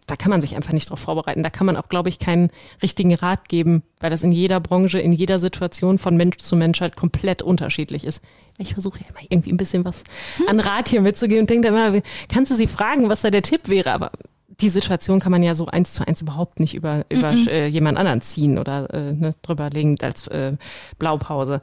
da 0.07 0.15
kann 0.15 0.29
man 0.29 0.41
sich 0.41 0.55
einfach 0.55 0.73
nicht 0.73 0.89
drauf 0.89 0.99
vorbereiten. 0.99 1.43
Da 1.43 1.49
kann 1.49 1.65
man 1.65 1.77
auch, 1.77 1.87
glaube 1.87 2.09
ich, 2.09 2.19
keinen 2.19 2.49
richtigen 2.81 3.13
Rat 3.13 3.49
geben, 3.49 3.83
weil 3.99 4.09
das 4.09 4.23
in 4.23 4.31
jeder 4.31 4.59
Branche, 4.59 4.99
in 4.99 5.13
jeder 5.13 5.39
Situation 5.39 5.99
von 5.99 6.17
Mensch 6.17 6.37
zu 6.37 6.55
Mensch 6.55 6.81
halt 6.81 6.95
komplett 6.95 7.41
unterschiedlich 7.41 8.03
ist. 8.03 8.23
Ich 8.57 8.73
versuche 8.73 8.99
ja 8.99 9.05
immer 9.09 9.25
irgendwie 9.29 9.51
ein 9.51 9.57
bisschen 9.57 9.85
was 9.85 10.03
an 10.47 10.59
Rat 10.59 10.89
hier 10.89 11.01
mitzugeben 11.01 11.41
und 11.41 11.49
denke 11.49 11.69
immer, 11.69 12.01
kannst 12.27 12.51
du 12.51 12.55
sie 12.55 12.67
fragen, 12.67 13.09
was 13.09 13.21
da 13.21 13.29
der 13.29 13.41
Tipp 13.41 13.69
wäre, 13.69 13.91
aber 13.93 14.11
die 14.59 14.69
Situation 14.69 15.19
kann 15.19 15.31
man 15.31 15.43
ja 15.43 15.55
so 15.55 15.65
eins 15.67 15.93
zu 15.93 16.07
eins 16.07 16.21
überhaupt 16.21 16.59
nicht 16.59 16.75
über, 16.75 17.05
über 17.09 17.31
mm 17.31 17.35
-mm. 17.35 17.49
Äh, 17.49 17.67
jemand 17.67 17.97
anderen 17.97 18.21
ziehen 18.21 18.59
oder 18.59 18.93
äh, 18.93 19.13
ne, 19.13 19.33
drüber 19.41 19.69
legen 19.69 19.97
als 20.01 20.27
äh, 20.27 20.55
Blaupause. 20.99 21.61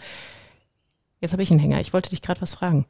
Jetzt 1.20 1.32
habe 1.32 1.42
ich 1.42 1.50
einen 1.50 1.60
Hänger. 1.60 1.80
Ich 1.80 1.92
wollte 1.92 2.10
dich 2.10 2.22
gerade 2.22 2.40
was 2.40 2.54
fragen. 2.54 2.86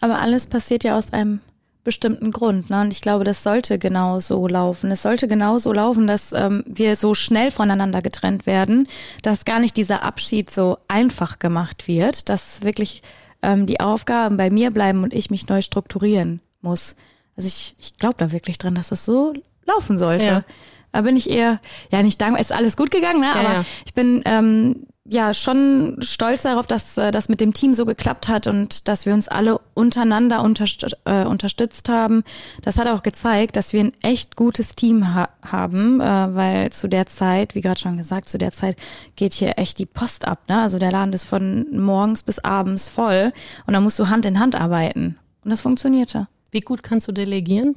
Aber 0.00 0.18
alles 0.18 0.46
passiert 0.46 0.84
ja 0.84 0.98
aus 0.98 1.12
einem 1.12 1.40
bestimmten 1.86 2.32
Grund. 2.32 2.68
Ne? 2.68 2.82
Und 2.82 2.92
ich 2.92 3.00
glaube, 3.00 3.24
das 3.24 3.42
sollte 3.42 3.78
genau 3.78 4.20
so 4.20 4.46
laufen. 4.46 4.90
Es 4.90 5.02
sollte 5.02 5.28
genau 5.28 5.56
so 5.56 5.72
laufen, 5.72 6.06
dass 6.06 6.32
ähm, 6.32 6.64
wir 6.66 6.96
so 6.96 7.14
schnell 7.14 7.50
voneinander 7.50 8.02
getrennt 8.02 8.44
werden, 8.44 8.86
dass 9.22 9.46
gar 9.46 9.60
nicht 9.60 9.76
dieser 9.76 10.02
Abschied 10.02 10.50
so 10.50 10.76
einfach 10.88 11.38
gemacht 11.38 11.88
wird, 11.88 12.28
dass 12.28 12.62
wirklich 12.62 13.02
ähm, 13.40 13.66
die 13.66 13.80
Aufgaben 13.80 14.36
bei 14.36 14.50
mir 14.50 14.72
bleiben 14.72 15.04
und 15.04 15.14
ich 15.14 15.30
mich 15.30 15.48
neu 15.48 15.62
strukturieren 15.62 16.40
muss. 16.60 16.96
Also 17.36 17.46
ich, 17.46 17.76
ich 17.78 17.96
glaube 17.96 18.16
da 18.18 18.32
wirklich 18.32 18.58
dran, 18.58 18.74
dass 18.74 18.90
es 18.90 19.04
so 19.04 19.32
laufen 19.64 19.96
sollte. 19.96 20.26
Ja. 20.26 20.44
Da 20.92 21.02
bin 21.02 21.16
ich 21.16 21.30
eher, 21.30 21.60
ja 21.92 22.02
nicht 22.02 22.20
dankbar, 22.20 22.40
ist 22.40 22.52
alles 22.52 22.76
gut 22.76 22.90
gegangen, 22.90 23.20
ne? 23.20 23.26
Ja, 23.26 23.34
aber 23.34 23.52
ja. 23.52 23.64
ich 23.84 23.94
bin 23.94 24.22
ähm, 24.24 24.86
ja 25.08 25.34
schon 25.34 25.98
stolz 26.00 26.42
darauf, 26.42 26.66
dass 26.66 26.96
äh, 26.96 27.10
das 27.10 27.28
mit 27.28 27.40
dem 27.40 27.52
Team 27.52 27.74
so 27.74 27.86
geklappt 27.86 28.28
hat 28.28 28.46
und 28.46 28.88
dass 28.88 29.06
wir 29.06 29.14
uns 29.14 29.28
alle 29.28 29.60
untereinander 29.74 30.42
unterst 30.42 30.96
äh, 31.04 31.24
unterstützt 31.24 31.88
haben. 31.88 32.24
Das 32.62 32.78
hat 32.78 32.88
auch 32.88 33.02
gezeigt, 33.02 33.56
dass 33.56 33.72
wir 33.72 33.80
ein 33.80 33.92
echt 34.02 34.36
gutes 34.36 34.74
Team 34.74 35.14
ha 35.14 35.28
haben, 35.42 36.00
äh, 36.00 36.34
weil 36.34 36.72
zu 36.72 36.88
der 36.88 37.06
Zeit, 37.06 37.54
wie 37.54 37.60
gerade 37.60 37.80
schon 37.80 37.96
gesagt, 37.96 38.28
zu 38.28 38.38
der 38.38 38.52
Zeit 38.52 38.76
geht 39.14 39.32
hier 39.32 39.58
echt 39.58 39.78
die 39.78 39.86
Post 39.86 40.26
ab. 40.26 40.40
Ne? 40.48 40.60
Also 40.60 40.78
der 40.78 40.90
Laden 40.90 41.12
ist 41.12 41.24
von 41.24 41.66
morgens 41.76 42.22
bis 42.22 42.38
abends 42.40 42.88
voll 42.88 43.32
und 43.66 43.74
da 43.74 43.80
musst 43.80 43.98
du 43.98 44.08
Hand 44.08 44.26
in 44.26 44.40
Hand 44.40 44.54
arbeiten. 44.54 45.18
Und 45.44 45.50
das 45.50 45.60
funktionierte. 45.60 46.28
Wie 46.50 46.60
gut 46.60 46.82
kannst 46.82 47.06
du 47.06 47.12
delegieren? 47.12 47.76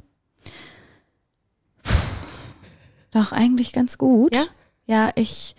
Doch, 3.12 3.32
eigentlich 3.32 3.72
ganz 3.72 3.98
gut. 3.98 4.34
Ja? 4.34 4.44
Ja, 4.86 5.10
ich 5.14 5.54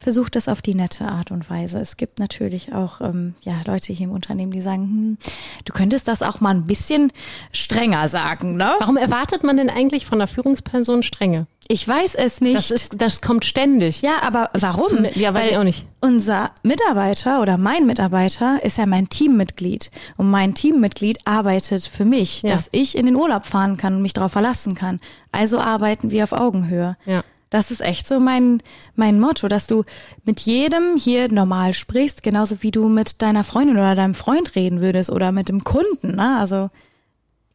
versucht 0.00 0.34
das 0.34 0.48
auf 0.48 0.62
die 0.62 0.74
nette 0.74 1.06
Art 1.06 1.30
und 1.30 1.48
Weise. 1.50 1.78
Es 1.78 1.98
gibt 1.98 2.18
natürlich 2.18 2.72
auch 2.72 3.02
ähm, 3.02 3.34
ja 3.42 3.54
Leute 3.66 3.92
hier 3.92 4.06
im 4.06 4.12
Unternehmen, 4.12 4.50
die 4.50 4.62
sagen, 4.62 4.82
hm, 4.82 5.18
du 5.66 5.72
könntest 5.74 6.08
das 6.08 6.22
auch 6.22 6.40
mal 6.40 6.50
ein 6.50 6.64
bisschen 6.64 7.12
strenger 7.52 8.08
sagen, 8.08 8.56
ne? 8.56 8.74
Warum 8.78 8.96
erwartet 8.96 9.44
man 9.44 9.58
denn 9.58 9.68
eigentlich 9.68 10.06
von 10.06 10.18
der 10.18 10.26
Führungsperson 10.26 11.02
Strenge? 11.02 11.46
Ich 11.68 11.86
weiß 11.86 12.16
es 12.16 12.40
nicht. 12.40 12.56
Das 12.56 12.72
ist, 12.72 13.00
das 13.00 13.20
kommt 13.20 13.44
ständig. 13.44 14.02
Ja, 14.02 14.22
aber 14.22 14.50
warum? 14.54 15.04
Ja, 15.14 15.34
weiß 15.34 15.44
Weil 15.44 15.50
ich 15.52 15.58
auch 15.58 15.64
nicht. 15.64 15.86
Unser 16.00 16.50
Mitarbeiter 16.64 17.40
oder 17.42 17.58
mein 17.58 17.86
Mitarbeiter 17.86 18.58
ist 18.64 18.78
ja 18.78 18.86
mein 18.86 19.08
Teammitglied 19.08 19.90
und 20.16 20.30
mein 20.30 20.54
Teammitglied 20.54 21.18
arbeitet 21.26 21.84
für 21.84 22.04
mich, 22.04 22.42
ja. 22.42 22.50
dass 22.50 22.68
ich 22.72 22.96
in 22.96 23.06
den 23.06 23.14
Urlaub 23.14 23.44
fahren 23.44 23.76
kann 23.76 23.96
und 23.96 24.02
mich 24.02 24.14
darauf 24.14 24.32
verlassen 24.32 24.74
kann. 24.74 24.98
Also 25.30 25.60
arbeiten 25.60 26.10
wir 26.10 26.24
auf 26.24 26.32
Augenhöhe. 26.32 26.96
Ja. 27.04 27.22
Das 27.50 27.72
ist 27.72 27.80
echt 27.80 28.06
so 28.06 28.20
mein, 28.20 28.62
mein 28.94 29.18
Motto, 29.18 29.48
dass 29.48 29.66
du 29.66 29.84
mit 30.24 30.40
jedem 30.40 30.96
hier 30.96 31.30
normal 31.30 31.74
sprichst, 31.74 32.22
genauso 32.22 32.62
wie 32.62 32.70
du 32.70 32.88
mit 32.88 33.22
deiner 33.22 33.42
Freundin 33.42 33.76
oder 33.76 33.96
deinem 33.96 34.14
Freund 34.14 34.54
reden 34.54 34.80
würdest 34.80 35.10
oder 35.10 35.32
mit 35.32 35.48
dem 35.48 35.64
Kunden. 35.64 36.14
Ne? 36.14 36.38
Also 36.38 36.70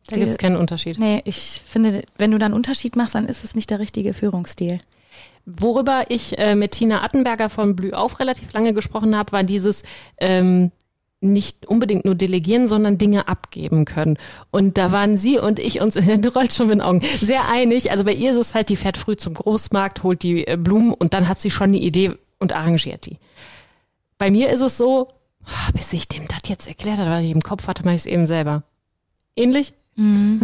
da 0.08 0.18
gibt 0.18 0.30
es 0.30 0.38
keinen 0.38 0.58
Unterschied. 0.58 1.00
Nee, 1.00 1.22
ich 1.26 1.62
finde, 1.66 2.04
wenn 2.18 2.32
du 2.32 2.38
dann 2.38 2.48
einen 2.52 2.56
Unterschied 2.56 2.96
machst, 2.96 3.16
dann 3.16 3.26
ist 3.26 3.44
es 3.44 3.56
nicht 3.56 3.70
der 3.70 3.80
richtige 3.80 4.14
Führungsstil. 4.14 4.82
Worüber 5.46 6.06
ich 6.10 6.38
äh, 6.38 6.56
mit 6.56 6.72
Tina 6.72 7.04
Attenberger 7.04 7.50
von 7.50 7.76
Blü 7.76 7.92
auf 7.92 8.20
relativ 8.20 8.52
lange 8.54 8.74
gesprochen 8.74 9.16
habe, 9.16 9.32
war 9.32 9.44
dieses 9.44 9.84
ähm, 10.18 10.72
nicht 11.32 11.68
unbedingt 11.68 12.06
nur 12.06 12.16
delegieren, 12.16 12.68
sondern 12.68 12.98
Dinge 12.98 13.28
abgeben 13.28 13.86
können. 13.86 14.18
Und 14.52 14.78
da 14.78 14.92
waren 14.92 15.18
sie 15.18 15.38
und 15.38 15.60
ich 15.60 15.82
uns, 15.82 15.96
du 15.96 16.30
rollst 16.34 16.58
schon 16.58 16.68
mit 16.68 16.76
den 16.76 16.82
Augen, 16.82 17.02
sehr 17.02 17.50
einig. 17.52 17.92
Also 17.92 18.04
bei 18.04 18.14
ihr 18.14 18.32
ist 18.32 18.38
es 18.38 18.54
halt, 18.54 18.70
die 18.70 18.76
fährt 18.76 18.98
früh 18.98 19.16
zum 19.16 19.34
Großmarkt, 19.34 20.04
holt 20.04 20.24
die 20.24 20.48
äh, 20.48 20.58
Blumen 20.58 20.94
und 20.94 21.14
dann 21.14 21.28
hat 21.28 21.42
sie 21.42 21.52
schon 21.52 21.70
eine 21.70 21.78
Idee 21.78 22.14
und 22.40 22.54
arrangiert 22.54 23.06
die. 23.06 23.18
Bei 24.18 24.32
mir 24.32 24.50
ist 24.50 24.62
es 24.62 24.78
so, 24.78 25.10
ah, 25.46 25.72
bis 25.74 25.92
ich 25.94 26.08
dem 26.08 26.28
das 26.28 26.48
jetzt 26.48 26.68
erklärt 26.68 27.00
habe, 27.00 27.10
weil 27.10 27.26
ich 27.26 27.32
im 27.32 27.42
Kopf 27.42 27.68
hatte, 27.68 27.84
mache 27.84 27.96
ich 27.96 28.02
es 28.02 28.06
eben 28.06 28.26
selber. 28.26 28.64
Ähnlich? 29.36 29.74
Mhm. 29.96 30.42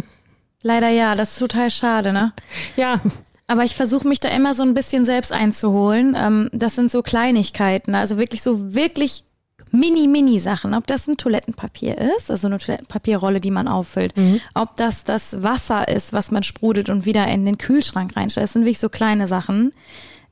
Leider 0.64 0.90
ja, 0.90 1.16
das 1.16 1.34
ist 1.34 1.40
total 1.40 1.70
schade, 1.70 2.14
ne? 2.14 2.34
Ja. 2.76 3.02
Aber 3.48 3.64
ich 3.64 3.76
versuche 3.76 4.08
mich 4.08 4.20
da 4.20 4.30
immer 4.30 4.54
so 4.54 4.64
ein 4.64 4.74
bisschen 4.74 5.04
selbst 5.04 5.34
einzuholen. 5.34 6.16
Ähm, 6.18 6.50
das 6.54 6.76
sind 6.76 6.92
so 6.92 7.02
Kleinigkeiten, 7.02 7.96
also 7.96 8.18
wirklich 8.18 8.42
so 8.42 8.74
wirklich 8.74 9.26
Mini-Mini-Sachen, 9.72 10.74
ob 10.74 10.88
das 10.88 11.08
ein 11.08 11.18
Toilettenpapier 11.18 11.98
ist, 11.98 12.30
also 12.30 12.48
eine 12.48 12.58
Toilettenpapierrolle, 12.58 13.42
die 13.42 13.52
man 13.52 13.68
auffüllt, 13.68 14.16
mhm. 14.18 14.42
ob 14.54 14.76
das 14.78 15.04
das 15.04 15.44
Wasser 15.44 15.88
ist, 15.88 16.14
was 16.14 16.32
man 16.32 16.44
sprudelt 16.44 16.90
und 16.90 17.06
wieder 17.06 17.28
in 17.28 17.46
den 17.46 17.58
Kühlschrank 17.58 18.16
reinstellt. 18.16 18.44
Das 18.46 18.54
sind 18.54 18.64
wirklich 18.64 18.80
so 18.80 18.90
kleine 18.90 19.28
Sachen. 19.28 19.74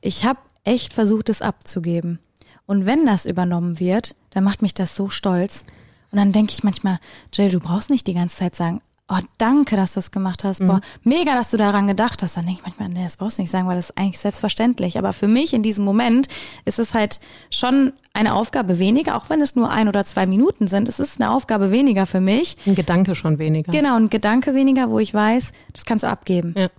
Ich 0.02 0.25
habe 0.25 0.39
echt 0.63 0.93
versucht, 0.93 1.30
es 1.30 1.41
abzugeben. 1.41 2.19
Und 2.65 2.86
wenn 2.86 3.06
das 3.06 3.25
übernommen 3.25 3.80
wird, 3.80 4.15
dann 4.32 4.43
macht 4.43 4.62
mich 4.62 4.73
das 4.73 4.95
so 4.95 5.10
stolz. 5.10 5.65
Und 6.12 6.17
dann 6.17 6.32
denke 6.32 6.54
ich 6.54 6.63
manchmal, 6.63 6.99
Jill, 7.34 7.49
du 7.49 7.60
brauchst 7.60 7.89
nicht 7.89 8.08
die 8.08 8.13
ganze 8.13 8.38
Zeit 8.38 8.56
sagen, 8.56 8.82
oh, 9.10 9.19
danke, 9.38 9.76
dass 9.76 9.93
du 9.93 9.98
das 9.98 10.12
gemacht 10.12 10.43
hast. 10.43 10.62
Mhm. 10.62 10.67
Boah, 10.67 10.82
mega, 11.04 11.36
dass 11.36 11.52
du 11.52 11.58
daran 11.58 11.88
gedacht 11.88 12.22
hast. 12.24 12.38
Dann 12.38 12.45
denke 12.45 12.62
ich 12.62 12.65
manchmal, 12.65 12.89
nee, 12.89 13.04
das 13.04 13.17
brauchst 13.17 13.38
du 13.38 13.41
nicht 13.41 13.52
sagen, 13.52 13.67
weil 13.67 13.76
das 13.76 13.89
ist 13.89 13.98
eigentlich 13.98 14.19
selbstverständlich. 14.19 14.98
Aber 14.98 15.13
für 15.13 15.28
mich 15.28 15.54
in 15.54 15.63
diesem 15.63 15.84
Moment 15.84 16.28
ist 16.65 16.80
es 16.80 16.93
halt 16.93 17.19
schon 17.50 17.93
eine 18.13 18.36
Aufgabe 18.36 18.80
weniger, 18.80 19.15
auch 19.17 19.30
wenn 19.30 19.41
es 19.41 19.56
nur 19.56 19.69
ein 19.69 19.88
oder 19.88 20.06
zwei 20.06 20.26
Minuten 20.26 20.67
sind. 20.67 20.88
Es 20.88 21.00
ist 21.00 21.19
eine 21.19 21.32
Aufgabe 21.32 21.72
weniger 21.72 22.06
für 22.06 22.22
mich. 22.22 22.56
Ein 22.65 22.76
Gedanke 22.76 23.15
schon 23.15 23.39
weniger. 23.39 23.72
Genau, 23.72 23.95
ein 23.95 24.10
Gedanke 24.10 24.54
weniger, 24.56 24.89
wo 24.89 25.00
ich 25.00 25.13
weiß, 25.13 25.52
das 25.74 25.86
kannst 25.86 26.04
du 26.04 26.08
abgeben. 26.08 26.54
Ja. 26.56 26.69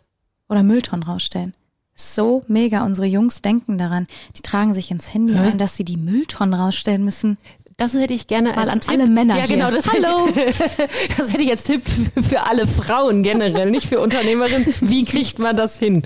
Oder 0.48 0.62
Mülltonnen 0.62 1.02
rausstellen. 1.02 1.54
So 1.94 2.44
mega. 2.48 2.84
Unsere 2.84 3.06
Jungs 3.06 3.42
denken 3.42 3.76
daran. 3.76 4.06
Die 4.36 4.42
tragen 4.42 4.72
sich 4.72 4.90
ins 4.90 5.12
Handy 5.12 5.34
Hä? 5.34 5.50
ein, 5.50 5.58
dass 5.58 5.76
sie 5.76 5.84
die 5.84 5.98
Mülltonnen 5.98 6.54
rausstellen 6.54 7.04
müssen. 7.04 7.36
Das 7.80 7.94
hätte 7.94 8.12
ich 8.12 8.26
gerne 8.26 8.50
Mal 8.50 8.58
als 8.58 8.72
an 8.72 8.80
Tipp. 8.80 8.90
alle 8.90 9.06
Männer 9.08 9.38
Ja, 9.38 9.46
genau. 9.46 9.70
Das 9.70 9.90
Hallo. 9.90 10.28
das 11.16 11.32
hätte 11.32 11.42
ich 11.42 11.50
als 11.50 11.64
Tipp 11.64 11.80
für 12.28 12.42
alle 12.42 12.66
Frauen 12.66 13.22
generell, 13.22 13.70
nicht 13.70 13.88
für 13.88 14.00
Unternehmerinnen. 14.00 14.66
Wie 14.82 15.06
kriegt 15.06 15.38
man 15.38 15.56
das 15.56 15.78
hin? 15.78 16.02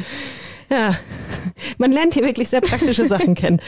Ja, 0.71 0.95
man 1.79 1.91
lernt 1.91 2.15
hier 2.15 2.23
wirklich 2.23 2.49
sehr 2.49 2.61
praktische 2.61 3.07
Sachen 3.07 3.35
kennen. 3.35 3.61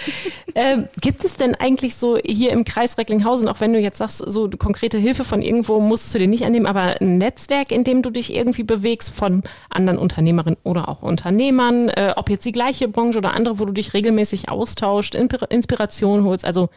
Ähm, 0.55 0.87
gibt 1.01 1.25
es 1.25 1.37
denn 1.37 1.57
eigentlich 1.57 1.97
so 1.97 2.17
hier 2.25 2.53
im 2.53 2.65
Kreis 2.65 2.97
Recklinghausen, 2.97 3.49
auch 3.49 3.59
wenn 3.59 3.73
du 3.73 3.81
jetzt 3.81 3.99
sagst, 3.99 4.19
so 4.19 4.49
konkrete 4.51 4.99
Hilfe 4.99 5.25
von 5.25 5.43
irgendwo 5.43 5.81
musst 5.81 6.15
du 6.15 6.21
dir 6.21 6.29
nicht 6.29 6.45
annehmen, 6.45 6.67
aber 6.67 7.01
ein 7.01 7.19
Netzwerk, 7.19 7.73
in 7.73 7.83
dem 7.83 8.03
du 8.03 8.11
dich 8.11 8.33
irgendwie 8.33 8.63
bewegst 8.63 9.11
von 9.11 9.43
anderen 9.69 9.99
Unternehmerinnen 9.99 10.59
oder 10.63 10.89
auch 10.89 11.03
Unternehmern, 11.03 11.89
äh, 11.89 12.15
ob 12.15 12.31
jetzt 12.31 12.47
die 12.47 12.53
gleiche 12.53 12.87
Branche 12.87 13.19
oder 13.19 13.35
andere, 13.35 13.59
wo 13.59 13.65
du 13.65 13.73
dich 13.73 13.95
regelmäßig 13.95 14.49
austauscht, 14.49 15.17
Inspiration 15.17 16.23
holst, 16.23 16.47
also 16.47 16.71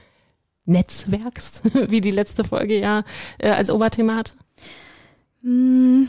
netzwerkst, 0.66 1.62
wie 1.90 2.02
die 2.02 2.12
letzte 2.12 2.44
Folge 2.44 2.80
ja 2.80 3.04
äh, 3.38 3.50
als 3.50 3.70
Oberthema 3.70 4.16
hat? 4.16 4.36
Mm, 5.42 6.04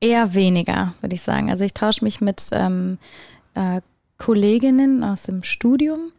eher 0.00 0.34
weniger, 0.34 0.94
würde 1.00 1.14
ich 1.14 1.22
sagen. 1.22 1.50
Also 1.50 1.64
ich 1.64 1.74
tausche 1.74 2.04
mich 2.04 2.20
mit 2.20 2.48
ähm, 2.52 2.98
äh, 3.54 3.80
Kolleginnen 4.18 5.04
aus 5.04 5.24
dem 5.24 5.42
Studium 5.42 6.12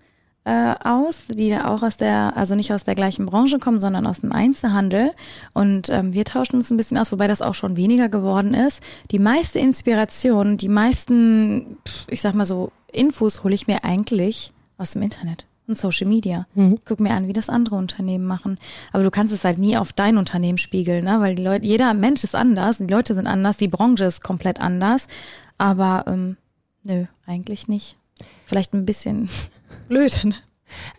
äh, 0.47 0.75
aus, 0.81 1.27
die 1.27 1.57
auch 1.57 1.83
aus 1.83 1.97
der, 1.97 2.37
also 2.37 2.55
nicht 2.55 2.71
aus 2.71 2.85
der 2.85 2.95
gleichen 2.95 3.25
Branche 3.25 3.59
kommen, 3.59 3.81
sondern 3.81 4.07
aus 4.07 4.21
dem 4.21 4.31
Einzelhandel. 4.31 5.11
Und 5.53 5.89
ähm, 5.89 6.13
wir 6.13 6.23
tauschen 6.23 6.55
uns 6.55 6.71
ein 6.71 6.77
bisschen 6.77 6.97
aus, 6.97 7.11
wobei 7.11 7.27
das 7.27 7.41
auch 7.41 7.53
schon 7.53 7.75
weniger 7.75 8.07
geworden 8.07 8.53
ist. 8.53 8.81
Die 9.11 9.19
meiste 9.19 9.59
Inspiration, 9.59 10.55
die 10.55 10.69
meisten, 10.69 11.77
ich 12.07 12.21
sag 12.21 12.33
mal 12.33 12.45
so, 12.45 12.71
Infos 12.93 13.43
hole 13.43 13.55
ich 13.55 13.67
mir 13.67 13.83
eigentlich 13.83 14.53
aus 14.77 14.91
dem 14.91 15.01
Internet 15.01 15.45
und 15.67 15.77
Social 15.77 16.07
Media. 16.07 16.47
Mhm. 16.55 16.79
Guck 16.85 16.99
mir 16.99 17.11
an, 17.11 17.27
wie 17.27 17.33
das 17.33 17.49
andere 17.49 17.75
Unternehmen 17.75 18.25
machen. 18.25 18.57
Aber 18.93 19.03
du 19.03 19.11
kannst 19.11 19.33
es 19.33 19.43
halt 19.43 19.57
nie 19.57 19.77
auf 19.77 19.93
dein 19.93 20.17
Unternehmen 20.17 20.57
spiegeln, 20.57 21.03
ne? 21.05 21.19
weil 21.19 21.35
die 21.35 21.43
Leute, 21.43 21.65
jeder 21.65 21.93
Mensch 21.93 22.23
ist 22.23 22.35
anders, 22.35 22.77
die 22.77 22.87
Leute 22.87 23.13
sind 23.13 23.27
anders, 23.27 23.57
die 23.57 23.67
Branche 23.67 24.05
ist 24.05 24.23
komplett 24.23 24.61
anders. 24.61 25.07
Aber 25.57 26.05
ähm, 26.07 26.37
nö, 26.83 27.05
eigentlich 27.25 27.67
nicht. 27.67 27.97
Vielleicht 28.45 28.73
ein 28.73 28.85
bisschen 28.85 29.29
blöd. 29.89 30.23
Ne? 30.23 30.35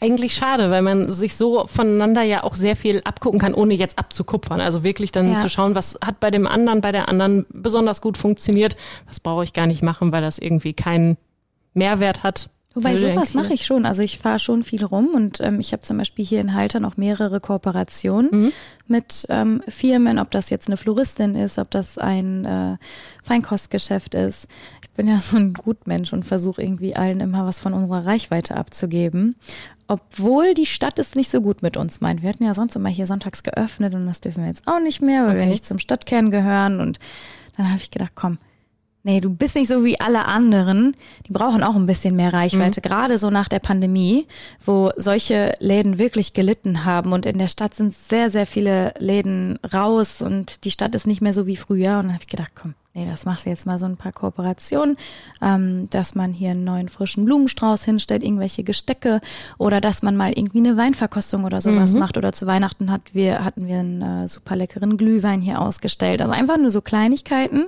Eigentlich 0.00 0.34
schade, 0.34 0.70
weil 0.70 0.82
man 0.82 1.10
sich 1.10 1.36
so 1.36 1.66
voneinander 1.66 2.22
ja 2.22 2.42
auch 2.44 2.54
sehr 2.54 2.76
viel 2.76 3.00
abgucken 3.04 3.38
kann, 3.38 3.54
ohne 3.54 3.74
jetzt 3.74 3.98
abzukupfern. 3.98 4.60
Also 4.60 4.84
wirklich 4.84 5.12
dann 5.12 5.32
ja. 5.32 5.36
zu 5.36 5.48
schauen, 5.48 5.74
was 5.74 5.98
hat 6.04 6.20
bei 6.20 6.30
dem 6.30 6.46
anderen, 6.46 6.80
bei 6.80 6.92
der 6.92 7.08
anderen 7.08 7.46
besonders 7.50 8.00
gut 8.00 8.16
funktioniert, 8.16 8.76
was 9.06 9.20
brauche 9.20 9.44
ich 9.44 9.52
gar 9.52 9.66
nicht 9.66 9.82
machen, 9.82 10.12
weil 10.12 10.22
das 10.22 10.38
irgendwie 10.38 10.72
keinen 10.72 11.16
Mehrwert 11.74 12.22
hat 12.22 12.50
Wobei 12.78 12.96
sowas 12.96 13.34
mache 13.34 13.52
ich 13.54 13.66
schon. 13.66 13.86
Also 13.86 14.02
ich 14.02 14.18
fahre 14.18 14.38
schon 14.38 14.62
viel 14.62 14.84
rum 14.84 15.08
und 15.14 15.40
ähm, 15.40 15.58
ich 15.58 15.72
habe 15.72 15.82
zum 15.82 15.98
Beispiel 15.98 16.24
hier 16.24 16.40
in 16.40 16.54
Haltern 16.54 16.84
auch 16.84 16.96
mehrere 16.96 17.40
Kooperationen 17.40 18.30
mhm. 18.30 18.52
mit 18.86 19.26
ähm, 19.28 19.62
Firmen, 19.66 20.20
ob 20.20 20.30
das 20.30 20.48
jetzt 20.50 20.68
eine 20.68 20.76
Floristin 20.76 21.34
ist, 21.34 21.58
ob 21.58 21.70
das 21.70 21.98
ein 21.98 22.44
äh, 22.44 22.76
Feinkostgeschäft 23.22 24.14
ist. 24.14 24.46
Ich 24.82 24.90
bin 24.90 25.08
ja 25.08 25.18
so 25.18 25.36
ein 25.36 25.54
Gutmensch 25.54 26.12
und 26.12 26.24
versuche 26.24 26.62
irgendwie 26.62 26.94
allen 26.94 27.20
immer 27.20 27.44
was 27.44 27.58
von 27.58 27.74
unserer 27.74 28.06
Reichweite 28.06 28.56
abzugeben. 28.56 29.34
Obwohl 29.88 30.54
die 30.54 30.66
Stadt 30.66 30.98
es 30.98 31.14
nicht 31.14 31.30
so 31.30 31.40
gut 31.40 31.62
mit 31.62 31.76
uns 31.76 32.00
meint. 32.00 32.22
Wir 32.22 32.28
hatten 32.28 32.44
ja 32.44 32.54
sonst 32.54 32.76
immer 32.76 32.90
hier 32.90 33.06
sonntags 33.06 33.42
geöffnet 33.42 33.94
und 33.94 34.06
das 34.06 34.20
dürfen 34.20 34.42
wir 34.42 34.48
jetzt 34.48 34.68
auch 34.68 34.80
nicht 34.80 35.02
mehr, 35.02 35.22
weil 35.22 35.30
okay. 35.30 35.40
wir 35.40 35.46
nicht 35.46 35.64
zum 35.64 35.78
Stadtkern 35.78 36.30
gehören. 36.30 36.78
Und 36.78 36.98
dann 37.56 37.68
habe 37.68 37.78
ich 37.78 37.90
gedacht, 37.90 38.12
komm, 38.14 38.38
nee, 39.08 39.20
du 39.22 39.30
bist 39.30 39.54
nicht 39.54 39.68
so 39.68 39.84
wie 39.84 39.98
alle 39.98 40.26
anderen. 40.26 40.94
Die 41.26 41.32
brauchen 41.32 41.62
auch 41.62 41.76
ein 41.76 41.86
bisschen 41.86 42.14
mehr 42.14 42.32
Reichweite, 42.32 42.80
mhm. 42.80 42.88
gerade 42.88 43.18
so 43.18 43.30
nach 43.30 43.48
der 43.48 43.58
Pandemie, 43.58 44.26
wo 44.64 44.90
solche 44.96 45.54
Läden 45.60 45.98
wirklich 45.98 46.34
gelitten 46.34 46.84
haben 46.84 47.12
und 47.12 47.24
in 47.24 47.38
der 47.38 47.48
Stadt 47.48 47.74
sind 47.74 47.94
sehr, 47.96 48.30
sehr 48.30 48.44
viele 48.44 48.92
Läden 48.98 49.58
raus 49.72 50.20
und 50.20 50.64
die 50.64 50.70
Stadt 50.70 50.94
ist 50.94 51.06
nicht 51.06 51.22
mehr 51.22 51.32
so 51.32 51.46
wie 51.46 51.56
früher. 51.56 51.98
Und 51.98 52.04
dann 52.04 52.14
habe 52.14 52.22
ich 52.22 52.28
gedacht, 52.28 52.52
komm, 52.54 52.74
nee, 52.94 53.06
das 53.06 53.24
machst 53.24 53.46
du 53.46 53.50
jetzt 53.50 53.66
mal 53.66 53.78
so 53.78 53.86
ein 53.86 53.96
paar 53.96 54.12
Kooperationen, 54.12 54.96
ähm, 55.40 55.88
dass 55.90 56.14
man 56.14 56.32
hier 56.32 56.50
einen 56.50 56.64
neuen 56.64 56.88
frischen 56.88 57.24
Blumenstrauß 57.24 57.84
hinstellt, 57.84 58.22
irgendwelche 58.22 58.64
Gestecke 58.64 59.20
oder 59.58 59.80
dass 59.80 60.02
man 60.02 60.16
mal 60.16 60.32
irgendwie 60.32 60.58
eine 60.58 60.76
Weinverkostung 60.76 61.44
oder 61.44 61.60
sowas 61.60 61.92
mhm. 61.92 62.00
macht 62.00 62.16
oder 62.16 62.32
zu 62.32 62.46
Weihnachten 62.46 62.90
hat 62.90 63.14
wir, 63.14 63.44
hatten 63.44 63.66
wir 63.66 63.78
einen 63.78 64.02
äh, 64.02 64.28
super 64.28 64.56
leckeren 64.56 64.96
Glühwein 64.96 65.40
hier 65.40 65.60
ausgestellt. 65.60 66.20
Also 66.20 66.32
einfach 66.32 66.58
nur 66.58 66.70
so 66.70 66.80
Kleinigkeiten 66.80 67.66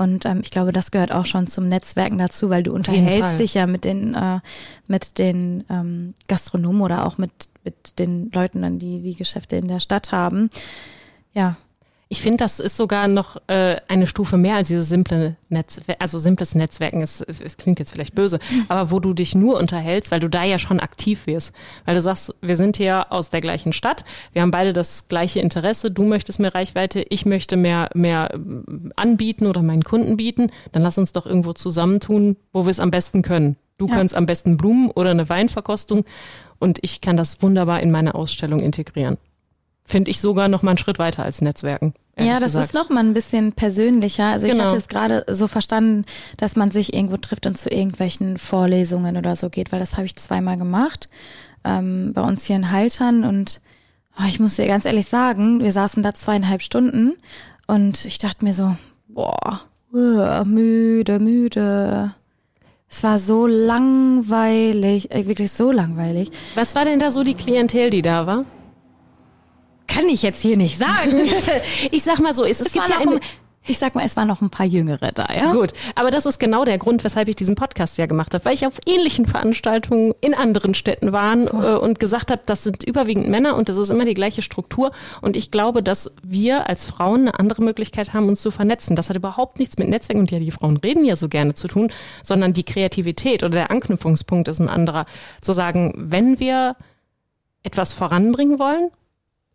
und 0.00 0.24
ähm, 0.24 0.40
ich 0.42 0.50
glaube, 0.50 0.72
das 0.72 0.90
gehört 0.90 1.12
auch 1.12 1.26
schon 1.26 1.46
zum 1.46 1.68
Netzwerken 1.68 2.16
dazu, 2.16 2.48
weil 2.48 2.62
du 2.62 2.72
unterhältst 2.72 3.38
dich 3.38 3.54
ja 3.54 3.66
mit 3.66 3.84
den, 3.84 4.14
äh, 4.14 4.40
mit 4.86 5.18
den 5.18 5.64
ähm, 5.68 6.14
Gastronomen 6.26 6.80
oder 6.80 7.06
auch 7.06 7.18
mit, 7.18 7.30
mit 7.64 7.98
den 7.98 8.30
Leuten, 8.30 8.78
die 8.78 9.02
die 9.02 9.14
Geschäfte 9.14 9.56
in 9.56 9.68
der 9.68 9.80
Stadt 9.80 10.10
haben. 10.10 10.48
Ja, 11.34 11.56
ich 12.12 12.22
finde, 12.22 12.38
das 12.38 12.58
ist 12.58 12.76
sogar 12.76 13.06
noch 13.06 13.36
äh, 13.46 13.76
eine 13.86 14.08
Stufe 14.08 14.36
mehr 14.36 14.56
als 14.56 14.66
dieses 14.66 14.88
simple 14.88 15.36
Netzwerk, 15.48 15.98
also 16.00 16.18
simples 16.18 16.56
Netzwerken. 16.56 17.02
Es, 17.02 17.20
es 17.20 17.56
klingt 17.56 17.78
jetzt 17.78 17.92
vielleicht 17.92 18.16
böse, 18.16 18.40
aber 18.68 18.90
wo 18.90 18.98
du 18.98 19.14
dich 19.14 19.36
nur 19.36 19.56
unterhältst, 19.56 20.10
weil 20.10 20.18
du 20.18 20.28
da 20.28 20.42
ja 20.42 20.58
schon 20.58 20.80
aktiv 20.80 21.28
wirst. 21.28 21.54
Weil 21.84 21.94
du 21.94 22.00
sagst, 22.00 22.34
wir 22.40 22.56
sind 22.56 22.76
hier 22.76 23.12
aus 23.12 23.30
der 23.30 23.40
gleichen 23.40 23.72
Stadt, 23.72 24.04
wir 24.32 24.42
haben 24.42 24.50
beide 24.50 24.72
das 24.72 25.06
gleiche 25.06 25.38
Interesse, 25.38 25.92
du 25.92 26.02
möchtest 26.02 26.40
mehr 26.40 26.52
Reichweite, 26.52 27.06
ich 27.08 27.26
möchte 27.26 27.56
mehr, 27.56 27.90
mehr 27.94 28.34
äh, 28.34 28.90
anbieten 28.96 29.46
oder 29.46 29.62
meinen 29.62 29.84
Kunden 29.84 30.16
bieten, 30.16 30.50
dann 30.72 30.82
lass 30.82 30.98
uns 30.98 31.12
doch 31.12 31.26
irgendwo 31.26 31.52
zusammentun, 31.52 32.36
wo 32.52 32.64
wir 32.66 32.72
es 32.72 32.80
am 32.80 32.90
besten 32.90 33.22
können. 33.22 33.56
Du 33.78 33.86
ja. 33.86 33.94
kannst 33.94 34.16
am 34.16 34.26
besten 34.26 34.56
Blumen 34.56 34.90
oder 34.90 35.10
eine 35.10 35.28
Weinverkostung 35.28 36.04
und 36.58 36.80
ich 36.82 37.00
kann 37.00 37.16
das 37.16 37.40
wunderbar 37.40 37.80
in 37.80 37.92
meine 37.92 38.16
Ausstellung 38.16 38.58
integrieren 38.58 39.16
finde 39.90 40.10
ich 40.10 40.20
sogar 40.20 40.48
noch 40.48 40.62
mal 40.62 40.72
einen 40.72 40.78
Schritt 40.78 40.98
weiter 40.98 41.24
als 41.24 41.42
Netzwerken. 41.42 41.92
Ja, 42.18 42.34
das 42.34 42.52
gesagt. 42.52 42.66
ist 42.66 42.74
noch 42.74 42.90
mal 42.90 43.00
ein 43.00 43.14
bisschen 43.14 43.52
persönlicher. 43.52 44.26
Also 44.26 44.46
genau. 44.46 44.58
ich 44.58 44.64
hatte 44.64 44.76
es 44.76 44.88
gerade 44.88 45.24
so 45.28 45.46
verstanden, 45.46 46.04
dass 46.36 46.56
man 46.56 46.70
sich 46.70 46.94
irgendwo 46.94 47.16
trifft 47.16 47.46
und 47.46 47.58
zu 47.58 47.70
irgendwelchen 47.70 48.38
Vorlesungen 48.38 49.16
oder 49.16 49.36
so 49.36 49.50
geht, 49.50 49.72
weil 49.72 49.80
das 49.80 49.96
habe 49.96 50.06
ich 50.06 50.16
zweimal 50.16 50.56
gemacht 50.56 51.06
ähm, 51.64 52.12
bei 52.14 52.22
uns 52.22 52.44
hier 52.44 52.56
in 52.56 52.70
Haltern 52.70 53.24
und 53.24 53.60
oh, 54.18 54.24
ich 54.28 54.40
muss 54.40 54.56
dir 54.56 54.66
ganz 54.66 54.84
ehrlich 54.84 55.06
sagen, 55.06 55.60
wir 55.60 55.72
saßen 55.72 56.02
da 56.02 56.14
zweieinhalb 56.14 56.62
Stunden 56.62 57.14
und 57.66 58.04
ich 58.04 58.18
dachte 58.18 58.44
mir 58.44 58.54
so, 58.54 58.76
boah, 59.08 59.60
uh, 59.92 60.44
müde, 60.44 61.18
müde. 61.18 62.14
Es 62.88 63.04
war 63.04 63.18
so 63.18 63.46
langweilig, 63.46 65.12
äh, 65.14 65.26
wirklich 65.26 65.52
so 65.52 65.70
langweilig. 65.70 66.30
Was 66.56 66.74
war 66.74 66.84
denn 66.84 66.98
da 66.98 67.10
so 67.12 67.22
die 67.22 67.34
Klientel, 67.34 67.90
die 67.90 68.02
da 68.02 68.26
war? 68.26 68.44
Kann 69.90 70.08
ich 70.08 70.22
jetzt 70.22 70.40
hier 70.40 70.56
nicht 70.56 70.78
sagen. 70.78 71.28
ich 71.90 72.02
sag 72.02 72.20
mal 72.20 72.34
so, 72.34 72.44
es, 72.44 72.60
es 72.60 72.72
gibt 72.72 72.88
ja 72.88 72.98
eine, 72.98 73.20
ich 73.66 73.78
sag 73.78 73.94
mal, 73.94 74.04
es 74.04 74.16
waren 74.16 74.26
noch 74.26 74.40
ein 74.40 74.50
paar 74.50 74.64
Jüngere 74.64 75.12
da, 75.12 75.26
ja. 75.34 75.52
Gut, 75.52 75.72
aber 75.94 76.10
das 76.10 76.24
ist 76.24 76.38
genau 76.40 76.64
der 76.64 76.78
Grund, 76.78 77.04
weshalb 77.04 77.28
ich 77.28 77.36
diesen 77.36 77.56
Podcast 77.56 77.98
ja 77.98 78.06
gemacht 78.06 78.32
habe, 78.32 78.44
weil 78.44 78.54
ich 78.54 78.66
auf 78.66 78.78
ähnlichen 78.86 79.26
Veranstaltungen 79.26 80.14
in 80.20 80.34
anderen 80.34 80.74
Städten 80.74 81.12
war 81.12 81.36
äh, 81.36 81.76
und 81.76 82.00
gesagt 82.00 82.30
habe, 82.30 82.40
das 82.46 82.64
sind 82.64 82.82
überwiegend 82.82 83.28
Männer 83.28 83.56
und 83.56 83.68
das 83.68 83.76
ist 83.76 83.90
immer 83.90 84.06
die 84.06 84.14
gleiche 84.14 84.40
Struktur. 84.40 84.92
Und 85.20 85.36
ich 85.36 85.50
glaube, 85.50 85.82
dass 85.82 86.14
wir 86.22 86.68
als 86.68 86.86
Frauen 86.86 87.28
eine 87.28 87.38
andere 87.38 87.62
Möglichkeit 87.62 88.14
haben, 88.14 88.28
uns 88.28 88.40
zu 88.40 88.50
vernetzen. 88.50 88.96
Das 88.96 89.10
hat 89.10 89.16
überhaupt 89.16 89.58
nichts 89.58 89.76
mit 89.76 89.88
Netzwerken 89.88 90.20
und 90.20 90.30
ja, 90.30 90.38
die 90.38 90.50
Frauen 90.50 90.78
reden 90.78 91.04
ja 91.04 91.14
so 91.14 91.28
gerne 91.28 91.54
zu 91.54 91.68
tun, 91.68 91.92
sondern 92.22 92.54
die 92.54 92.64
Kreativität 92.64 93.42
oder 93.42 93.52
der 93.52 93.70
Anknüpfungspunkt 93.70 94.48
ist 94.48 94.60
ein 94.60 94.70
anderer. 94.70 95.04
Zu 95.42 95.52
sagen, 95.52 95.92
wenn 95.96 96.40
wir 96.40 96.76
etwas 97.62 97.92
voranbringen 97.92 98.58
wollen, 98.58 98.90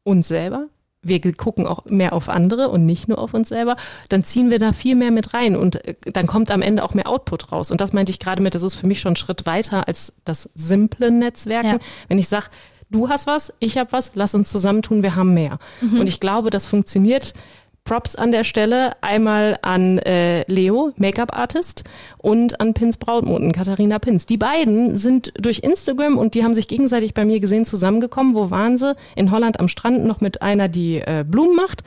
uns 0.06 0.30
selber, 0.30 0.70
wir 1.06 1.20
gucken 1.34 1.68
auch 1.68 1.86
mehr 1.86 2.14
auf 2.14 2.30
andere 2.30 2.70
und 2.70 2.86
nicht 2.86 3.08
nur 3.08 3.20
auf 3.20 3.34
uns 3.34 3.50
selber, 3.50 3.78
dann 4.10 4.24
ziehen 4.24 4.50
wir 4.50 4.58
da 4.58 4.74
viel 4.74 4.96
mehr 4.96 5.12
mit 5.12 5.34
rein 5.34 5.56
und 5.56 5.86
äh, 5.86 5.96
dann 6.12 6.26
kommt 6.26 6.50
am 6.50 6.62
Ende 6.62 6.84
auch 6.84 6.94
mehr 6.94 7.08
Output 7.08 7.52
raus. 7.52 7.70
Und 7.70 7.80
das 7.80 7.94
meinte 7.94 8.12
ich 8.12 8.20
gerade 8.20 8.42
mit, 8.42 8.56
das 8.56 8.64
ist 8.64 8.76
für 8.76 8.88
mich 8.88 9.00
schon 9.00 9.14
ein 9.14 9.18
Schritt 9.18 9.46
weiter 9.46 9.88
als 9.88 10.22
das 10.26 10.50
simple 10.56 11.12
Netzwerken. 11.12 11.68
Ja. 11.68 11.80
Wenn 12.08 12.18
ich 12.18 12.28
sage, 12.28 12.48
du 12.90 13.08
hast 13.10 13.28
was, 13.28 13.54
ich 13.60 13.78
habe 13.78 13.92
was, 13.92 14.12
lass 14.16 14.34
uns 14.34 14.52
zusammentun, 14.52 15.04
wir 15.04 15.16
haben 15.16 15.34
mehr. 15.34 15.60
Mhm. 15.82 16.00
Und 16.00 16.08
ich 16.08 16.20
glaube, 16.20 16.50
das 16.50 16.66
funktioniert 16.66 17.34
Props 17.86 18.16
an 18.16 18.32
der 18.32 18.44
Stelle 18.44 18.94
einmal 19.02 19.60
an 19.62 20.00
äh, 20.00 20.42
Leo, 20.52 20.92
Make-up-Artist, 20.98 21.84
und 22.18 22.60
an 22.60 22.74
Pins 22.74 22.98
Brautmoten, 22.98 23.52
Katharina 23.52 24.00
Pins. 24.00 24.26
Die 24.26 24.38
beiden 24.38 24.98
sind 24.98 25.32
durch 25.40 25.60
Instagram 25.60 26.18
und 26.18 26.34
die 26.34 26.44
haben 26.44 26.56
sich 26.56 26.68
gegenseitig 26.68 27.14
bei 27.14 27.26
mir 27.26 27.40
gesehen 27.40 27.64
zusammengekommen. 27.64 28.34
Wo 28.34 28.50
waren 28.50 28.80
sie? 28.80 28.96
In 29.16 29.30
Holland 29.30 29.60
am 29.60 29.68
Strand 29.68 30.04
noch 30.04 30.20
mit 30.20 30.42
einer, 30.42 30.68
die 30.68 30.98
äh, 30.98 31.24
Blumen 31.28 31.56
macht 31.56 31.84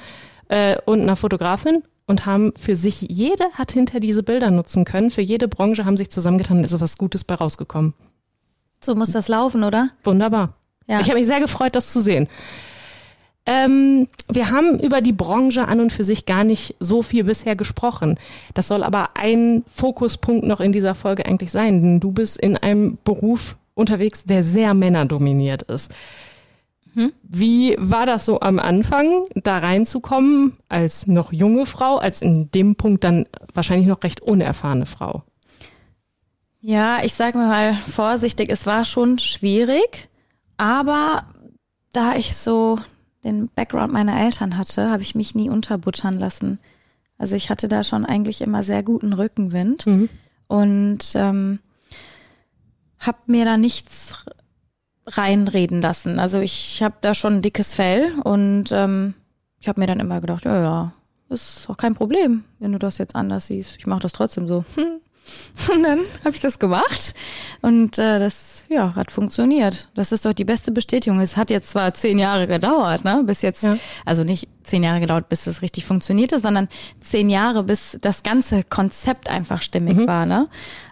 äh, 0.46 0.76
und 0.86 1.00
einer 1.02 1.16
Fotografin 1.16 1.82
und 2.06 2.26
haben 2.26 2.52
für 2.56 2.76
sich, 2.76 3.00
jede 3.00 3.44
hat 3.54 3.72
hinter 3.72 3.98
diese 3.98 4.22
Bilder 4.22 4.52
nutzen 4.52 4.84
können. 4.84 5.10
Für 5.10 5.20
jede 5.20 5.48
Branche 5.48 5.84
haben 5.84 5.96
sich 5.96 6.10
zusammengetan 6.10 6.58
und 6.58 6.64
ist 6.64 6.80
was 6.80 6.96
Gutes 6.96 7.24
bei 7.24 7.34
rausgekommen. 7.34 7.94
So 8.80 8.94
muss 8.94 9.10
das 9.10 9.26
laufen, 9.26 9.64
oder? 9.64 9.90
Wunderbar. 10.04 10.54
Ja. 10.86 11.00
Ich 11.00 11.08
habe 11.08 11.18
mich 11.18 11.26
sehr 11.26 11.40
gefreut, 11.40 11.74
das 11.74 11.92
zu 11.92 12.00
sehen. 12.00 12.28
Ähm, 13.50 14.08
wir 14.30 14.50
haben 14.50 14.78
über 14.78 15.00
die 15.00 15.14
Branche 15.14 15.66
an 15.66 15.80
und 15.80 15.90
für 15.90 16.04
sich 16.04 16.26
gar 16.26 16.44
nicht 16.44 16.74
so 16.80 17.00
viel 17.00 17.24
bisher 17.24 17.56
gesprochen. 17.56 18.20
Das 18.52 18.68
soll 18.68 18.82
aber 18.82 19.10
ein 19.14 19.64
Fokuspunkt 19.72 20.46
noch 20.46 20.60
in 20.60 20.70
dieser 20.70 20.94
Folge 20.94 21.24
eigentlich 21.24 21.50
sein, 21.50 21.80
denn 21.80 21.98
du 21.98 22.12
bist 22.12 22.38
in 22.38 22.58
einem 22.58 22.98
Beruf 23.04 23.56
unterwegs, 23.72 24.24
der 24.24 24.42
sehr 24.42 24.74
männerdominiert 24.74 25.62
ist. 25.62 25.90
Hm? 26.92 27.10
Wie 27.22 27.74
war 27.78 28.04
das 28.04 28.26
so 28.26 28.38
am 28.40 28.58
Anfang, 28.58 29.24
da 29.34 29.56
reinzukommen 29.56 30.58
als 30.68 31.06
noch 31.06 31.32
junge 31.32 31.64
Frau, 31.64 31.96
als 31.96 32.20
in 32.20 32.50
dem 32.50 32.76
Punkt 32.76 33.02
dann 33.02 33.24
wahrscheinlich 33.54 33.88
noch 33.88 34.02
recht 34.02 34.20
unerfahrene 34.20 34.84
Frau? 34.84 35.22
Ja, 36.60 37.02
ich 37.02 37.14
sage 37.14 37.38
mal 37.38 37.72
vorsichtig, 37.72 38.50
es 38.50 38.66
war 38.66 38.84
schon 38.84 39.18
schwierig, 39.18 40.10
aber 40.58 41.22
da 41.94 42.14
ich 42.14 42.36
so 42.36 42.78
den 43.24 43.48
Background 43.48 43.92
meiner 43.92 44.20
Eltern 44.20 44.56
hatte, 44.56 44.90
habe 44.90 45.02
ich 45.02 45.14
mich 45.14 45.34
nie 45.34 45.50
unterbuttern 45.50 46.18
lassen. 46.18 46.58
Also 47.18 47.34
ich 47.34 47.50
hatte 47.50 47.68
da 47.68 47.82
schon 47.82 48.04
eigentlich 48.06 48.40
immer 48.40 48.62
sehr 48.62 48.82
guten 48.82 49.12
Rückenwind 49.12 49.86
mhm. 49.86 50.08
und 50.46 50.98
ähm, 51.14 51.58
habe 53.00 53.18
mir 53.26 53.44
da 53.44 53.56
nichts 53.56 54.24
reinreden 55.06 55.80
lassen. 55.80 56.20
Also 56.20 56.38
ich 56.40 56.82
habe 56.82 56.96
da 57.00 57.14
schon 57.14 57.34
ein 57.34 57.42
dickes 57.42 57.74
Fell 57.74 58.12
und 58.22 58.70
ähm, 58.72 59.14
ich 59.58 59.68
habe 59.68 59.80
mir 59.80 59.86
dann 59.86 60.00
immer 60.00 60.20
gedacht, 60.20 60.44
ja, 60.44 60.60
ja, 60.60 60.92
ist 61.28 61.68
auch 61.68 61.76
kein 61.76 61.94
Problem, 61.94 62.44
wenn 62.58 62.72
du 62.72 62.78
das 62.78 62.98
jetzt 62.98 63.16
anders 63.16 63.46
siehst. 63.46 63.76
Ich 63.78 63.86
mache 63.86 64.00
das 64.00 64.12
trotzdem 64.12 64.46
so. 64.46 64.64
Hm, 64.76 65.00
Und 65.72 65.82
dann 65.82 66.00
habe 66.24 66.34
ich 66.34 66.40
das 66.40 66.58
gemacht 66.58 67.14
und 67.62 67.98
äh, 67.98 68.18
das 68.18 68.64
ja 68.68 68.94
hat 68.94 69.10
funktioniert. 69.10 69.88
Das 69.94 70.12
ist 70.12 70.24
doch 70.24 70.32
die 70.32 70.44
beste 70.44 70.70
Bestätigung. 70.70 71.20
Es 71.20 71.36
hat 71.36 71.50
jetzt 71.50 71.70
zwar 71.70 71.92
zehn 71.94 72.18
Jahre 72.18 72.46
gedauert, 72.46 73.04
ne, 73.04 73.22
bis 73.24 73.42
jetzt, 73.42 73.64
ja. 73.64 73.76
also 74.04 74.22
nicht 74.24 74.48
zehn 74.62 74.84
Jahre 74.84 75.00
gedauert, 75.00 75.28
bis 75.28 75.46
es 75.46 75.62
richtig 75.62 75.84
funktionierte, 75.84 76.38
sondern 76.38 76.68
zehn 77.00 77.28
Jahre, 77.28 77.64
bis 77.64 77.98
das 78.00 78.22
ganze 78.22 78.62
Konzept 78.62 79.28
einfach 79.28 79.60
stimmig 79.60 79.96
mhm. 79.96 80.06
war, 80.06 80.26
ne. 80.26 80.48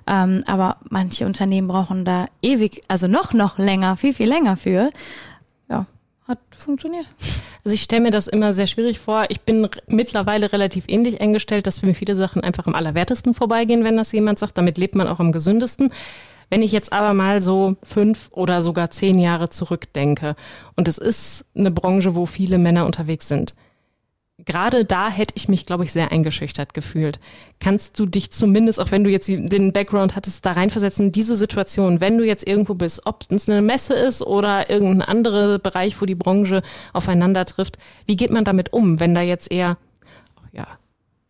Ähm, 0.07 0.43
aber 0.47 0.78
manche 0.89 1.26
Unternehmen 1.26 1.68
brauchen 1.68 2.05
da 2.05 2.26
ewig, 2.43 2.82
also 2.89 3.07
noch 3.07 3.32
noch 3.32 3.59
länger, 3.59 3.97
viel 3.97 4.14
viel 4.14 4.28
länger 4.28 4.57
für. 4.57 4.91
Hat 6.29 6.39
funktioniert. 6.51 7.09
Also 7.64 7.74
ich 7.74 7.83
stelle 7.83 8.03
mir 8.03 8.11
das 8.11 8.27
immer 8.27 8.53
sehr 8.53 8.66
schwierig 8.66 8.99
vor. 8.99 9.27
Ich 9.29 9.43
bin 9.43 9.68
mittlerweile 9.87 10.53
relativ 10.53 10.85
ähnlich 10.89 11.20
eingestellt, 11.20 11.66
dass 11.66 11.79
für 11.79 11.87
mich 11.87 11.99
viele 11.99 12.16
Sachen 12.16 12.43
einfach 12.43 12.66
am 12.66 12.74
allerwertesten 12.74 13.33
vorbeigehen, 13.33 13.85
wenn 13.85 13.97
das 13.97 14.11
jemand 14.12 14.39
sagt. 14.39 14.59
Damit 14.59 14.77
lebt 14.77 14.97
man 14.97 15.07
auch 15.07 15.20
am 15.20 15.31
gesündesten. 15.31 15.93
Wenn 16.51 16.62
ich 16.62 16.72
jetzt 16.72 16.93
aber 16.93 17.14
mal 17.14 17.43
so 17.43 17.77
fünf 17.83 18.29
oder 18.33 18.62
sogar 18.62 18.91
zehn 18.91 19.18
Jahre 19.18 19.51
zurückdenke 19.51 20.37
und 20.77 20.89
es 20.89 20.99
ist 20.99 21.45
eine 21.57 21.70
Branche, 21.70 22.14
wo 22.14 22.27
viele 22.27 22.59
Männer 22.59 22.87
unterwegs 22.87 23.29
sind, 23.29 23.55
gerade 24.45 24.84
da 24.84 25.09
hätte 25.11 25.34
ich 25.37 25.49
mich, 25.49 25.66
glaube 25.66 25.84
ich, 25.84 25.93
sehr 25.93 26.12
eingeschüchtert 26.12 26.74
gefühlt. 26.74 27.18
Kannst 27.61 27.99
du 27.99 28.07
dich 28.07 28.30
zumindest, 28.30 28.80
auch 28.80 28.91
wenn 28.91 29.05
du 29.05 29.11
jetzt 29.11 29.28
den 29.28 29.72
Background 29.72 30.14
hattest, 30.14 30.45
da 30.45 30.53
reinversetzen, 30.53 31.12
diese 31.12 31.37
Situation, 31.37 32.01
wenn 32.01 32.18
du 32.18 32.24
jetzt 32.24 32.47
irgendwo 32.47 32.74
bist, 32.74 33.07
ob 33.07 33.24
es 33.30 33.49
eine 33.49 33.62
Messe 33.62 33.95
ist 33.95 34.22
oder 34.22 34.68
irgendein 34.68 35.03
anderer 35.03 35.59
Bereich, 35.59 36.01
wo 36.01 36.07
die 36.07 36.14
Branche 36.14 36.62
aufeinander 36.93 37.45
trifft, 37.47 37.78
wie 38.05 38.16
geht 38.16 38.30
man 38.30 38.45
damit 38.45 38.72
um, 38.72 39.01
wenn 39.01 39.14
da 39.14 39.22
jetzt 39.22 39.51
eher, 39.51 39.78
oh 40.37 40.47
ja, 40.53 40.66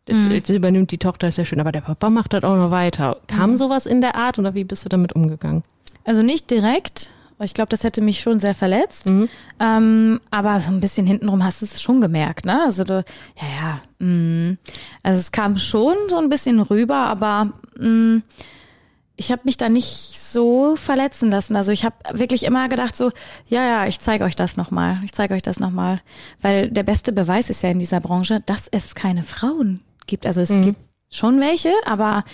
jetzt, 0.08 0.24
mhm. 0.24 0.32
jetzt 0.32 0.48
übernimmt 0.48 0.90
die 0.90 0.98
Tochter, 0.98 1.28
ist 1.28 1.38
ja 1.38 1.44
schön, 1.44 1.60
aber 1.60 1.72
der 1.72 1.82
Papa 1.82 2.10
macht 2.10 2.32
das 2.32 2.42
auch 2.42 2.56
noch 2.56 2.72
weiter. 2.72 3.20
Kam 3.28 3.52
mhm. 3.52 3.56
sowas 3.56 3.86
in 3.86 4.00
der 4.00 4.16
Art 4.16 4.38
oder 4.38 4.54
wie 4.54 4.64
bist 4.64 4.84
du 4.84 4.88
damit 4.88 5.12
umgegangen? 5.12 5.62
Also 6.04 6.22
nicht 6.22 6.50
direkt, 6.50 7.12
Ich 7.40 7.54
glaube, 7.54 7.68
das 7.68 7.84
hätte 7.84 8.00
mich 8.00 8.20
schon 8.20 8.40
sehr 8.40 8.54
verletzt. 8.54 9.08
Mhm. 9.08 9.28
Ähm, 9.60 10.20
aber 10.30 10.60
so 10.60 10.70
ein 10.70 10.80
bisschen 10.80 11.06
hintenrum 11.06 11.44
hast 11.44 11.60
du 11.60 11.66
es 11.66 11.82
schon 11.82 12.00
gemerkt, 12.00 12.46
ne? 12.46 12.62
Also 12.64 12.84
du, 12.84 13.04
ja, 13.40 13.48
ja. 13.60 13.80
Mh. 13.98 14.56
Also 15.02 15.20
es 15.20 15.32
kam 15.32 15.58
schon 15.58 15.94
so 16.08 16.16
ein 16.16 16.28
bisschen 16.28 16.60
rüber, 16.60 16.96
aber 16.96 17.52
mh, 17.78 18.22
ich 19.16 19.32
habe 19.32 19.42
mich 19.44 19.56
da 19.56 19.68
nicht 19.68 19.86
so 19.86 20.76
verletzen 20.76 21.30
lassen. 21.30 21.56
Also 21.56 21.72
ich 21.72 21.84
habe 21.84 21.96
wirklich 22.12 22.44
immer 22.44 22.68
gedacht 22.68 22.96
so, 22.96 23.10
ja, 23.48 23.66
ja, 23.66 23.86
ich 23.86 23.98
zeige 24.00 24.24
euch 24.24 24.36
das 24.36 24.56
nochmal. 24.56 25.00
Ich 25.04 25.12
zeige 25.12 25.34
euch 25.34 25.42
das 25.42 25.58
nochmal. 25.58 26.00
Weil 26.40 26.70
der 26.70 26.82
beste 26.82 27.12
Beweis 27.12 27.50
ist 27.50 27.62
ja 27.62 27.70
in 27.70 27.78
dieser 27.78 28.00
Branche, 28.00 28.42
dass 28.46 28.68
es 28.70 28.94
keine 28.94 29.22
Frauen 29.22 29.80
gibt. 30.06 30.26
Also 30.26 30.42
es 30.42 30.50
mhm. 30.50 30.62
gibt 30.62 30.78
schon 31.10 31.40
welche, 31.40 31.72
aber 31.86 32.24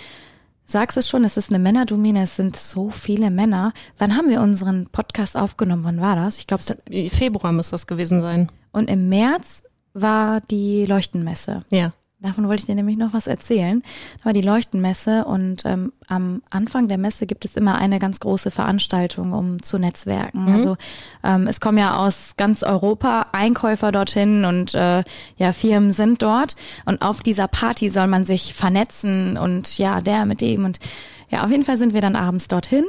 sagst 0.65 0.97
es 0.97 1.09
schon, 1.09 1.23
es 1.23 1.37
ist 1.37 1.49
eine 1.49 1.59
Männerdomäne, 1.59 2.23
es 2.23 2.35
sind 2.35 2.55
so 2.55 2.89
viele 2.89 3.31
Männer. 3.31 3.73
Wann 3.97 4.15
haben 4.15 4.29
wir 4.29 4.41
unseren 4.41 4.87
Podcast 4.87 5.37
aufgenommen? 5.37 5.83
Wann 5.83 6.01
war 6.01 6.15
das? 6.15 6.39
Ich 6.39 6.47
glaube, 6.47 6.63
Februar 7.09 7.51
muss 7.51 7.69
das 7.69 7.87
gewesen 7.87 8.21
sein. 8.21 8.51
Und 8.71 8.89
im 8.89 9.09
März 9.09 9.63
war 9.93 10.41
die 10.41 10.85
Leuchtenmesse. 10.85 11.63
Ja. 11.69 11.93
Davon 12.23 12.47
wollte 12.47 12.61
ich 12.61 12.65
dir 12.67 12.75
nämlich 12.75 12.95
noch 12.95 13.13
was 13.13 13.27
erzählen. 13.27 13.83
Da 14.19 14.25
war 14.25 14.33
die 14.33 14.41
Leuchtenmesse 14.41 15.25
und 15.25 15.63
ähm, 15.65 15.91
am 16.07 16.41
Anfang 16.49 16.87
der 16.87 16.97
Messe 16.97 17.25
gibt 17.25 17.43
es 17.43 17.57
immer 17.57 17.75
eine 17.75 17.99
ganz 17.99 18.21
große 18.21 18.49
Veranstaltung, 18.49 19.33
um 19.33 19.61
zu 19.61 19.77
netzwerken. 19.77 20.45
Mhm. 20.45 20.53
Also 20.53 20.77
ähm, 21.21 21.47
es 21.47 21.59
kommen 21.59 21.77
ja 21.77 21.97
aus 21.97 22.35
ganz 22.37 22.63
Europa 22.63 23.27
Einkäufer 23.33 23.91
dorthin 23.91 24.45
und 24.45 24.73
äh, 24.73 25.03
ja, 25.35 25.51
Firmen 25.51 25.91
sind 25.91 26.21
dort. 26.21 26.55
Und 26.85 27.01
auf 27.01 27.21
dieser 27.21 27.49
Party 27.49 27.89
soll 27.89 28.07
man 28.07 28.23
sich 28.23 28.53
vernetzen 28.53 29.37
und 29.37 29.77
ja, 29.77 29.99
der 29.99 30.25
mit 30.25 30.39
dem. 30.39 30.63
Und 30.63 30.79
ja, 31.29 31.43
auf 31.43 31.51
jeden 31.51 31.65
Fall 31.65 31.77
sind 31.77 31.93
wir 31.93 32.01
dann 32.01 32.15
abends 32.15 32.47
dorthin. 32.47 32.85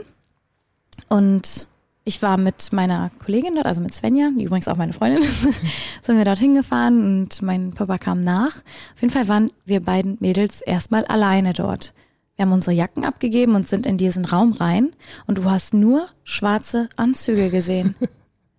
Und 1.08 1.66
ich 2.04 2.20
war 2.22 2.36
mit 2.36 2.72
meiner 2.72 3.10
Kollegin 3.18 3.54
dort, 3.54 3.66
also 3.66 3.80
mit 3.80 3.94
Svenja, 3.94 4.30
die 4.36 4.44
übrigens 4.44 4.68
auch 4.68 4.76
meine 4.76 4.92
Freundin, 4.92 5.22
sind 6.02 6.18
wir 6.18 6.24
dort 6.24 6.38
hingefahren 6.38 7.22
und 7.22 7.40
mein 7.42 7.72
Papa 7.72 7.98
kam 7.98 8.20
nach. 8.20 8.56
Auf 8.94 9.00
jeden 9.00 9.12
Fall 9.12 9.28
waren 9.28 9.50
wir 9.64 9.80
beiden 9.80 10.18
Mädels 10.20 10.60
erstmal 10.60 11.04
alleine 11.06 11.54
dort. 11.54 11.94
Wir 12.36 12.44
haben 12.44 12.52
unsere 12.52 12.74
Jacken 12.74 13.04
abgegeben 13.04 13.54
und 13.54 13.68
sind 13.68 13.86
in 13.86 13.96
diesen 13.96 14.24
Raum 14.24 14.52
rein 14.52 14.90
und 15.26 15.38
du 15.38 15.50
hast 15.50 15.72
nur 15.72 16.08
schwarze 16.24 16.88
Anzüge 16.96 17.50
gesehen. 17.50 17.96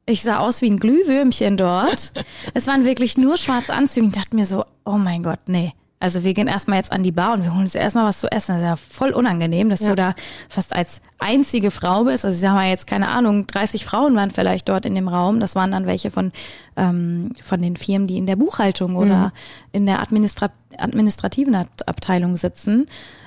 Ich 0.08 0.22
sah 0.22 0.38
aus 0.38 0.62
wie 0.62 0.70
ein 0.70 0.78
Glühwürmchen 0.78 1.58
dort. 1.58 2.14
Es 2.54 2.68
waren 2.68 2.86
wirklich 2.86 3.18
nur 3.18 3.38
schwarze 3.38 3.74
Anzüge. 3.74 4.06
Ich 4.06 4.14
dachte 4.14 4.36
mir 4.36 4.46
so, 4.46 4.64
oh 4.86 5.00
mein 5.00 5.24
Gott, 5.24 5.40
nee. 5.48 5.74
Also 6.06 6.24
wir 6.24 6.36
gehen 6.36 6.48
erstmal 6.48 6.78
jetzt 6.78 6.92
an 6.92 7.02
die 7.02 7.12
Bar 7.12 7.34
und 7.34 7.44
wir 7.44 7.52
holen 7.52 7.64
uns 7.64 7.74
erstmal 7.74 8.06
was 8.06 8.20
zu 8.20 8.32
essen. 8.32 8.52
Das 8.52 8.62
ist 8.62 8.68
ja 8.68 8.76
voll 8.76 9.10
unangenehm, 9.10 9.72
dass 9.72 9.80
ja. 9.80 9.90
du 9.90 9.96
da 9.96 10.14
fast 10.50 10.76
als 10.76 11.02
einzige 11.18 11.72
Frau 11.72 12.04
bist. 12.04 12.24
Also 12.26 12.36
ich 12.36 12.42
sag 12.42 12.54
mal 12.54 12.70
jetzt, 12.70 12.86
keine 12.86 13.08
Ahnung, 13.08 13.48
30 13.48 13.86
Frauen 13.86 14.16
waren 14.16 14.30
vielleicht 14.30 14.70
dort 14.70 14.86
in 14.86 14.94
dem 14.94 15.08
Raum. 15.08 15.40
Das 15.40 15.56
waren 15.56 15.72
dann 15.72 15.88
welche 15.88 16.12
von, 16.12 16.32
ähm, 16.76 17.32
von 17.42 17.60
den 17.60 17.76
Firmen, 17.76 18.06
die 18.06 18.20
in 18.20 18.28
der 18.28 18.36
Buchhaltung 18.36 18.98
oder 18.98 19.18
mhm. 19.18 19.32
in 19.72 19.86
der 19.88 20.00
Administra 20.00 20.52
administrativen 20.78 21.56
Abteilung 21.56 22.36
sitzen. 22.36 22.86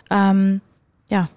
Ähm, 0.08 0.60
ja, 1.08 1.28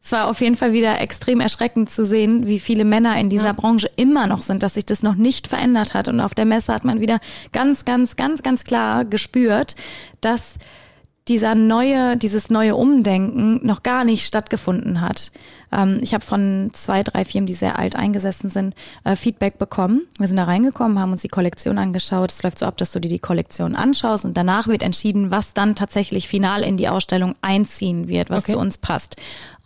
es 0.00 0.12
war 0.12 0.28
auf 0.28 0.40
jeden 0.40 0.54
Fall 0.54 0.72
wieder 0.72 1.00
extrem 1.00 1.40
erschreckend 1.40 1.90
zu 1.90 2.06
sehen, 2.06 2.46
wie 2.46 2.60
viele 2.60 2.84
Männer 2.84 3.18
in 3.18 3.28
dieser 3.28 3.46
ja. 3.46 3.52
Branche 3.52 3.90
immer 3.96 4.26
noch 4.26 4.42
sind, 4.42 4.62
dass 4.62 4.74
sich 4.74 4.86
das 4.86 5.02
noch 5.02 5.16
nicht 5.16 5.48
verändert 5.48 5.92
hat. 5.92 6.08
Und 6.08 6.20
auf 6.20 6.34
der 6.34 6.44
Messe 6.44 6.72
hat 6.72 6.84
man 6.84 7.00
wieder 7.00 7.18
ganz, 7.52 7.84
ganz, 7.84 8.16
ganz, 8.16 8.42
ganz 8.42 8.64
klar 8.64 9.04
gespürt, 9.04 9.74
dass 10.20 10.54
dieser 11.26 11.54
neue, 11.54 12.16
dieses 12.16 12.48
neue 12.48 12.74
Umdenken 12.74 13.60
noch 13.66 13.82
gar 13.82 14.04
nicht 14.04 14.24
stattgefunden 14.24 15.00
hat. 15.00 15.30
Ähm, 15.72 15.98
ich 16.02 16.14
habe 16.14 16.24
von 16.24 16.70
zwei, 16.72 17.02
drei 17.02 17.24
Firmen, 17.24 17.46
die 17.46 17.54
sehr 17.54 17.78
alt 17.78 17.96
eingesessen 17.96 18.50
sind, 18.50 18.74
äh, 19.04 19.16
Feedback 19.16 19.58
bekommen. 19.58 20.02
Wir 20.18 20.26
sind 20.26 20.36
da 20.36 20.44
reingekommen, 20.44 20.98
haben 20.98 21.12
uns 21.12 21.22
die 21.22 21.28
Kollektion 21.28 21.78
angeschaut. 21.78 22.30
Es 22.30 22.42
läuft 22.42 22.58
so 22.58 22.66
ab, 22.66 22.76
dass 22.76 22.92
du 22.92 23.00
dir 23.00 23.08
die 23.08 23.18
Kollektion 23.18 23.76
anschaust 23.76 24.24
und 24.24 24.36
danach 24.36 24.66
wird 24.66 24.82
entschieden, 24.82 25.30
was 25.30 25.54
dann 25.54 25.74
tatsächlich 25.74 26.28
final 26.28 26.62
in 26.62 26.76
die 26.76 26.88
Ausstellung 26.88 27.34
einziehen 27.42 28.08
wird, 28.08 28.30
was 28.30 28.44
okay. 28.44 28.52
zu 28.52 28.58
uns 28.58 28.78
passt. 28.78 29.16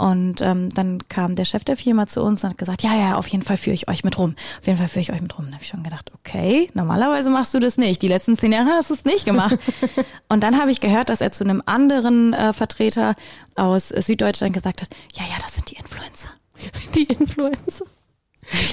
Und 0.03 0.41
ähm, 0.41 0.69
dann 0.71 0.99
kam 1.09 1.37
der 1.37 1.45
Chef 1.45 1.63
der 1.63 1.77
Firma 1.77 2.09
zu 2.09 2.23
uns 2.23 2.43
und 2.43 2.51
hat 2.51 2.59
gesagt, 2.59 2.83
ja, 2.83 2.93
ja, 2.93 3.17
auf 3.17 3.29
jeden 3.29 3.45
Fall 3.45 3.57
führe 3.57 3.75
ich 3.75 3.89
euch 3.89 4.03
mit 4.03 4.19
rum. 4.19 4.35
Auf 4.59 4.67
jeden 4.67 4.77
Fall 4.77 4.89
führe 4.89 5.03
ich 5.03 5.13
euch 5.13 5.21
mit 5.21 5.39
rum. 5.39 5.47
Da 5.47 5.53
habe 5.53 5.63
ich 5.63 5.69
schon 5.69 5.85
gedacht, 5.85 6.11
okay, 6.15 6.67
normalerweise 6.75 7.31
machst 7.31 7.55
du 7.55 7.61
das 7.61 7.77
nicht. 7.77 8.03
Die 8.03 8.09
letzten 8.09 8.37
zehn 8.37 8.51
Jahre 8.51 8.71
hast 8.71 8.91
du 8.91 8.95
es 8.95 9.05
nicht 9.05 9.25
gemacht. 9.25 9.59
und 10.29 10.43
dann 10.43 10.61
habe 10.61 10.73
ich 10.73 10.81
gehört, 10.81 11.09
dass 11.09 11.21
er 11.21 11.31
zu 11.31 11.45
einem 11.45 11.63
anderen 11.67 12.33
äh, 12.33 12.53
Vertreter 12.53 13.15
aus 13.57 13.89
Süddeutschland 13.89 14.55
gesagt 14.55 14.83
hat, 14.83 14.89
ja, 15.15 15.25
ja, 15.25 15.37
das 15.41 15.55
sind 15.55 15.71
die 15.71 15.77
Influencer. 15.77 16.29
Die 16.95 17.05
Influencer. 17.05 17.87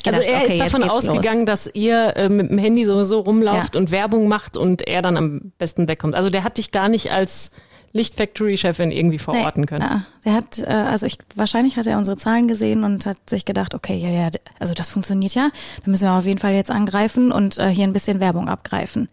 also 0.05 0.19
er 0.19 0.41
okay, 0.41 0.57
ist 0.57 0.59
davon 0.59 0.83
ausgegangen, 0.83 1.45
los. 1.45 1.63
dass 1.63 1.75
ihr 1.75 2.15
äh, 2.17 2.29
mit 2.29 2.49
dem 2.49 2.57
Handy 2.57 2.85
sowieso 2.85 3.21
rumlauft 3.21 3.75
ja. 3.75 3.79
und 3.79 3.91
Werbung 3.91 4.27
macht 4.27 4.57
und 4.57 4.87
er 4.87 5.01
dann 5.01 5.17
am 5.17 5.51
besten 5.57 5.87
wegkommt. 5.87 6.15
Also 6.15 6.29
der 6.29 6.43
hat 6.43 6.57
dich 6.57 6.71
gar 6.71 6.89
nicht 6.89 7.11
als 7.11 7.51
Lichtfactory-Chefin 7.93 8.91
irgendwie 8.91 9.17
verorten 9.17 9.61
nee, 9.61 9.67
können. 9.67 9.81
Ja, 9.81 10.03
der 10.25 10.33
hat, 10.33 10.59
äh, 10.59 10.65
also 10.65 11.05
ich, 11.05 11.17
wahrscheinlich 11.35 11.77
hat 11.77 11.87
er 11.87 11.97
unsere 11.97 12.17
Zahlen 12.17 12.47
gesehen 12.47 12.83
und 12.83 13.05
hat 13.05 13.29
sich 13.29 13.45
gedacht, 13.45 13.73
okay, 13.73 13.97
ja, 13.97 14.09
ja, 14.09 14.29
also 14.59 14.73
das 14.73 14.89
funktioniert 14.89 15.33
ja, 15.33 15.49
da 15.83 15.91
müssen 15.91 16.03
wir 16.03 16.13
auf 16.13 16.25
jeden 16.25 16.39
Fall 16.39 16.53
jetzt 16.53 16.71
angreifen 16.71 17.31
und 17.31 17.57
äh, 17.57 17.69
hier 17.69 17.85
ein 17.85 17.93
bisschen 17.93 18.19
Werbung 18.19 18.47
abgreifen. 18.47 19.09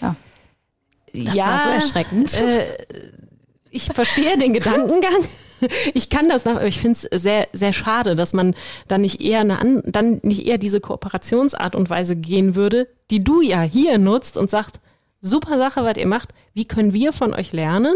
Ja. 0.00 0.16
Das 1.12 1.34
ja, 1.34 1.46
war 1.46 1.62
so 1.62 1.68
erschreckend. 1.70 2.40
Äh, 2.40 2.64
ich 3.74 3.84
verstehe 3.84 4.38
den 4.38 4.52
Gedankengang. 4.52 5.24
Ich 5.94 6.10
kann 6.10 6.28
das 6.28 6.44
nach, 6.44 6.62
ich 6.62 6.78
finde 6.78 6.98
es 7.10 7.22
sehr, 7.22 7.48
sehr 7.52 7.72
schade, 7.72 8.16
dass 8.16 8.34
man 8.34 8.54
dann 8.86 9.00
nicht 9.00 9.22
eher 9.22 9.40
eine, 9.40 9.82
dann 9.86 10.20
nicht 10.22 10.46
eher 10.46 10.58
diese 10.58 10.80
Kooperationsart 10.80 11.74
und 11.74 11.88
Weise 11.88 12.16
gehen 12.16 12.54
würde, 12.54 12.88
die 13.10 13.24
du 13.24 13.40
ja 13.40 13.62
hier 13.62 13.96
nutzt 13.96 14.36
und 14.36 14.50
sagt, 14.50 14.80
super 15.22 15.56
Sache, 15.56 15.82
was 15.84 15.96
ihr 15.96 16.06
macht. 16.06 16.30
Wie 16.52 16.66
können 16.66 16.92
wir 16.92 17.12
von 17.12 17.32
euch 17.32 17.52
lernen? 17.52 17.94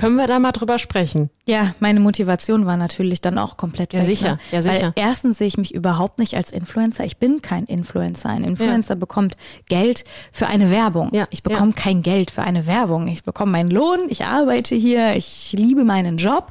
Können 0.00 0.16
wir 0.16 0.26
da 0.26 0.38
mal 0.38 0.52
drüber 0.52 0.78
sprechen? 0.78 1.28
Ja, 1.46 1.74
meine 1.78 2.00
Motivation 2.00 2.64
war 2.64 2.78
natürlich 2.78 3.20
dann 3.20 3.36
auch 3.36 3.58
komplett 3.58 3.92
ja, 3.92 4.00
weg. 4.00 4.06
Sicher, 4.06 4.32
ne? 4.32 4.38
ja, 4.50 4.62
sicher. 4.62 4.92
Weil 4.96 5.04
erstens 5.04 5.36
sehe 5.36 5.46
ich 5.46 5.58
mich 5.58 5.74
überhaupt 5.74 6.18
nicht 6.18 6.36
als 6.36 6.52
Influencer. 6.52 7.04
Ich 7.04 7.18
bin 7.18 7.42
kein 7.42 7.66
Influencer. 7.66 8.30
Ein 8.30 8.44
Influencer 8.44 8.94
ja. 8.94 8.98
bekommt 8.98 9.36
Geld 9.68 10.04
für 10.32 10.46
eine 10.46 10.70
Werbung. 10.70 11.10
Ja, 11.12 11.28
ich 11.30 11.42
bekomme 11.42 11.74
ja. 11.76 11.82
kein 11.82 12.00
Geld 12.00 12.30
für 12.30 12.42
eine 12.42 12.66
Werbung. 12.66 13.08
Ich 13.08 13.24
bekomme 13.24 13.52
meinen 13.52 13.70
Lohn, 13.70 13.98
ich 14.08 14.24
arbeite 14.24 14.74
hier, 14.74 15.16
ich 15.16 15.52
liebe 15.52 15.84
meinen 15.84 16.16
Job. 16.16 16.46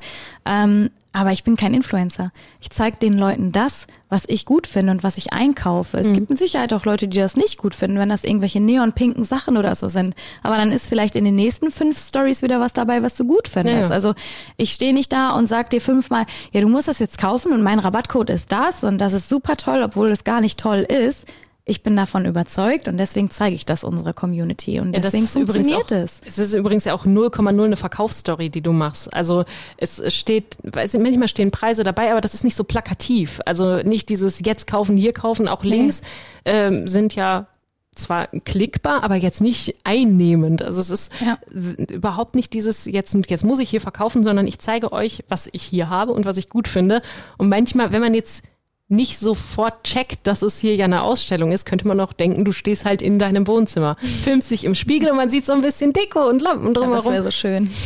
Ähm, 0.46 0.92
aber 1.12 1.32
ich 1.32 1.44
bin 1.44 1.56
kein 1.56 1.74
Influencer. 1.74 2.32
Ich 2.62 2.70
zeige 2.70 2.98
den 2.98 3.18
Leuten 3.18 3.52
das, 3.52 3.88
was 4.10 4.26
ich 4.28 4.46
gut 4.46 4.68
finde 4.68 4.92
und 4.92 5.04
was 5.04 5.18
ich 5.18 5.34
einkaufe. 5.34 5.98
Es 5.98 6.10
mhm. 6.10 6.14
gibt 6.14 6.30
mit 6.30 6.40
Sicherheit 6.40 6.72
auch 6.72 6.86
Leute, 6.86 7.08
die 7.08 7.18
das 7.18 7.36
nicht 7.36 7.58
gut 7.58 7.74
finden, 7.74 7.98
wenn 7.98 8.10
das 8.10 8.24
irgendwelche 8.24 8.60
neonpinken 8.60 9.24
Sachen 9.24 9.58
oder 9.58 9.74
so 9.74 9.88
sind. 9.88 10.14
Aber 10.44 10.56
dann 10.58 10.72
ist 10.72 10.88
vielleicht 10.88 11.16
in 11.16 11.26
den 11.26 11.36
nächsten 11.36 11.72
fünf 11.72 12.00
Stories 12.00 12.44
wieder 12.44 12.60
was 12.60 12.74
dabei, 12.74 13.02
was 13.02 13.16
du 13.16 13.26
gut 13.26 13.48
findest. 13.48 13.90
Ja. 13.90 13.96
Also 13.96 14.14
ich 14.58 14.72
stehe 14.72 14.94
nicht 14.94 15.12
da 15.12 15.32
und 15.32 15.50
sag 15.50 15.72
dir 15.72 15.82
fünfmal, 15.82 16.26
ja, 16.52 16.62
du 16.62 16.70
musst 16.70 16.88
das 16.88 17.00
jetzt 17.00 17.18
kaufen 17.18 17.54
und 17.54 17.64
mein 17.64 17.80
Rabattcode 17.80 18.30
ist 18.30 18.52
das 18.52 18.84
und 18.84 19.00
das 19.00 19.14
ist 19.14 19.30
super 19.30 19.58
toll, 19.58 19.82
obwohl 19.84 20.12
es 20.12 20.24
gar 20.24 20.42
nicht 20.42 20.60
toll 20.60 20.80
ist. 20.88 21.26
Ich 21.70 21.84
bin 21.84 21.96
davon 21.96 22.26
überzeugt 22.26 22.88
und 22.88 22.98
deswegen 22.98 23.30
zeige 23.30 23.56
ich 23.56 23.64
das 23.64 23.84
unserer 23.84 24.14
Community 24.14 24.80
und 24.80 24.96
ja, 24.96 25.02
deswegen 25.04 25.28
funktioniert 25.28 25.92
es. 25.92 26.20
Es 26.26 26.40
ist 26.40 26.56
übrigens 26.56 26.86
ja 26.86 26.96
auch 26.96 27.06
0,0 27.06 27.64
eine 27.64 27.76
Verkaufsstory, 27.76 28.50
die 28.50 28.62
du 28.62 28.74
machst. 28.74 29.14
Also 29.14 29.46
es 29.78 30.02
steht, 30.12 30.58
weiß 30.64 30.96
ich, 30.96 31.00
manchmal 31.00 31.28
stehen 31.28 31.52
Preise 31.52 31.84
dabei, 31.84 32.10
aber 32.10 32.22
das 32.22 32.34
ist 32.34 32.44
nicht 32.44 32.56
so 32.56 32.64
plakativ. 32.64 33.40
Also 33.46 33.78
nicht 33.84 34.10
dieses 34.10 34.42
jetzt 34.44 34.66
kaufen, 34.66 34.98
hier 34.98 35.14
kaufen, 35.14 35.48
auch 35.48 35.64
links 35.64 36.02
nee. 36.44 36.52
ähm, 36.52 36.88
sind 36.88 37.14
ja 37.14 37.46
zwar 37.94 38.28
klickbar, 38.46 39.04
aber 39.04 39.18
jetzt 39.18 39.40
nicht 39.40 39.76
einnehmend. 39.84 40.64
Also 40.64 40.82
es 40.82 40.90
ist 40.90 41.12
ja. 41.22 41.38
überhaupt 41.52 42.34
nicht 42.34 42.54
dieses 42.54 42.86
jetzt 42.86 43.16
jetzt 43.30 43.46
muss 43.46 43.60
ich 43.60 43.70
hier 43.70 43.82
verkaufen, 43.82 44.24
sondern 44.24 44.48
ich 44.48 44.58
zeige 44.58 44.92
euch, 44.92 45.24
was 45.30 45.48
ich 45.52 45.62
hier 45.62 45.92
habe 45.92 46.14
und 46.14 46.26
was 46.26 46.38
ich 46.38 46.50
gut 46.50 46.68
finde. 46.68 47.04
Und 47.38 47.48
manchmal, 47.48 47.92
wenn 47.92 48.02
man 48.02 48.16
jetzt 48.16 48.44
nicht 48.90 49.20
sofort 49.20 49.84
checkt, 49.84 50.26
dass 50.26 50.42
es 50.42 50.60
hier 50.60 50.76
ja 50.76 50.86
eine 50.86 51.04
Ausstellung 51.04 51.52
ist, 51.52 51.66
könnte 51.66 51.88
man 51.88 52.00
auch 52.00 52.12
denken, 52.12 52.44
du 52.44 52.52
stehst 52.52 52.86
halt 52.86 53.02
in 53.02 53.20
deinem 53.20 53.48
Wohnzimmer, 53.48 53.96
filmst 54.02 54.52
dich 54.52 54.66
im 54.66 54.76
Spiegel 54.76 55.12
und 55.12 55.18
man 55.18 55.30
sieht 55.30 55.46
so 55.46 55.54
ein 55.54 55.62
bisschen 55.62 55.94
Deko 55.94 56.28
und 56.28 56.42
Lampen 56.42 56.74
drumherum. 56.74 57.14
Ja, 57.14 57.22
das 57.22 57.24
wäre 57.24 57.24
so 57.24 57.32
schön. 57.32 57.70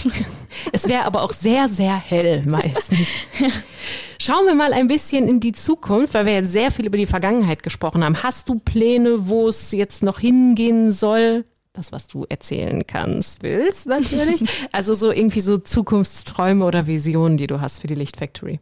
Es 0.72 0.88
wäre 0.88 1.06
aber 1.06 1.24
auch 1.24 1.34
sehr, 1.34 1.68
sehr 1.68 1.96
hell 1.96 2.44
meistens. 2.46 3.08
Schauen 4.22 4.46
wir 4.46 4.54
mal 4.54 4.72
ein 4.72 4.88
bisschen 4.88 5.28
in 5.28 5.40
die 5.40 5.52
Zukunft, 5.52 6.14
weil 6.14 6.28
wir 6.28 6.34
jetzt 6.34 6.52
sehr 6.52 6.70
viel 6.72 6.86
über 6.86 6.98
die 6.98 7.08
Vergangenheit 7.08 7.64
gesprochen 7.64 8.04
haben. 8.04 8.22
Hast 8.22 8.50
du 8.50 8.60
Pläne, 8.60 9.28
wo 9.28 9.48
es 9.48 9.72
jetzt 9.72 10.04
noch 10.04 10.20
hingehen 10.20 10.92
soll? 10.92 11.46
Das, 11.74 11.92
was 11.92 12.08
du 12.08 12.26
erzählen 12.30 12.86
kannst, 12.86 13.42
willst 13.42 13.88
natürlich. 13.88 14.44
Also 14.72 14.94
so 14.94 15.12
irgendwie 15.12 15.42
so 15.42 15.58
Zukunftsträume 15.58 16.64
oder 16.64 16.86
Visionen, 16.86 17.38
die 17.38 17.48
du 17.48 17.62
hast 17.62 17.80
für 17.80 17.88
die 17.88 17.96
Lichtfactory. 17.96 18.60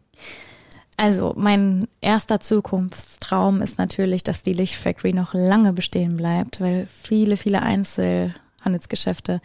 Also 1.01 1.33
mein 1.35 1.87
erster 1.99 2.39
Zukunftstraum 2.39 3.63
ist 3.63 3.79
natürlich, 3.79 4.21
dass 4.21 4.43
die 4.43 4.53
Lichtfactory 4.53 5.13
noch 5.13 5.33
lange 5.33 5.73
bestehen 5.73 6.15
bleibt, 6.15 6.61
weil 6.61 6.85
viele, 6.85 7.37
viele 7.37 7.63
Einzelhandelsgeschäfte 7.63 9.41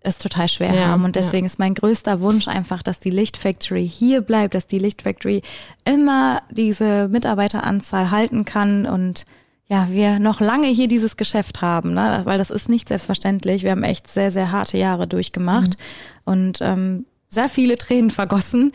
es 0.00 0.16
total 0.16 0.48
schwer 0.48 0.74
Ja, 0.74 0.86
haben. 0.86 1.04
Und 1.04 1.14
ja. 1.14 1.20
deswegen 1.20 1.44
ist 1.44 1.58
mein 1.58 1.74
größter 1.74 2.22
Wunsch 2.22 2.48
einfach, 2.48 2.82
dass 2.82 3.00
die 3.00 3.10
Licht 3.10 3.36
Factory 3.36 3.86
hier 3.86 4.22
bleibt, 4.22 4.54
dass 4.54 4.66
die 4.66 4.78
Licht 4.78 5.02
Factory 5.02 5.42
immer 5.84 6.40
diese 6.50 7.06
Mitarbeiteranzahl 7.08 8.10
halten 8.10 8.46
kann 8.46 8.86
und 8.86 9.26
ja, 9.66 9.88
wir 9.90 10.20
noch 10.20 10.40
lange 10.40 10.68
hier 10.68 10.88
dieses 10.88 11.18
Geschäft 11.18 11.60
haben, 11.60 11.92
ne? 11.92 12.22
weil 12.24 12.38
das 12.38 12.50
ist 12.50 12.70
nicht 12.70 12.88
selbstverständlich. 12.88 13.62
Wir 13.62 13.72
haben 13.72 13.84
echt 13.84 14.08
sehr, 14.10 14.30
sehr 14.30 14.52
harte 14.52 14.78
Jahre 14.78 15.06
durchgemacht 15.06 15.76
und 16.24 16.60
ähm, 16.62 17.04
sehr 17.28 17.50
viele 17.50 17.76
Tränen 17.76 18.10
vergossen. 18.10 18.72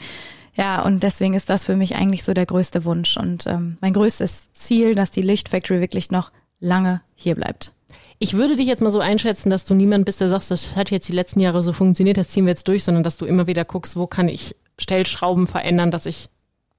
Ja, 0.58 0.82
und 0.82 1.04
deswegen 1.04 1.36
ist 1.36 1.50
das 1.52 1.66
für 1.66 1.76
mich 1.76 1.96
eigentlich 1.96 2.24
so 2.24 2.34
der 2.34 2.48
größte 2.48 2.84
Wunsch 2.84 3.16
und 3.16 3.46
ähm, 3.46 3.78
mein 3.80 3.94
größtes 3.94 4.54
Ziel, 4.54 4.96
dass 4.96 5.12
die 5.12 5.22
Licht 5.22 5.50
Factory 5.50 5.80
wirklich 5.80 6.10
noch 6.10 6.32
lange 6.60 7.02
hier 7.14 7.36
bleibt. 7.36 7.74
Ich 8.18 8.34
würde 8.34 8.56
dich 8.56 8.66
jetzt 8.66 8.82
mal 8.82 8.90
so 8.90 9.00
einschätzen, 9.00 9.52
dass 9.52 9.66
du 9.66 9.76
niemand 9.76 10.06
bist, 10.06 10.20
der 10.20 10.30
sagst, 10.30 10.50
das 10.50 10.76
hat 10.76 10.90
jetzt 10.90 11.08
die 11.08 11.14
letzten 11.14 11.40
Jahre 11.40 11.62
so 11.62 11.74
funktioniert, 11.74 12.18
das 12.18 12.30
ziehen 12.30 12.46
wir 12.46 12.52
jetzt 12.52 12.68
durch, 12.68 12.84
sondern 12.84 13.04
dass 13.04 13.18
du 13.18 13.26
immer 13.26 13.46
wieder 13.46 13.64
guckst, 13.64 13.96
wo 13.96 14.08
kann 14.08 14.28
ich 14.28 14.56
Stellschrauben 14.80 15.46
verändern, 15.46 15.92
dass 15.92 16.08
ich 16.08 16.30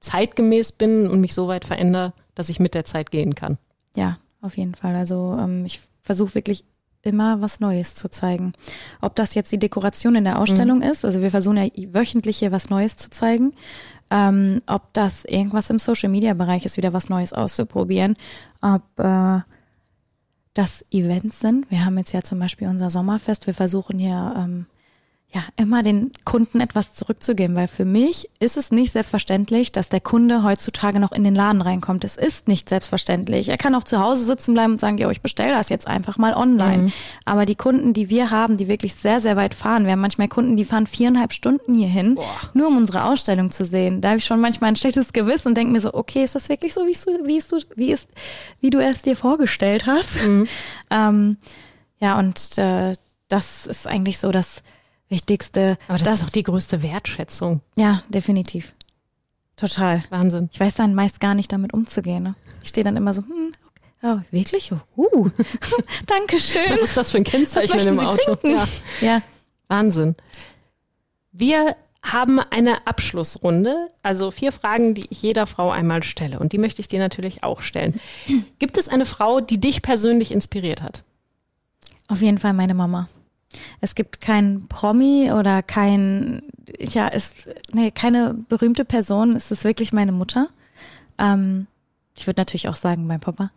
zeitgemäß 0.01 0.73
bin 0.73 1.07
und 1.07 1.21
mich 1.21 1.33
so 1.33 1.47
weit 1.47 1.63
verändere, 1.63 2.13
dass 2.35 2.49
ich 2.49 2.59
mit 2.59 2.73
der 2.73 2.83
Zeit 2.83 3.11
gehen 3.11 3.35
kann. 3.35 3.57
Ja, 3.95 4.17
auf 4.41 4.57
jeden 4.57 4.75
Fall. 4.75 4.95
Also 4.95 5.37
ähm, 5.39 5.65
ich 5.65 5.79
versuche 6.01 6.35
wirklich 6.35 6.65
immer 7.01 7.41
was 7.41 7.59
Neues 7.59 7.95
zu 7.95 8.09
zeigen. 8.09 8.53
Ob 9.01 9.15
das 9.15 9.35
jetzt 9.35 9.51
die 9.51 9.59
Dekoration 9.59 10.15
in 10.15 10.25
der 10.25 10.39
Ausstellung 10.39 10.81
ist, 10.81 11.05
also 11.05 11.21
wir 11.21 11.31
versuchen 11.31 11.57
ja 11.57 11.67
wöchentlich 11.93 12.39
hier 12.39 12.51
was 12.51 12.69
Neues 12.69 12.97
zu 12.97 13.09
zeigen. 13.09 13.53
Ähm, 14.11 14.61
ob 14.65 14.91
das 14.93 15.23
irgendwas 15.25 15.69
im 15.69 15.79
Social 15.79 16.09
Media 16.09 16.33
Bereich 16.33 16.65
ist, 16.65 16.77
wieder 16.77 16.93
was 16.93 17.09
Neues 17.09 17.31
auszuprobieren. 17.31 18.15
Ob 18.61 18.81
äh, 18.97 19.39
das 20.53 20.83
Events 20.91 21.39
sind. 21.39 21.69
Wir 21.69 21.85
haben 21.85 21.97
jetzt 21.97 22.11
ja 22.11 22.21
zum 22.21 22.39
Beispiel 22.39 22.67
unser 22.67 22.89
Sommerfest. 22.89 23.47
Wir 23.47 23.53
versuchen 23.53 23.99
hier 23.99 24.33
ähm, 24.35 24.65
ja 25.31 25.43
immer 25.57 25.83
den 25.83 26.11
Kunden 26.25 26.59
etwas 26.59 26.95
zurückzugeben, 26.95 27.55
weil 27.55 27.67
für 27.67 27.85
mich 27.85 28.27
ist 28.39 28.57
es 28.57 28.71
nicht 28.71 28.91
selbstverständlich, 28.91 29.71
dass 29.71 29.89
der 29.89 30.01
Kunde 30.01 30.43
heutzutage 30.43 30.99
noch 30.99 31.11
in 31.11 31.23
den 31.23 31.35
Laden 31.35 31.61
reinkommt. 31.61 32.03
Es 32.03 32.17
ist 32.17 32.47
nicht 32.47 32.67
selbstverständlich. 32.67 33.49
Er 33.49 33.57
kann 33.57 33.75
auch 33.75 33.83
zu 33.83 33.99
Hause 33.99 34.23
sitzen 34.23 34.55
bleiben 34.55 34.73
und 34.73 34.79
sagen, 34.79 34.97
ja, 34.97 35.09
ich 35.11 35.21
bestelle 35.21 35.53
das 35.53 35.69
jetzt 35.69 35.85
einfach 35.87 36.17
mal 36.17 36.33
online. 36.33 36.91
Aber 37.25 37.45
die 37.45 37.55
Kunden, 37.55 37.93
die 37.93 38.09
wir 38.09 38.31
haben, 38.31 38.57
die 38.57 38.67
wirklich 38.67 38.95
sehr, 38.95 39.21
sehr 39.21 39.35
weit 39.35 39.53
fahren, 39.53 39.85
wir 39.85 39.91
haben 39.91 40.01
manchmal 40.01 40.29
Kunden, 40.29 40.57
die 40.57 40.65
fahren 40.65 40.87
viereinhalb 40.87 41.31
Stunden 41.31 41.75
hierhin, 41.75 42.17
nur 42.55 42.67
um 42.67 42.77
unsere 42.77 43.03
Ausstellung 43.03 43.51
zu 43.51 43.65
sehen. 43.65 44.01
Da 44.01 44.09
habe 44.09 44.17
ich 44.17 44.25
schon 44.25 44.41
manchmal 44.41 44.69
ein 44.69 44.77
schlechtes 44.77 45.13
Gewissen 45.13 45.49
und 45.49 45.57
denke 45.57 45.71
mir 45.71 45.81
so, 45.81 45.93
okay, 45.93 46.23
ist 46.23 46.33
das 46.33 46.49
wirklich 46.49 46.73
so, 46.73 46.87
wie 46.87 46.93
du, 46.93 47.27
wie 47.27 47.39
du, 47.39 47.57
wie 47.75 47.91
ist, 47.91 48.09
wie 48.61 48.71
du 48.71 48.79
es 48.79 49.03
dir 49.03 49.15
vorgestellt 49.15 49.85
hast? 49.85 50.09
Ähm, 50.91 51.37
ja, 51.99 52.17
und 52.17 52.57
äh, 52.57 52.95
das 53.27 53.67
ist 53.67 53.85
eigentlich 53.85 54.17
so 54.17 54.31
das 54.31 54.63
Wichtigste. 55.09 55.77
Aber 55.87 55.97
das, 55.97 56.19
ist 56.19 56.23
doch 56.23 56.29
die 56.29 56.43
größte 56.43 56.81
Wertschätzung. 56.81 57.61
ja, 57.75 58.01
definitiv. 58.09 58.73
Total. 59.55 60.03
Wahnsinn. 60.09 60.49
Ich 60.53 60.59
weiß 60.59 60.75
dann 60.75 60.95
meist 60.95 61.19
gar 61.19 61.35
nicht 61.35 61.51
damit 61.51 61.73
umzugehen. 61.73 62.23
Ne? 62.23 62.35
Ich 62.63 62.69
stehe 62.69 62.85
dann 62.85 62.95
immer 62.95 63.13
so, 63.13 63.23
hm, 63.23 63.51
okay. 63.67 63.81
oh, 64.03 64.19
wirklich? 64.31 64.71
Uh, 64.95 65.29
Dankeschön. 66.05 66.61
Was 66.69 66.81
ist 66.81 66.95
das 66.95 67.11
für 67.11 67.17
ein 67.17 67.25
Kennzeichen 67.25 67.95
möchten 67.95 68.17
Sie 68.17 68.27
Auto? 68.27 68.47
Ja. 68.47 68.67
Ja, 69.01 69.21
Wahnsinn. 69.67 70.15
Wir 71.33 71.75
haben 72.01 72.39
eine 72.39 72.87
Abschlussrunde, 72.87 73.89
also 74.01 74.31
vier 74.31 74.53
Fragen, 74.53 74.93
die 74.93 75.05
ich 75.09 75.21
jeder 75.21 75.45
Frau 75.45 75.69
einmal 75.71 76.03
stelle. 76.03 76.39
Und 76.39 76.53
die 76.53 76.57
möchte 76.57 76.79
ich 76.79 76.87
dir 76.87 76.99
natürlich 76.99 77.43
auch 77.43 77.61
stellen. 77.61 77.99
Gibt 78.59 78.77
es 78.77 78.87
eine 78.87 79.05
Frau, 79.05 79.41
die 79.41 79.59
dich 79.59 79.81
persönlich 79.81 80.31
inspiriert 80.31 80.81
hat? 80.81 81.03
auf 82.09 82.21
jeden 82.21 82.39
Fall 82.39 82.53
meine 82.53 82.73
Mama. 82.73 83.07
Es 83.81 83.95
gibt 83.95 84.21
keinen 84.21 84.67
Promi 84.67 85.31
oder 85.31 85.63
kein, 85.63 86.43
ja, 86.79 87.07
es, 87.11 87.33
nee, 87.73 87.91
keine 87.91 88.35
berühmte 88.47 88.85
Person. 88.85 89.35
Es 89.35 89.51
ist 89.51 89.63
wirklich 89.63 89.91
meine 89.93 90.11
Mutter. 90.11 90.47
Ähm, 91.17 91.67
ich 92.19 92.27
würde 92.27 92.41
natürlich 92.41 92.67
auch 92.67 92.75
sagen, 92.75 93.07
mein 93.07 93.21
Papa. 93.21 93.49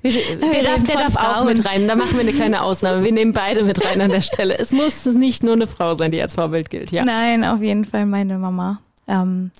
Wir, 0.00 0.12
der 0.52 0.62
darf, 0.62 0.84
der 0.84 0.96
darf 0.96 1.16
auch 1.16 1.44
mit 1.44 1.64
rein. 1.66 1.88
Da 1.88 1.96
machen 1.96 2.12
wir 2.12 2.20
eine 2.20 2.32
kleine 2.32 2.62
Ausnahme. 2.62 3.02
Wir 3.02 3.12
nehmen 3.12 3.32
beide 3.32 3.64
mit 3.64 3.84
rein 3.84 4.00
an 4.00 4.10
der 4.10 4.20
Stelle. 4.20 4.56
Es 4.58 4.72
muss 4.72 5.04
nicht 5.06 5.42
nur 5.42 5.54
eine 5.54 5.66
Frau 5.66 5.94
sein, 5.94 6.12
die 6.12 6.22
als 6.22 6.34
Vorbild 6.34 6.70
gilt. 6.70 6.92
Ja. 6.92 7.04
Nein, 7.04 7.44
auf 7.44 7.60
jeden 7.60 7.84
Fall 7.84 8.06
meine 8.06 8.38
Mama. 8.38 8.80
Ähm, 9.08 9.50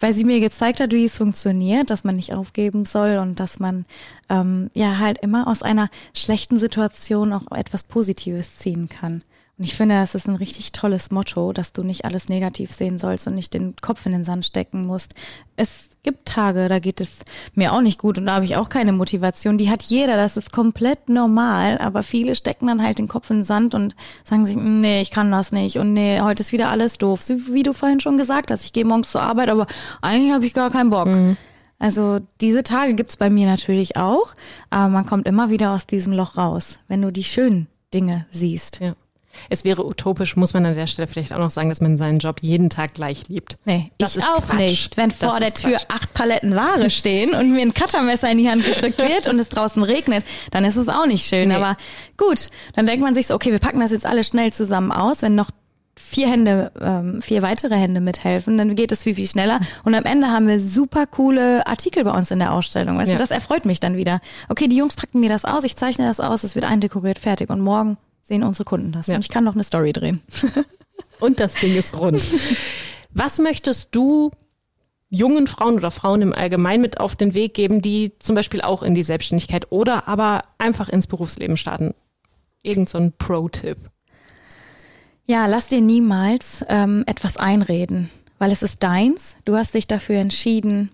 weil 0.00 0.12
sie 0.12 0.24
mir 0.24 0.40
gezeigt 0.40 0.80
hat, 0.80 0.92
wie 0.92 1.04
es 1.04 1.18
funktioniert, 1.18 1.90
dass 1.90 2.04
man 2.04 2.16
nicht 2.16 2.34
aufgeben 2.34 2.86
soll 2.86 3.18
und 3.18 3.38
dass 3.38 3.60
man 3.60 3.84
ähm, 4.28 4.70
ja 4.74 4.98
halt 4.98 5.18
immer 5.18 5.46
aus 5.46 5.62
einer 5.62 5.88
schlechten 6.16 6.58
Situation 6.58 7.32
auch 7.32 7.52
etwas 7.52 7.84
Positives 7.84 8.56
ziehen 8.56 8.88
kann. 8.88 9.22
Und 9.60 9.66
ich 9.66 9.74
finde, 9.74 9.96
das 9.96 10.14
ist 10.14 10.26
ein 10.26 10.36
richtig 10.36 10.72
tolles 10.72 11.10
Motto, 11.10 11.52
dass 11.52 11.74
du 11.74 11.82
nicht 11.82 12.06
alles 12.06 12.30
negativ 12.30 12.72
sehen 12.72 12.98
sollst 12.98 13.26
und 13.26 13.34
nicht 13.34 13.52
den 13.52 13.76
Kopf 13.82 14.06
in 14.06 14.12
den 14.12 14.24
Sand 14.24 14.46
stecken 14.46 14.86
musst. 14.86 15.12
Es 15.54 15.90
gibt 16.02 16.26
Tage, 16.26 16.66
da 16.68 16.78
geht 16.78 16.98
es 17.02 17.18
mir 17.52 17.74
auch 17.74 17.82
nicht 17.82 17.98
gut 18.00 18.16
und 18.16 18.24
da 18.24 18.36
habe 18.36 18.46
ich 18.46 18.56
auch 18.56 18.70
keine 18.70 18.92
Motivation. 18.94 19.58
Die 19.58 19.68
hat 19.68 19.82
jeder, 19.82 20.16
das 20.16 20.38
ist 20.38 20.50
komplett 20.50 21.10
normal, 21.10 21.76
aber 21.76 22.02
viele 22.02 22.36
stecken 22.36 22.68
dann 22.68 22.82
halt 22.82 22.98
den 22.98 23.06
Kopf 23.06 23.28
in 23.28 23.40
den 23.40 23.44
Sand 23.44 23.74
und 23.74 23.94
sagen 24.24 24.46
sich, 24.46 24.56
"Mm, 24.56 24.80
nee, 24.80 25.02
ich 25.02 25.10
kann 25.10 25.30
das 25.30 25.52
nicht 25.52 25.76
und 25.76 25.92
nee, 25.92 26.22
heute 26.22 26.42
ist 26.42 26.52
wieder 26.52 26.70
alles 26.70 26.96
doof. 26.96 27.28
Wie 27.28 27.62
du 27.62 27.74
vorhin 27.74 28.00
schon 28.00 28.16
gesagt 28.16 28.50
hast, 28.50 28.64
ich 28.64 28.72
gehe 28.72 28.86
morgens 28.86 29.10
zur 29.10 29.20
Arbeit, 29.20 29.50
aber 29.50 29.66
eigentlich 30.00 30.32
habe 30.32 30.46
ich 30.46 30.54
gar 30.54 30.70
keinen 30.70 30.88
Bock. 30.88 31.06
Also 31.78 32.20
diese 32.40 32.62
Tage 32.62 32.94
gibt's 32.94 33.18
bei 33.18 33.28
mir 33.28 33.46
natürlich 33.46 33.98
auch, 33.98 34.34
aber 34.70 34.88
man 34.88 35.04
kommt 35.04 35.26
immer 35.26 35.50
wieder 35.50 35.72
aus 35.72 35.86
diesem 35.86 36.14
Loch 36.14 36.38
raus, 36.38 36.78
wenn 36.88 37.02
du 37.02 37.10
die 37.10 37.24
schönen 37.24 37.66
Dinge 37.92 38.24
siehst. 38.30 38.80
Ja. 38.80 38.94
Es 39.48 39.64
wäre 39.64 39.86
utopisch, 39.86 40.36
muss 40.36 40.54
man 40.54 40.66
an 40.66 40.74
der 40.74 40.86
Stelle 40.86 41.06
vielleicht 41.08 41.32
auch 41.32 41.38
noch 41.38 41.50
sagen, 41.50 41.68
dass 41.68 41.80
man 41.80 41.96
seinen 41.96 42.18
Job 42.18 42.38
jeden 42.42 42.68
Tag 42.70 42.94
gleich 42.94 43.28
liebt. 43.28 43.56
Nee, 43.64 43.90
Das 43.98 44.12
ich 44.16 44.22
ist 44.22 44.28
auch 44.28 44.44
Quatsch. 44.46 44.56
nicht. 44.58 44.96
Wenn 44.96 45.08
Das 45.10 45.18
vor 45.18 45.40
der 45.40 45.54
Tür 45.54 45.72
Quatsch. 45.78 45.84
acht 45.88 46.14
Paletten 46.14 46.54
Ware 46.56 46.90
stehen 46.90 47.34
und 47.34 47.52
mir 47.52 47.62
ein 47.62 47.74
Cuttermesser 47.74 48.30
in 48.30 48.38
die 48.38 48.48
Hand 48.50 48.64
gedrückt 48.64 48.98
wird 48.98 49.28
und 49.28 49.38
es 49.38 49.48
draußen 49.48 49.82
regnet, 49.82 50.24
dann 50.50 50.64
ist 50.64 50.76
es 50.76 50.88
auch 50.88 51.06
nicht 51.06 51.26
schön. 51.26 51.48
Nee. 51.48 51.54
Aber 51.54 51.76
gut, 52.16 52.50
dann 52.74 52.86
denkt 52.86 53.02
man 53.04 53.14
sich 53.14 53.26
so, 53.28 53.34
okay, 53.34 53.52
wir 53.52 53.58
packen 53.60 53.80
das 53.80 53.92
jetzt 53.92 54.06
alle 54.06 54.24
schnell 54.24 54.52
zusammen 54.52 54.92
aus, 54.92 55.22
wenn 55.22 55.34
noch 55.34 55.50
vier 55.96 56.28
Hände, 56.30 56.72
ähm, 56.80 57.20
vier 57.20 57.42
weitere 57.42 57.74
Hände 57.76 58.00
mithelfen, 58.00 58.56
dann 58.56 58.74
geht 58.74 58.90
es 58.90 59.02
viel, 59.04 59.14
viel 59.14 59.26
schneller. 59.28 59.60
Und 59.84 59.94
am 59.94 60.04
Ende 60.04 60.28
haben 60.28 60.48
wir 60.48 60.58
super 60.58 61.06
coole 61.06 61.66
Artikel 61.66 62.04
bei 62.04 62.12
uns 62.12 62.30
in 62.30 62.38
der 62.38 62.52
Ausstellung. 62.52 62.96
Weißt 62.98 63.08
Ja. 63.10 63.16
du, 63.16 63.20
das 63.20 63.30
erfreut 63.30 63.64
mich 63.66 63.80
dann 63.80 63.96
wieder. 63.96 64.20
Okay, 64.48 64.66
die 64.66 64.76
Jungs 64.76 64.96
packen 64.96 65.20
mir 65.20 65.28
das 65.28 65.44
aus, 65.44 65.62
ich 65.62 65.76
zeichne 65.76 66.06
das 66.06 66.18
aus, 66.18 66.42
es 66.42 66.54
wird 66.54 66.64
eindekoriert, 66.64 67.18
fertig. 67.18 67.50
Und 67.50 67.60
morgen 67.60 67.96
sehen 68.20 68.42
unsere 68.42 68.64
Kunden 68.64 68.92
das. 68.92 69.06
Ja. 69.06 69.16
Und 69.16 69.24
ich 69.24 69.28
kann 69.30 69.44
noch 69.44 69.54
eine 69.54 69.64
Story 69.64 69.92
drehen. 69.92 70.20
Und 71.20 71.40
das 71.40 71.54
Ding 71.54 71.76
ist 71.76 71.98
rund. 71.98 72.22
Was 73.12 73.38
möchtest 73.38 73.94
du 73.94 74.30
jungen 75.10 75.46
Frauen 75.46 75.74
oder 75.74 75.90
Frauen 75.90 76.22
im 76.22 76.32
Allgemeinen 76.32 76.80
mit 76.80 76.98
auf 76.98 77.16
den 77.16 77.34
Weg 77.34 77.54
geben, 77.54 77.82
die 77.82 78.12
zum 78.20 78.34
Beispiel 78.34 78.60
auch 78.62 78.82
in 78.82 78.94
die 78.94 79.02
Selbstständigkeit 79.02 79.70
oder 79.70 80.08
aber 80.08 80.44
einfach 80.58 80.88
ins 80.88 81.06
Berufsleben 81.06 81.56
starten? 81.56 81.94
Irgend 82.62 82.88
so 82.88 82.98
ein 82.98 83.12
Pro-Tipp. 83.12 83.76
Ja, 85.26 85.46
lass 85.46 85.68
dir 85.68 85.80
niemals 85.80 86.64
ähm, 86.68 87.04
etwas 87.06 87.36
einreden, 87.36 88.10
weil 88.38 88.52
es 88.52 88.62
ist 88.62 88.82
deins. 88.82 89.36
Du 89.44 89.56
hast 89.56 89.74
dich 89.74 89.86
dafür 89.86 90.16
entschieden, 90.16 90.90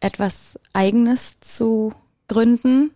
etwas 0.00 0.58
Eigenes 0.72 1.40
zu 1.40 1.92
gründen. 2.28 2.90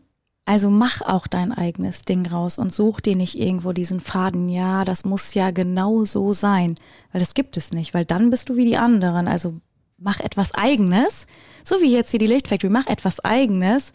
Also 0.48 0.70
mach 0.70 1.02
auch 1.02 1.26
dein 1.26 1.52
eigenes 1.52 2.06
Ding 2.06 2.26
raus 2.26 2.56
und 2.56 2.72
such 2.72 3.00
dir 3.00 3.16
nicht 3.16 3.38
irgendwo 3.38 3.74
diesen 3.74 4.00
Faden. 4.00 4.48
Ja, 4.48 4.86
das 4.86 5.04
muss 5.04 5.34
ja 5.34 5.50
genau 5.50 6.06
so 6.06 6.32
sein, 6.32 6.76
weil 7.12 7.20
das 7.20 7.34
gibt 7.34 7.58
es 7.58 7.70
nicht, 7.70 7.92
weil 7.92 8.06
dann 8.06 8.30
bist 8.30 8.48
du 8.48 8.56
wie 8.56 8.64
die 8.64 8.78
anderen. 8.78 9.28
Also 9.28 9.60
mach 9.98 10.20
etwas 10.20 10.54
Eigenes, 10.54 11.26
so 11.64 11.82
wie 11.82 11.92
jetzt 11.92 12.12
hier 12.12 12.18
die 12.18 12.26
Lichtfactory. 12.26 12.72
Mach 12.72 12.86
etwas 12.86 13.22
Eigenes 13.22 13.92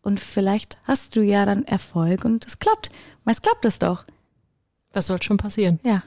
und 0.00 0.18
vielleicht 0.18 0.76
hast 0.88 1.14
du 1.14 1.22
ja 1.22 1.46
dann 1.46 1.64
Erfolg 1.68 2.24
und 2.24 2.48
es 2.48 2.58
klappt. 2.58 2.90
Meist 3.22 3.44
klappt 3.44 3.64
es 3.64 3.78
doch. 3.78 4.02
Was 4.92 5.06
soll 5.06 5.22
schon 5.22 5.36
passieren? 5.36 5.78
Ja. 5.84 6.02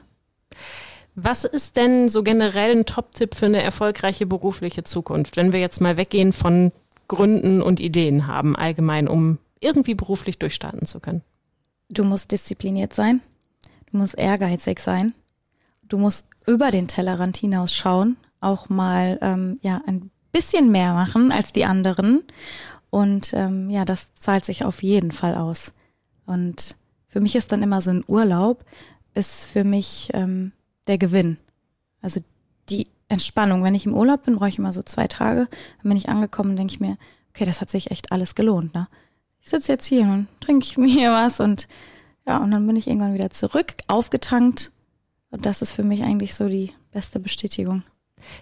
Was 1.14 1.44
ist 1.44 1.78
denn 1.78 2.10
so 2.10 2.22
generell 2.22 2.76
ein 2.76 2.84
Top-Tipp 2.84 3.34
für 3.34 3.46
eine 3.46 3.62
erfolgreiche 3.62 4.26
berufliche 4.26 4.84
Zukunft, 4.84 5.38
wenn 5.38 5.54
wir 5.54 5.60
jetzt 5.60 5.80
mal 5.80 5.96
weggehen 5.96 6.34
von 6.34 6.70
Gründen 7.08 7.62
und 7.62 7.80
Ideen 7.80 8.26
haben, 8.26 8.56
allgemein, 8.56 9.08
um 9.08 9.38
irgendwie 9.66 9.94
beruflich 9.94 10.38
durchstarten 10.38 10.86
zu 10.86 11.00
können? 11.00 11.22
Du 11.88 12.04
musst 12.04 12.32
diszipliniert 12.32 12.92
sein. 12.92 13.20
Du 13.90 13.98
musst 13.98 14.16
ehrgeizig 14.16 14.80
sein. 14.80 15.14
Du 15.82 15.98
musst 15.98 16.28
über 16.46 16.70
den 16.70 16.88
Tellerrand 16.88 17.36
hinaus 17.36 17.74
schauen, 17.74 18.16
auch 18.40 18.68
mal 18.68 19.18
ähm, 19.20 19.58
ja 19.62 19.80
ein 19.86 20.10
bisschen 20.32 20.70
mehr 20.70 20.92
machen 20.94 21.32
als 21.32 21.52
die 21.52 21.64
anderen. 21.64 22.24
Und 22.90 23.32
ähm, 23.34 23.70
ja, 23.70 23.84
das 23.84 24.14
zahlt 24.14 24.44
sich 24.44 24.64
auf 24.64 24.82
jeden 24.82 25.12
Fall 25.12 25.34
aus. 25.34 25.74
Und 26.24 26.76
für 27.08 27.20
mich 27.20 27.36
ist 27.36 27.52
dann 27.52 27.62
immer 27.62 27.80
so 27.80 27.90
ein 27.90 28.04
Urlaub, 28.06 28.64
ist 29.14 29.46
für 29.46 29.64
mich 29.64 30.10
ähm, 30.14 30.52
der 30.86 30.98
Gewinn. 30.98 31.38
Also 32.00 32.20
die 32.68 32.88
Entspannung. 33.08 33.62
Wenn 33.62 33.74
ich 33.74 33.86
im 33.86 33.94
Urlaub 33.94 34.24
bin, 34.24 34.36
brauche 34.36 34.48
ich 34.48 34.58
immer 34.58 34.72
so 34.72 34.82
zwei 34.82 35.06
Tage. 35.06 35.48
Dann 35.82 35.88
bin 35.88 35.96
ich 35.96 36.08
angekommen, 36.08 36.56
denke 36.56 36.72
ich 36.74 36.80
mir, 36.80 36.96
okay, 37.30 37.44
das 37.44 37.60
hat 37.60 37.70
sich 37.70 37.90
echt 37.90 38.12
alles 38.12 38.34
gelohnt. 38.34 38.74
Ne? 38.74 38.88
Ich 39.46 39.50
sitze 39.50 39.70
jetzt 39.70 39.86
hier 39.86 40.02
und 40.02 40.26
trinke 40.40 40.80
mir 40.80 41.12
was 41.12 41.38
und 41.38 41.68
Ja, 42.26 42.38
und 42.38 42.50
dann 42.50 42.66
bin 42.66 42.74
ich 42.74 42.88
irgendwann 42.88 43.14
wieder 43.14 43.30
zurück, 43.30 43.74
aufgetankt. 43.86 44.72
Und 45.30 45.46
das 45.46 45.62
ist 45.62 45.70
für 45.70 45.84
mich 45.84 46.02
eigentlich 46.02 46.34
so 46.34 46.48
die 46.48 46.72
beste 46.90 47.20
Bestätigung. 47.20 47.84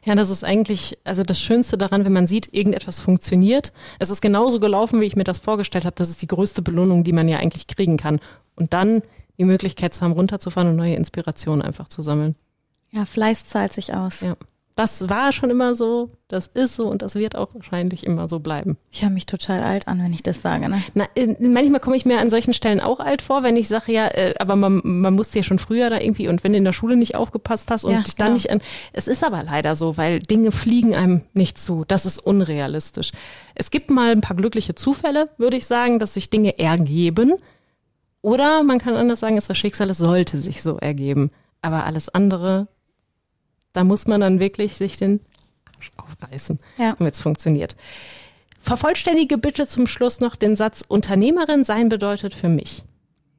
Ja, 0.02 0.14
das 0.14 0.30
ist 0.30 0.44
eigentlich, 0.44 0.96
also 1.04 1.22
das 1.22 1.38
Schönste 1.38 1.76
daran, 1.76 2.06
wenn 2.06 2.12
man 2.14 2.26
sieht, 2.26 2.54
irgendetwas 2.54 3.00
funktioniert. 3.00 3.74
Es 3.98 4.08
ist 4.08 4.22
genauso 4.22 4.60
gelaufen, 4.60 5.02
wie 5.02 5.04
ich 5.04 5.14
mir 5.14 5.24
das 5.24 5.40
vorgestellt 5.40 5.84
habe. 5.84 5.96
Das 5.96 6.08
ist 6.08 6.22
die 6.22 6.26
größte 6.26 6.62
Belohnung, 6.62 7.04
die 7.04 7.12
man 7.12 7.28
ja 7.28 7.36
eigentlich 7.36 7.66
kriegen 7.66 7.98
kann. 7.98 8.18
Und 8.56 8.72
dann 8.72 9.02
die 9.36 9.44
Möglichkeit 9.44 9.92
zu 9.92 10.00
haben, 10.02 10.12
runterzufahren 10.12 10.70
und 10.70 10.76
neue 10.76 10.94
Inspirationen 10.94 11.60
einfach 11.60 11.88
zu 11.88 12.00
sammeln. 12.00 12.34
Ja, 12.92 13.04
Fleiß 13.04 13.46
zahlt 13.46 13.74
sich 13.74 13.92
aus. 13.92 14.22
Ja. 14.22 14.36
Das 14.76 15.08
war 15.08 15.30
schon 15.30 15.50
immer 15.50 15.76
so, 15.76 16.10
das 16.26 16.48
ist 16.48 16.74
so 16.74 16.88
und 16.88 17.02
das 17.02 17.14
wird 17.14 17.36
auch 17.36 17.54
wahrscheinlich 17.54 18.04
immer 18.04 18.28
so 18.28 18.40
bleiben. 18.40 18.76
Ich 18.90 19.02
höre 19.02 19.10
mich 19.10 19.24
total 19.24 19.62
alt 19.62 19.86
an, 19.86 20.02
wenn 20.02 20.12
ich 20.12 20.24
das 20.24 20.42
sage. 20.42 20.68
Ne? 20.68 20.82
Na, 20.94 21.04
äh, 21.14 21.36
manchmal 21.38 21.78
komme 21.78 21.94
ich 21.94 22.04
mir 22.04 22.18
an 22.18 22.28
solchen 22.28 22.52
Stellen 22.52 22.80
auch 22.80 22.98
alt 22.98 23.22
vor, 23.22 23.44
wenn 23.44 23.56
ich 23.56 23.68
sage, 23.68 23.92
ja, 23.92 24.08
äh, 24.08 24.34
aber 24.40 24.56
man, 24.56 24.80
man 24.82 25.14
musste 25.14 25.38
ja 25.38 25.44
schon 25.44 25.60
früher 25.60 25.90
da 25.90 26.00
irgendwie 26.00 26.26
und 26.26 26.42
wenn 26.42 26.52
du 26.52 26.58
in 26.58 26.64
der 26.64 26.72
Schule 26.72 26.96
nicht 26.96 27.14
aufgepasst 27.14 27.70
hast 27.70 27.84
und 27.84 27.92
Ja, 27.92 28.00
dich 28.00 28.16
dann 28.16 28.26
genau. 28.26 28.34
nicht 28.34 28.50
an. 28.50 28.60
Es 28.92 29.06
ist 29.06 29.22
aber 29.22 29.44
leider 29.44 29.76
so, 29.76 29.96
weil 29.96 30.18
Dinge 30.18 30.50
fliegen 30.50 30.96
einem 30.96 31.22
nicht 31.34 31.56
zu. 31.56 31.84
Das 31.86 32.04
ist 32.04 32.18
unrealistisch. 32.18 33.12
Es 33.54 33.70
gibt 33.70 33.90
mal 33.90 34.10
ein 34.10 34.22
paar 34.22 34.36
glückliche 34.36 34.74
Zufälle, 34.74 35.28
würde 35.38 35.56
ich 35.56 35.66
sagen, 35.66 36.00
dass 36.00 36.14
sich 36.14 36.30
Dinge 36.30 36.58
ergeben. 36.58 37.34
Oder 38.22 38.64
man 38.64 38.78
kann 38.78 38.96
anders 38.96 39.20
sagen, 39.20 39.36
es 39.36 39.48
war 39.48 39.54
Schicksal, 39.54 39.90
es 39.90 39.98
sollte 39.98 40.38
sich 40.38 40.62
so 40.62 40.78
ergeben. 40.78 41.30
Aber 41.62 41.84
alles 41.84 42.08
andere, 42.08 42.66
da 43.74 43.84
muss 43.84 44.06
man 44.06 44.22
dann 44.22 44.40
wirklich 44.40 44.74
sich 44.76 44.96
den 44.96 45.20
Arsch 45.76 45.92
aufreißen, 45.98 46.58
Ja. 46.78 46.94
damit 46.98 47.12
es 47.14 47.20
funktioniert. 47.20 47.76
Vervollständige 48.62 49.36
bitte 49.36 49.66
zum 49.66 49.86
Schluss 49.86 50.20
noch 50.20 50.36
den 50.36 50.56
Satz, 50.56 50.82
Unternehmerin 50.88 51.64
sein 51.64 51.90
bedeutet 51.90 52.34
für 52.34 52.48
mich. 52.48 52.84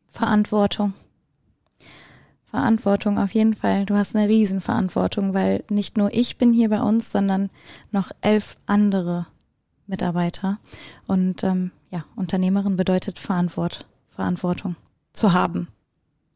Verantwortung. 0.07 0.93
Verantwortung 2.43 3.17
auf 3.17 3.31
jeden 3.31 3.55
Fall. 3.55 3.85
Du 3.85 3.95
hast 3.95 4.15
eine 4.15 4.29
Riesenverantwortung, 4.29 5.33
weil 5.33 5.63
nicht 5.69 5.97
nur 5.97 6.13
ich 6.13 6.37
bin 6.37 6.53
hier 6.53 6.69
bei 6.69 6.81
uns, 6.81 7.11
sondern 7.11 7.49
noch 7.91 8.11
elf 8.21 8.55
andere 8.65 9.25
Mitarbeiter. 9.87 10.59
Und 11.07 11.43
ähm, 11.43 11.71
ja, 11.89 12.05
Unternehmerin 12.15 12.77
bedeutet 12.77 13.19
Verantwort, 13.19 13.87
Verantwortung 14.07 14.75
zu 15.11 15.33
haben. 15.33 15.67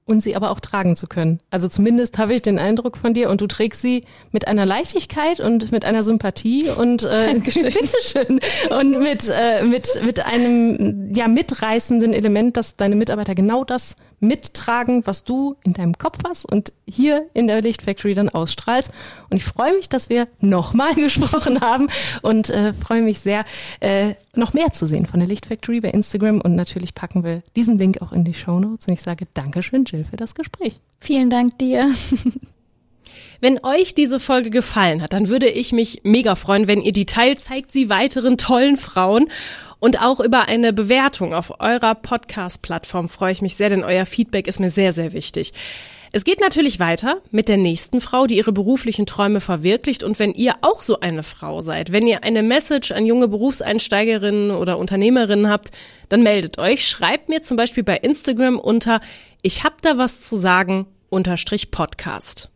Und 0.09 0.23
sie 0.23 0.35
aber 0.35 0.49
auch 0.49 0.59
tragen 0.59 0.95
zu 0.95 1.05
können. 1.05 1.39
Also 1.51 1.67
zumindest 1.67 2.17
habe 2.17 2.33
ich 2.33 2.41
den 2.41 2.57
Eindruck 2.57 2.97
von 2.97 3.13
dir 3.13 3.29
und 3.29 3.41
du 3.41 3.45
trägst 3.45 3.79
sie 3.79 4.05
mit 4.31 4.47
einer 4.47 4.65
Leichtigkeit 4.65 5.39
und 5.39 5.71
mit 5.71 5.85
einer 5.85 6.01
Sympathie 6.01 6.67
und 6.67 7.03
äh, 7.03 7.33
bitteschön. 7.43 8.39
und 8.71 8.99
mit, 8.99 9.29
äh, 9.29 9.63
mit, 9.63 9.87
mit 10.03 10.25
einem 10.25 11.13
ja 11.13 11.27
mitreißenden 11.27 12.13
Element, 12.13 12.57
dass 12.57 12.75
deine 12.75 12.95
Mitarbeiter 12.95 13.35
genau 13.35 13.63
das 13.63 13.97
mittragen, 14.19 15.05
was 15.05 15.23
du 15.23 15.55
in 15.63 15.73
deinem 15.73 15.97
Kopf 15.97 16.19
hast 16.27 16.45
und 16.45 16.73
hier 16.87 17.27
in 17.33 17.47
der 17.47 17.61
Lichtfactory 17.61 18.13
dann 18.13 18.29
ausstrahlst. 18.29 18.91
Und 19.29 19.37
ich 19.37 19.43
freue 19.43 19.75
mich, 19.75 19.89
dass 19.89 20.09
wir 20.09 20.27
nochmal 20.39 20.95
gesprochen 20.95 21.61
haben 21.61 21.87
und 22.21 22.49
äh, 22.49 22.73
freue 22.73 23.01
mich 23.01 23.19
sehr, 23.19 23.45
äh, 23.79 24.13
noch 24.35 24.53
mehr 24.53 24.71
zu 24.71 24.85
sehen 24.85 25.05
von 25.05 25.19
der 25.19 25.29
Lichtfactory 25.29 25.81
bei 25.81 25.89
Instagram. 25.89 26.41
Und 26.41 26.55
natürlich 26.55 26.93
packen 26.93 27.23
wir 27.23 27.41
diesen 27.55 27.77
Link 27.77 28.01
auch 28.01 28.11
in 28.11 28.23
die 28.23 28.33
Show 28.33 28.59
Notes. 28.59 28.87
Und 28.87 28.93
ich 28.93 29.01
sage 29.01 29.25
Dankeschön, 29.33 29.85
Jill, 29.85 30.05
für 30.05 30.17
das 30.17 30.35
Gespräch. 30.35 30.79
Vielen 30.99 31.29
Dank 31.29 31.57
dir. 31.57 31.89
Wenn 33.41 33.63
euch 33.63 33.95
diese 33.95 34.19
Folge 34.19 34.49
gefallen 34.49 35.01
hat, 35.01 35.13
dann 35.13 35.29
würde 35.29 35.47
ich 35.47 35.71
mich 35.71 36.01
mega 36.03 36.35
freuen, 36.35 36.67
wenn 36.67 36.81
ihr 36.81 36.91
die 36.91 37.05
teilt, 37.05 37.39
zeigt 37.39 37.71
sie 37.71 37.89
weiteren 37.89 38.37
tollen 38.37 38.75
Frauen 38.75 39.29
und 39.79 40.01
auch 40.01 40.19
über 40.19 40.47
eine 40.47 40.73
Bewertung 40.73 41.33
auf 41.33 41.59
eurer 41.59 41.95
Podcast-Plattform 41.95 43.09
freue 43.09 43.31
ich 43.31 43.41
mich 43.41 43.55
sehr, 43.55 43.69
denn 43.69 43.83
euer 43.83 44.05
Feedback 44.05 44.47
ist 44.47 44.59
mir 44.59 44.69
sehr, 44.69 44.93
sehr 44.93 45.13
wichtig. 45.13 45.53
Es 46.11 46.23
geht 46.23 46.41
natürlich 46.41 46.79
weiter 46.79 47.21
mit 47.29 47.49
der 47.49 47.57
nächsten 47.57 48.01
Frau, 48.01 48.25
die 48.25 48.37
ihre 48.37 48.51
beruflichen 48.51 49.05
Träume 49.05 49.39
verwirklicht. 49.39 50.03
Und 50.03 50.17
wenn 50.17 50.33
ihr 50.33 50.55
auch 50.61 50.81
so 50.81 50.99
eine 51.01 51.21
Frau 51.21 51.61
seid, 51.61 51.91
wenn 51.91 52.07
ihr 52.07 52.23
eine 52.23 52.41
Message 52.41 52.91
an 52.91 53.05
junge 53.05 53.27
Berufseinsteigerinnen 53.27 54.49
oder 54.51 54.79
Unternehmerinnen 54.79 55.49
habt, 55.49 55.69
dann 56.09 56.23
meldet 56.23 56.57
euch. 56.57 56.87
Schreibt 56.87 57.29
mir 57.29 57.41
zum 57.43 57.57
Beispiel 57.57 57.83
bei 57.83 57.97
Instagram 57.97 58.57
unter 58.57 59.01
Ich 59.43 59.63
hab 59.63 59.83
da 59.83 59.97
was 59.97 60.21
zu 60.21 60.35
sagen 60.35 60.87
unterstrich 61.09 61.69
Podcast. 61.69 62.49